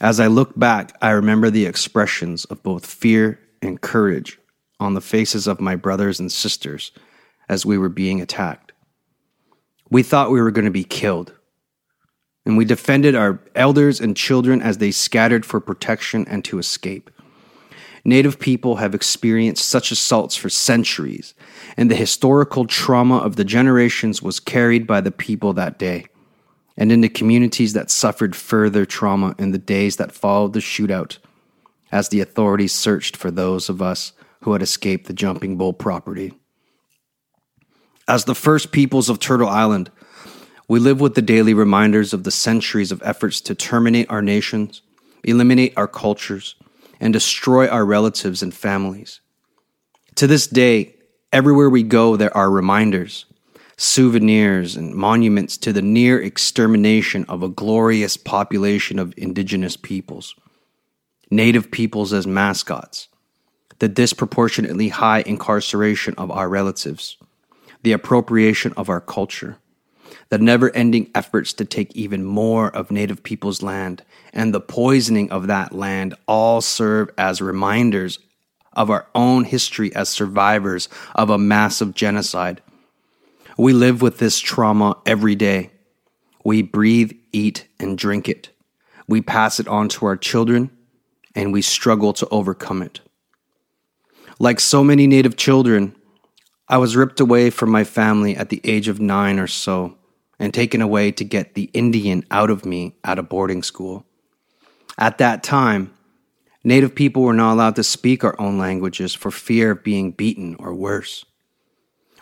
As 0.00 0.18
I 0.18 0.28
look 0.28 0.58
back, 0.58 0.96
I 1.02 1.10
remember 1.10 1.50
the 1.50 1.66
expressions 1.66 2.44
of 2.46 2.62
both 2.62 2.86
fear 2.86 3.38
and 3.60 3.80
courage 3.80 4.38
on 4.78 4.94
the 4.94 5.00
faces 5.00 5.46
of 5.46 5.60
my 5.60 5.76
brothers 5.76 6.18
and 6.18 6.32
sisters 6.32 6.90
as 7.50 7.66
we 7.66 7.76
were 7.76 7.88
being 7.88 8.20
attacked. 8.20 8.72
We 9.90 10.04
thought 10.04 10.30
we 10.30 10.40
were 10.40 10.52
going 10.52 10.66
to 10.66 10.70
be 10.70 10.84
killed. 10.84 11.34
And 12.46 12.56
we 12.56 12.64
defended 12.64 13.16
our 13.16 13.40
elders 13.56 14.00
and 14.00 14.16
children 14.16 14.62
as 14.62 14.78
they 14.78 14.92
scattered 14.92 15.44
for 15.44 15.60
protection 15.60 16.24
and 16.28 16.44
to 16.44 16.60
escape. 16.60 17.10
Native 18.04 18.38
people 18.38 18.76
have 18.76 18.94
experienced 18.94 19.68
such 19.68 19.90
assaults 19.90 20.36
for 20.36 20.48
centuries, 20.48 21.34
and 21.76 21.90
the 21.90 21.96
historical 21.96 22.66
trauma 22.66 23.18
of 23.18 23.34
the 23.34 23.44
generations 23.44 24.22
was 24.22 24.40
carried 24.40 24.86
by 24.86 25.00
the 25.00 25.10
people 25.10 25.52
that 25.52 25.78
day, 25.78 26.06
and 26.78 26.92
in 26.92 27.00
the 27.02 27.08
communities 27.08 27.72
that 27.72 27.90
suffered 27.90 28.34
further 28.34 28.86
trauma 28.86 29.34
in 29.38 29.50
the 29.50 29.58
days 29.58 29.96
that 29.96 30.12
followed 30.12 30.54
the 30.54 30.60
shootout, 30.60 31.18
as 31.92 32.08
the 32.08 32.20
authorities 32.20 32.72
searched 32.72 33.16
for 33.16 33.30
those 33.30 33.68
of 33.68 33.82
us 33.82 34.12
who 34.42 34.52
had 34.52 34.62
escaped 34.62 35.06
the 35.06 35.12
Jumping 35.12 35.58
Bull 35.58 35.74
property. 35.74 36.39
As 38.10 38.24
the 38.24 38.34
first 38.34 38.72
peoples 38.72 39.08
of 39.08 39.20
Turtle 39.20 39.48
Island, 39.48 39.88
we 40.66 40.80
live 40.80 41.00
with 41.00 41.14
the 41.14 41.22
daily 41.22 41.54
reminders 41.54 42.12
of 42.12 42.24
the 42.24 42.32
centuries 42.32 42.90
of 42.90 43.00
efforts 43.04 43.40
to 43.42 43.54
terminate 43.54 44.10
our 44.10 44.20
nations, 44.20 44.82
eliminate 45.22 45.74
our 45.76 45.86
cultures, 45.86 46.56
and 46.98 47.12
destroy 47.12 47.68
our 47.68 47.84
relatives 47.84 48.42
and 48.42 48.52
families. 48.52 49.20
To 50.16 50.26
this 50.26 50.48
day, 50.48 50.96
everywhere 51.32 51.70
we 51.70 51.84
go, 51.84 52.16
there 52.16 52.36
are 52.36 52.50
reminders, 52.50 53.26
souvenirs, 53.76 54.74
and 54.74 54.92
monuments 54.92 55.56
to 55.58 55.72
the 55.72 55.80
near 55.80 56.20
extermination 56.20 57.24
of 57.28 57.44
a 57.44 57.48
glorious 57.48 58.16
population 58.16 58.98
of 58.98 59.14
indigenous 59.16 59.76
peoples, 59.76 60.34
native 61.30 61.70
peoples 61.70 62.12
as 62.12 62.26
mascots, 62.26 63.06
the 63.78 63.88
disproportionately 63.88 64.88
high 64.88 65.22
incarceration 65.26 66.12
of 66.18 66.32
our 66.32 66.48
relatives 66.48 67.16
the 67.82 67.92
appropriation 67.92 68.72
of 68.76 68.88
our 68.88 69.00
culture, 69.00 69.58
the 70.28 70.38
never 70.38 70.74
ending 70.74 71.10
efforts 71.14 71.52
to 71.54 71.64
take 71.64 71.94
even 71.96 72.24
more 72.24 72.68
of 72.68 72.90
Native 72.90 73.22
people's 73.22 73.62
land, 73.62 74.02
and 74.32 74.52
the 74.52 74.60
poisoning 74.60 75.30
of 75.30 75.46
that 75.46 75.72
land 75.72 76.14
all 76.26 76.60
serve 76.60 77.10
as 77.16 77.40
reminders 77.40 78.18
of 78.72 78.90
our 78.90 79.06
own 79.14 79.44
history 79.44 79.94
as 79.94 80.08
survivors 80.08 80.88
of 81.14 81.30
a 81.30 81.38
massive 81.38 81.94
genocide. 81.94 82.62
We 83.58 83.72
live 83.72 84.00
with 84.00 84.18
this 84.18 84.38
trauma 84.38 84.96
every 85.04 85.34
day. 85.34 85.70
We 86.44 86.62
breathe, 86.62 87.12
eat, 87.32 87.66
and 87.78 87.98
drink 87.98 88.28
it. 88.28 88.50
We 89.08 89.20
pass 89.20 89.58
it 89.58 89.68
on 89.68 89.88
to 89.90 90.06
our 90.06 90.16
children, 90.16 90.70
and 91.34 91.52
we 91.52 91.62
struggle 91.62 92.12
to 92.14 92.28
overcome 92.30 92.82
it. 92.82 93.00
Like 94.38 94.60
so 94.60 94.82
many 94.82 95.06
Native 95.06 95.36
children, 95.36 95.94
I 96.70 96.78
was 96.78 96.96
ripped 96.96 97.20
away 97.20 97.50
from 97.50 97.70
my 97.70 97.84
family 97.84 98.34
at 98.34 98.48
the 98.48 98.62
age 98.64 98.88
of 98.88 99.00
nine 99.00 99.38
or 99.38 99.46
so 99.46 99.98
and 100.38 100.54
taken 100.54 100.80
away 100.80 101.12
to 101.12 101.24
get 101.24 101.54
the 101.54 101.68
Indian 101.74 102.24
out 102.30 102.48
of 102.48 102.64
me 102.64 102.94
at 103.04 103.18
a 103.18 103.22
boarding 103.22 103.62
school. 103.62 104.06
At 104.96 105.18
that 105.18 105.42
time, 105.42 105.92
Native 106.62 106.94
people 106.94 107.22
were 107.22 107.32
not 107.32 107.54
allowed 107.54 107.76
to 107.76 107.82
speak 107.82 108.22
our 108.22 108.38
own 108.38 108.58
languages 108.58 109.14
for 109.14 109.30
fear 109.30 109.70
of 109.70 109.82
being 109.82 110.10
beaten 110.10 110.56
or 110.58 110.74
worse. 110.74 111.24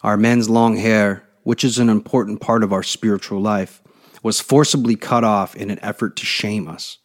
Our 0.05 0.17
men's 0.17 0.49
long 0.49 0.77
hair, 0.77 1.25
which 1.43 1.65
is 1.65 1.79
an 1.79 1.89
important 1.89 2.41
part 2.41 2.63
of 2.63 2.73
our 2.73 2.85
spiritual 2.85 3.41
life, 3.41 3.83
was 4.23 4.41
forcibly 4.41 4.95
cut 4.95 5.25
off 5.25 5.57
in 5.57 5.71
an 5.71 5.81
effort 5.83 6.15
to 6.17 6.27
shame 6.27 6.69
us. 6.69 6.99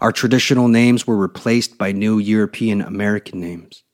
Our 0.00 0.10
traditional 0.10 0.66
names 0.66 1.06
were 1.06 1.16
replaced 1.16 1.78
by 1.78 1.92
new 1.92 2.18
European 2.18 2.80
American 2.80 3.40
names. 3.40 3.84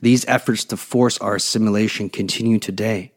These 0.00 0.24
efforts 0.26 0.64
to 0.66 0.76
force 0.76 1.18
our 1.18 1.36
assimilation 1.36 2.08
continue 2.08 2.58
today. 2.58 3.12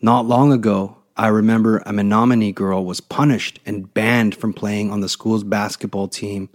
Not 0.00 0.26
long 0.26 0.52
ago, 0.52 0.98
I 1.16 1.28
remember 1.28 1.82
a 1.84 1.92
Menominee 1.92 2.52
girl 2.52 2.84
was 2.84 3.00
punished 3.00 3.58
and 3.66 3.92
banned 3.92 4.36
from 4.36 4.52
playing 4.52 4.92
on 4.92 5.00
the 5.00 5.08
school's 5.08 5.42
basketball 5.42 6.06
team 6.06 6.48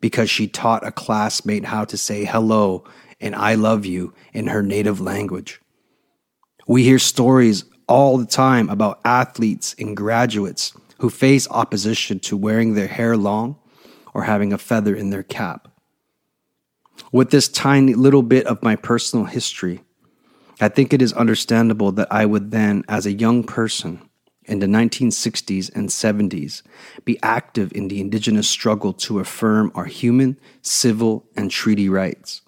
because 0.00 0.28
she 0.28 0.46
taught 0.46 0.86
a 0.86 0.92
classmate 0.92 1.64
how 1.64 1.84
to 1.86 1.96
say 1.96 2.24
hello 2.24 2.84
and 3.20 3.34
I 3.34 3.54
love 3.54 3.84
you 3.84 4.14
in 4.32 4.48
her 4.48 4.62
native 4.62 5.00
language. 5.00 5.60
We 6.66 6.84
hear 6.84 6.98
stories 6.98 7.64
all 7.86 8.18
the 8.18 8.26
time 8.26 8.68
about 8.70 9.00
athletes 9.04 9.74
and 9.78 9.96
graduates 9.96 10.72
who 10.98 11.10
face 11.10 11.48
opposition 11.50 12.20
to 12.20 12.36
wearing 12.36 12.74
their 12.74 12.86
hair 12.86 13.16
long 13.16 13.58
or 14.14 14.24
having 14.24 14.52
a 14.52 14.58
feather 14.58 14.94
in 14.94 15.10
their 15.10 15.22
cap. 15.22 15.69
With 17.12 17.30
this 17.30 17.48
tiny 17.48 17.94
little 17.94 18.22
bit 18.22 18.46
of 18.46 18.62
my 18.62 18.76
personal 18.76 19.24
history, 19.24 19.80
I 20.60 20.68
think 20.68 20.92
it 20.92 21.02
is 21.02 21.12
understandable 21.12 21.90
that 21.92 22.06
I 22.08 22.24
would 22.24 22.52
then, 22.52 22.84
as 22.88 23.04
a 23.04 23.12
young 23.12 23.42
person 23.42 24.08
in 24.44 24.60
the 24.60 24.66
1960s 24.66 25.74
and 25.74 25.88
70s, 25.88 26.62
be 27.04 27.18
active 27.20 27.72
in 27.74 27.88
the 27.88 28.00
indigenous 28.00 28.48
struggle 28.48 28.92
to 28.92 29.18
affirm 29.18 29.72
our 29.74 29.86
human, 29.86 30.38
civil, 30.62 31.26
and 31.36 31.50
treaty 31.50 31.88
rights. 31.88 32.42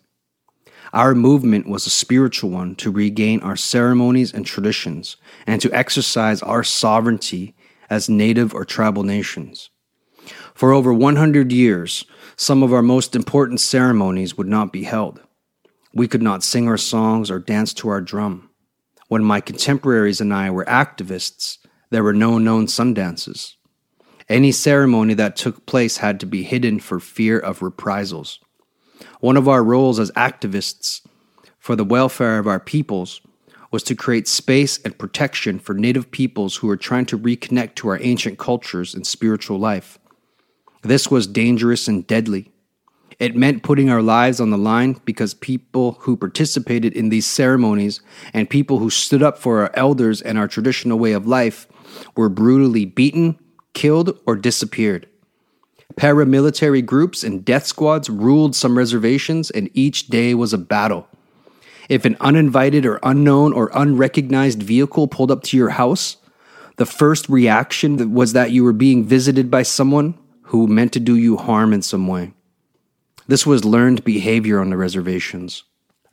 Our 0.93 1.17
movement 1.17 1.69
was 1.69 1.85
a 1.87 1.91
spiritual 1.91 2.51
one 2.51 2.77
to 2.77 2.91
regain 2.93 3.41
our 3.41 3.57
ceremonies 3.57 4.33
and 4.33 4.47
traditions 4.47 5.17
and 5.45 5.61
to 5.61 5.73
exercise 5.73 6.41
our 6.41 6.63
sovereignty 6.63 7.57
as 7.91 8.09
native 8.09 8.55
or 8.55 8.65
tribal 8.65 9.03
nations. 9.03 9.71
For 10.55 10.73
over 10.73 10.93
100 10.95 11.51
years, 11.51 12.05
some 12.37 12.63
of 12.63 12.73
our 12.73 12.83
most 12.83 13.15
important 13.15 13.61
ceremonies 13.61 14.37
would 14.37 14.49
not 14.49 14.73
be 14.73 14.85
held. 14.85 15.21
We 15.95 16.09
could 16.09 16.23
not 16.23 16.43
sing 16.43 16.69
our 16.69 16.79
songs 16.79 17.31
or 17.31 17.39
dance 17.39 17.75
to 17.75 17.89
our 17.89 18.01
drum. 18.01 18.51
When 19.09 19.25
my 19.25 19.41
contemporaries 19.41 20.21
and 20.21 20.33
I 20.33 20.51
were 20.51 20.65
activists, 20.65 21.59
there 21.91 22.03
were 22.03 22.15
no 22.15 22.39
known 22.39 22.69
sun 22.69 22.95
dances. 22.95 23.57
Any 24.29 24.53
ceremony 24.53 25.15
that 25.15 25.37
took 25.37 25.67
place 25.67 25.99
had 25.99 26.19
to 26.21 26.27
be 26.27 26.43
hidden 26.43 26.81
for 26.81 26.99
fear 26.99 27.39
of 27.39 27.61
reprisals. 27.61 28.41
One 29.21 29.37
of 29.37 29.49
our 29.49 29.63
roles 29.63 30.01
as 30.01 30.11
activists 30.13 31.03
for 31.59 31.77
the 31.77 31.85
welfare 31.85 32.39
of 32.39 32.47
our 32.47 32.61
peoples 32.61 33.21
was 33.71 33.83
to 33.83 33.95
create 33.95 34.29
space 34.29 34.79
and 34.79 34.97
protection 34.97 35.59
for 35.59 35.75
Native 35.75 36.11
peoples 36.11 36.57
who 36.57 36.67
were 36.67 36.77
trying 36.77 37.07
to 37.07 37.19
reconnect 37.19 37.75
to 37.77 37.89
our 37.89 37.99
ancient 38.01 38.39
cultures 38.39 38.95
and 38.95 39.07
spiritual 39.07 39.59
life. 39.59 39.99
This 40.83 41.11
was 41.11 41.27
dangerous 41.27 41.87
and 41.87 42.07
deadly. 42.07 42.51
It 43.19 43.37
meant 43.37 43.63
putting 43.63 43.89
our 43.89 44.03
lives 44.03 44.41
on 44.41 44.51
the 44.51 44.59
line 44.59 45.01
because 45.05 45.33
people 45.33 45.93
who 46.01 46.17
participated 46.17 46.93
in 46.93 47.09
these 47.09 47.27
ceremonies 47.27 48.01
and 48.35 48.51
people 48.51 48.79
who 48.79 48.91
stood 48.91 49.23
up 49.23 49.39
for 49.39 49.61
our 49.61 49.71
elders 49.75 50.21
and 50.21 50.37
our 50.37 50.49
traditional 50.49 50.99
way 50.99 51.13
of 51.13 51.27
life 51.27 51.69
were 52.17 52.29
brutally 52.29 52.85
beaten, 52.85 53.39
killed, 53.75 54.19
or 54.27 54.35
disappeared. 54.35 55.09
Paramilitary 55.95 56.85
groups 56.85 57.23
and 57.23 57.45
death 57.45 57.67
squads 57.67 58.11
ruled 58.11 58.57
some 58.57 58.77
reservations, 58.77 59.51
and 59.51 59.71
each 59.75 60.09
day 60.09 60.35
was 60.35 60.53
a 60.53 60.59
battle. 60.59 61.07
If 61.89 62.05
an 62.05 62.17
uninvited 62.21 62.87
or 62.87 62.99
unknown 63.03 63.53
or 63.53 63.71
unrecognized 63.75 64.63
vehicle 64.63 65.07
pulled 65.07 65.31
up 65.31 65.43
to 65.45 65.57
your 65.57 65.71
house, 65.71 66.17
the 66.77 66.87
first 66.87 67.29
reaction 67.29 68.15
was 68.15 68.33
that 68.33 68.51
you 68.51 68.65
were 68.65 68.73
being 68.73 69.05
visited 69.05 69.51
by 69.51 69.63
someone 69.63 70.19
who 70.53 70.67
meant 70.67 70.93
to 70.93 71.01
do 71.01 71.17
you 71.17 71.39
harm 71.39 71.73
in 71.73 71.81
some 71.81 72.07
way. 72.07 72.31
This 73.27 73.47
was 73.47 73.65
learned 73.65 74.05
behavior 74.05 74.61
on 74.61 74.69
the 74.69 74.77
reservations. 74.77 75.65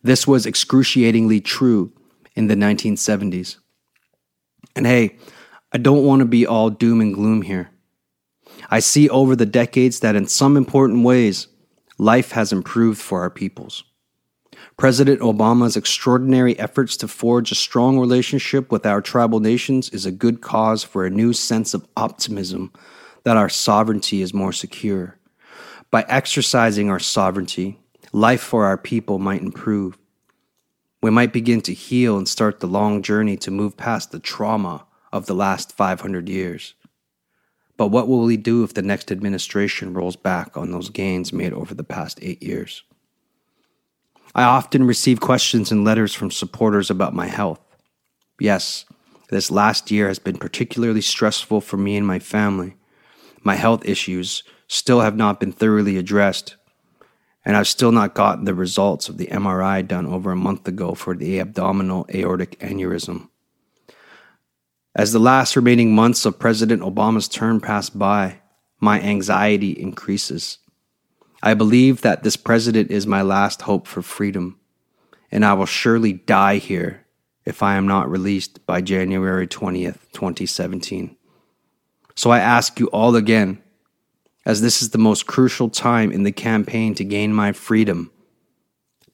This 0.02 0.26
was 0.26 0.46
excruciatingly 0.46 1.42
true 1.42 1.92
in 2.38 2.48
the 2.48 2.56
1970s. 2.56 3.58
And 4.78 4.88
hey, 4.88 5.18
I 5.74 5.78
don't 5.78 6.06
want 6.06 6.22
to 6.22 6.26
be 6.26 6.48
all 6.48 6.70
doom 6.70 7.02
and 7.02 7.14
gloom 7.14 7.42
here. 7.42 7.70
I 8.70 8.80
see 8.80 9.10
over 9.10 9.36
the 9.36 9.46
decades 9.46 10.00
that 10.00 10.16
in 10.16 10.26
some 10.26 10.56
important 10.56 11.04
ways, 11.04 11.50
life 11.98 12.32
has 12.32 12.54
improved 12.54 13.02
for 13.02 13.20
our 13.20 13.30
peoples. 13.30 13.84
President 14.78 15.20
Obama's 15.20 15.76
extraordinary 15.76 16.58
efforts 16.58 16.96
to 16.96 17.10
forge 17.10 17.52
a 17.52 17.56
strong 17.56 18.00
relationship 18.00 18.72
with 18.72 18.86
our 18.86 19.02
tribal 19.02 19.42
nations 19.42 19.90
is 19.90 20.06
a 20.06 20.14
good 20.14 20.40
cause 20.40 20.82
for 20.82 21.06
a 21.06 21.10
new 21.10 21.34
sense 21.34 21.74
of 21.74 21.86
optimism 21.98 22.72
that 23.24 23.38
our 23.38 23.50
sovereignty 23.50 24.22
is 24.22 24.34
more 24.34 24.54
secure. 24.54 25.18
By 25.92 26.06
exercising 26.08 26.90
our 26.90 27.00
sovereignty, 27.00 27.80
life 28.12 28.42
for 28.42 28.66
our 28.66 28.78
people 28.78 29.20
might 29.20 29.42
improve. 29.42 29.98
We 31.02 31.10
might 31.10 31.34
begin 31.34 31.62
to 31.62 31.74
heal 31.74 32.18
and 32.18 32.28
start 32.28 32.60
the 32.60 32.68
long 32.68 33.02
journey 33.02 33.38
to 33.38 33.52
move 33.52 33.78
past 33.78 34.12
the 34.12 34.20
trauma 34.20 34.86
of 35.12 35.26
the 35.26 35.34
last 35.34 35.76
500 35.76 36.30
years. 36.30 36.76
But 37.78 37.88
what 37.88 38.08
will 38.08 38.24
we 38.24 38.36
do 38.36 38.64
if 38.64 38.74
the 38.74 38.82
next 38.82 39.12
administration 39.12 39.94
rolls 39.94 40.18
back 40.18 40.58
on 40.58 40.72
those 40.72 40.90
gains 40.90 41.32
made 41.32 41.54
over 41.54 41.74
the 41.74 41.84
past 41.84 42.20
eight 42.22 42.44
years? 42.44 42.84
I 44.36 44.44
often 44.44 44.84
receive 44.84 45.22
questions 45.22 45.72
and 45.72 45.86
letters 45.86 46.14
from 46.14 46.30
supporters 46.30 46.90
about 46.90 47.16
my 47.16 47.28
health. 47.28 47.62
Yes, 48.40 48.86
this 49.30 49.50
last 49.50 49.92
year 49.92 50.08
has 50.08 50.20
been 50.20 50.38
particularly 50.38 51.02
stressful 51.02 51.62
for 51.62 51.78
me 51.78 51.96
and 51.98 52.06
my 52.06 52.20
family. 52.20 52.76
My 53.44 53.56
health 53.56 53.86
issues 53.86 54.44
still 54.68 55.02
have 55.02 55.16
not 55.16 55.40
been 55.40 55.52
thoroughly 55.52 55.98
addressed, 55.98 56.56
and 57.46 57.56
I've 57.56 57.68
still 57.68 57.92
not 57.92 58.14
gotten 58.14 58.46
the 58.46 58.54
results 58.54 59.10
of 59.10 59.18
the 59.18 59.28
MRI 59.28 59.88
done 59.88 60.06
over 60.06 60.32
a 60.32 60.36
month 60.36 60.68
ago 60.68 60.94
for 60.94 61.16
the 61.16 61.40
abdominal 61.40 62.06
aortic 62.14 62.60
aneurysm. 62.60 63.30
As 64.96 65.14
the 65.14 65.20
last 65.20 65.56
remaining 65.56 65.96
months 65.96 66.26
of 66.26 66.40
President 66.40 66.82
Obama's 66.82 67.28
term 67.28 67.62
pass 67.62 67.90
by, 67.90 68.42
my 68.80 69.00
anxiety 69.02 69.72
increases. 69.72 70.58
I 71.42 71.54
believe 71.54 72.02
that 72.02 72.24
this 72.24 72.36
president 72.36 72.92
is 72.92 73.08
my 73.08 73.22
last 73.22 73.62
hope 73.62 73.88
for 73.88 74.02
freedom, 74.02 74.60
and 75.32 75.46
I 75.46 75.54
will 75.54 75.66
surely 75.66 76.14
die 76.14 76.58
here 76.58 77.06
if 77.46 77.64
I 77.64 77.76
am 77.76 77.88
not 77.88 78.10
released 78.10 78.66
by 78.66 78.82
January 78.82 79.48
20th, 79.48 80.00
2017. 80.12 81.16
So 82.20 82.32
I 82.32 82.40
ask 82.40 82.82
you 82.82 82.88
all 82.88 83.16
again, 83.16 83.64
as 84.46 84.60
this 84.60 84.82
is 84.82 84.90
the 84.90 84.98
most 84.98 85.26
crucial 85.26 85.70
time 85.70 86.12
in 86.12 86.24
the 86.24 86.34
campaign 86.34 86.94
to 86.96 87.06
gain 87.06 87.34
my 87.34 87.54
freedom, 87.54 88.12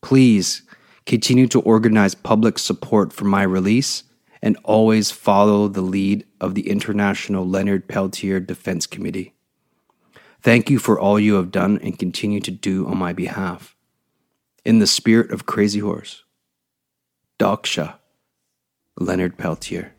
please 0.01 0.63
continue 1.05 1.45
to 1.49 1.61
organize 1.61 2.15
public 2.15 2.57
support 2.57 3.13
for 3.13 3.25
my 3.25 3.43
release 3.43 4.05
and 4.41 4.57
always 4.63 5.11
follow 5.11 5.67
the 5.67 5.83
lead 5.83 6.25
of 6.41 6.55
the 6.55 6.67
International 6.67 7.47
Leonard 7.47 7.87
Peltier 7.87 8.39
Defense 8.39 8.87
Committee. 8.87 9.35
Thank 10.41 10.71
you 10.71 10.79
for 10.79 10.99
all 10.99 11.19
you 11.19 11.35
have 11.35 11.51
done 11.51 11.77
and 11.83 11.99
continue 11.99 12.39
to 12.39 12.49
do 12.49 12.87
on 12.87 12.97
my 12.97 13.13
behalf. 13.13 13.75
In 14.65 14.79
the 14.79 14.87
spirit 14.87 15.29
of 15.29 15.45
Crazy 15.45 15.79
Horse, 15.79 16.23
Doksha, 17.37 17.99
Leonard 18.97 19.37
Peltier. 19.37 19.94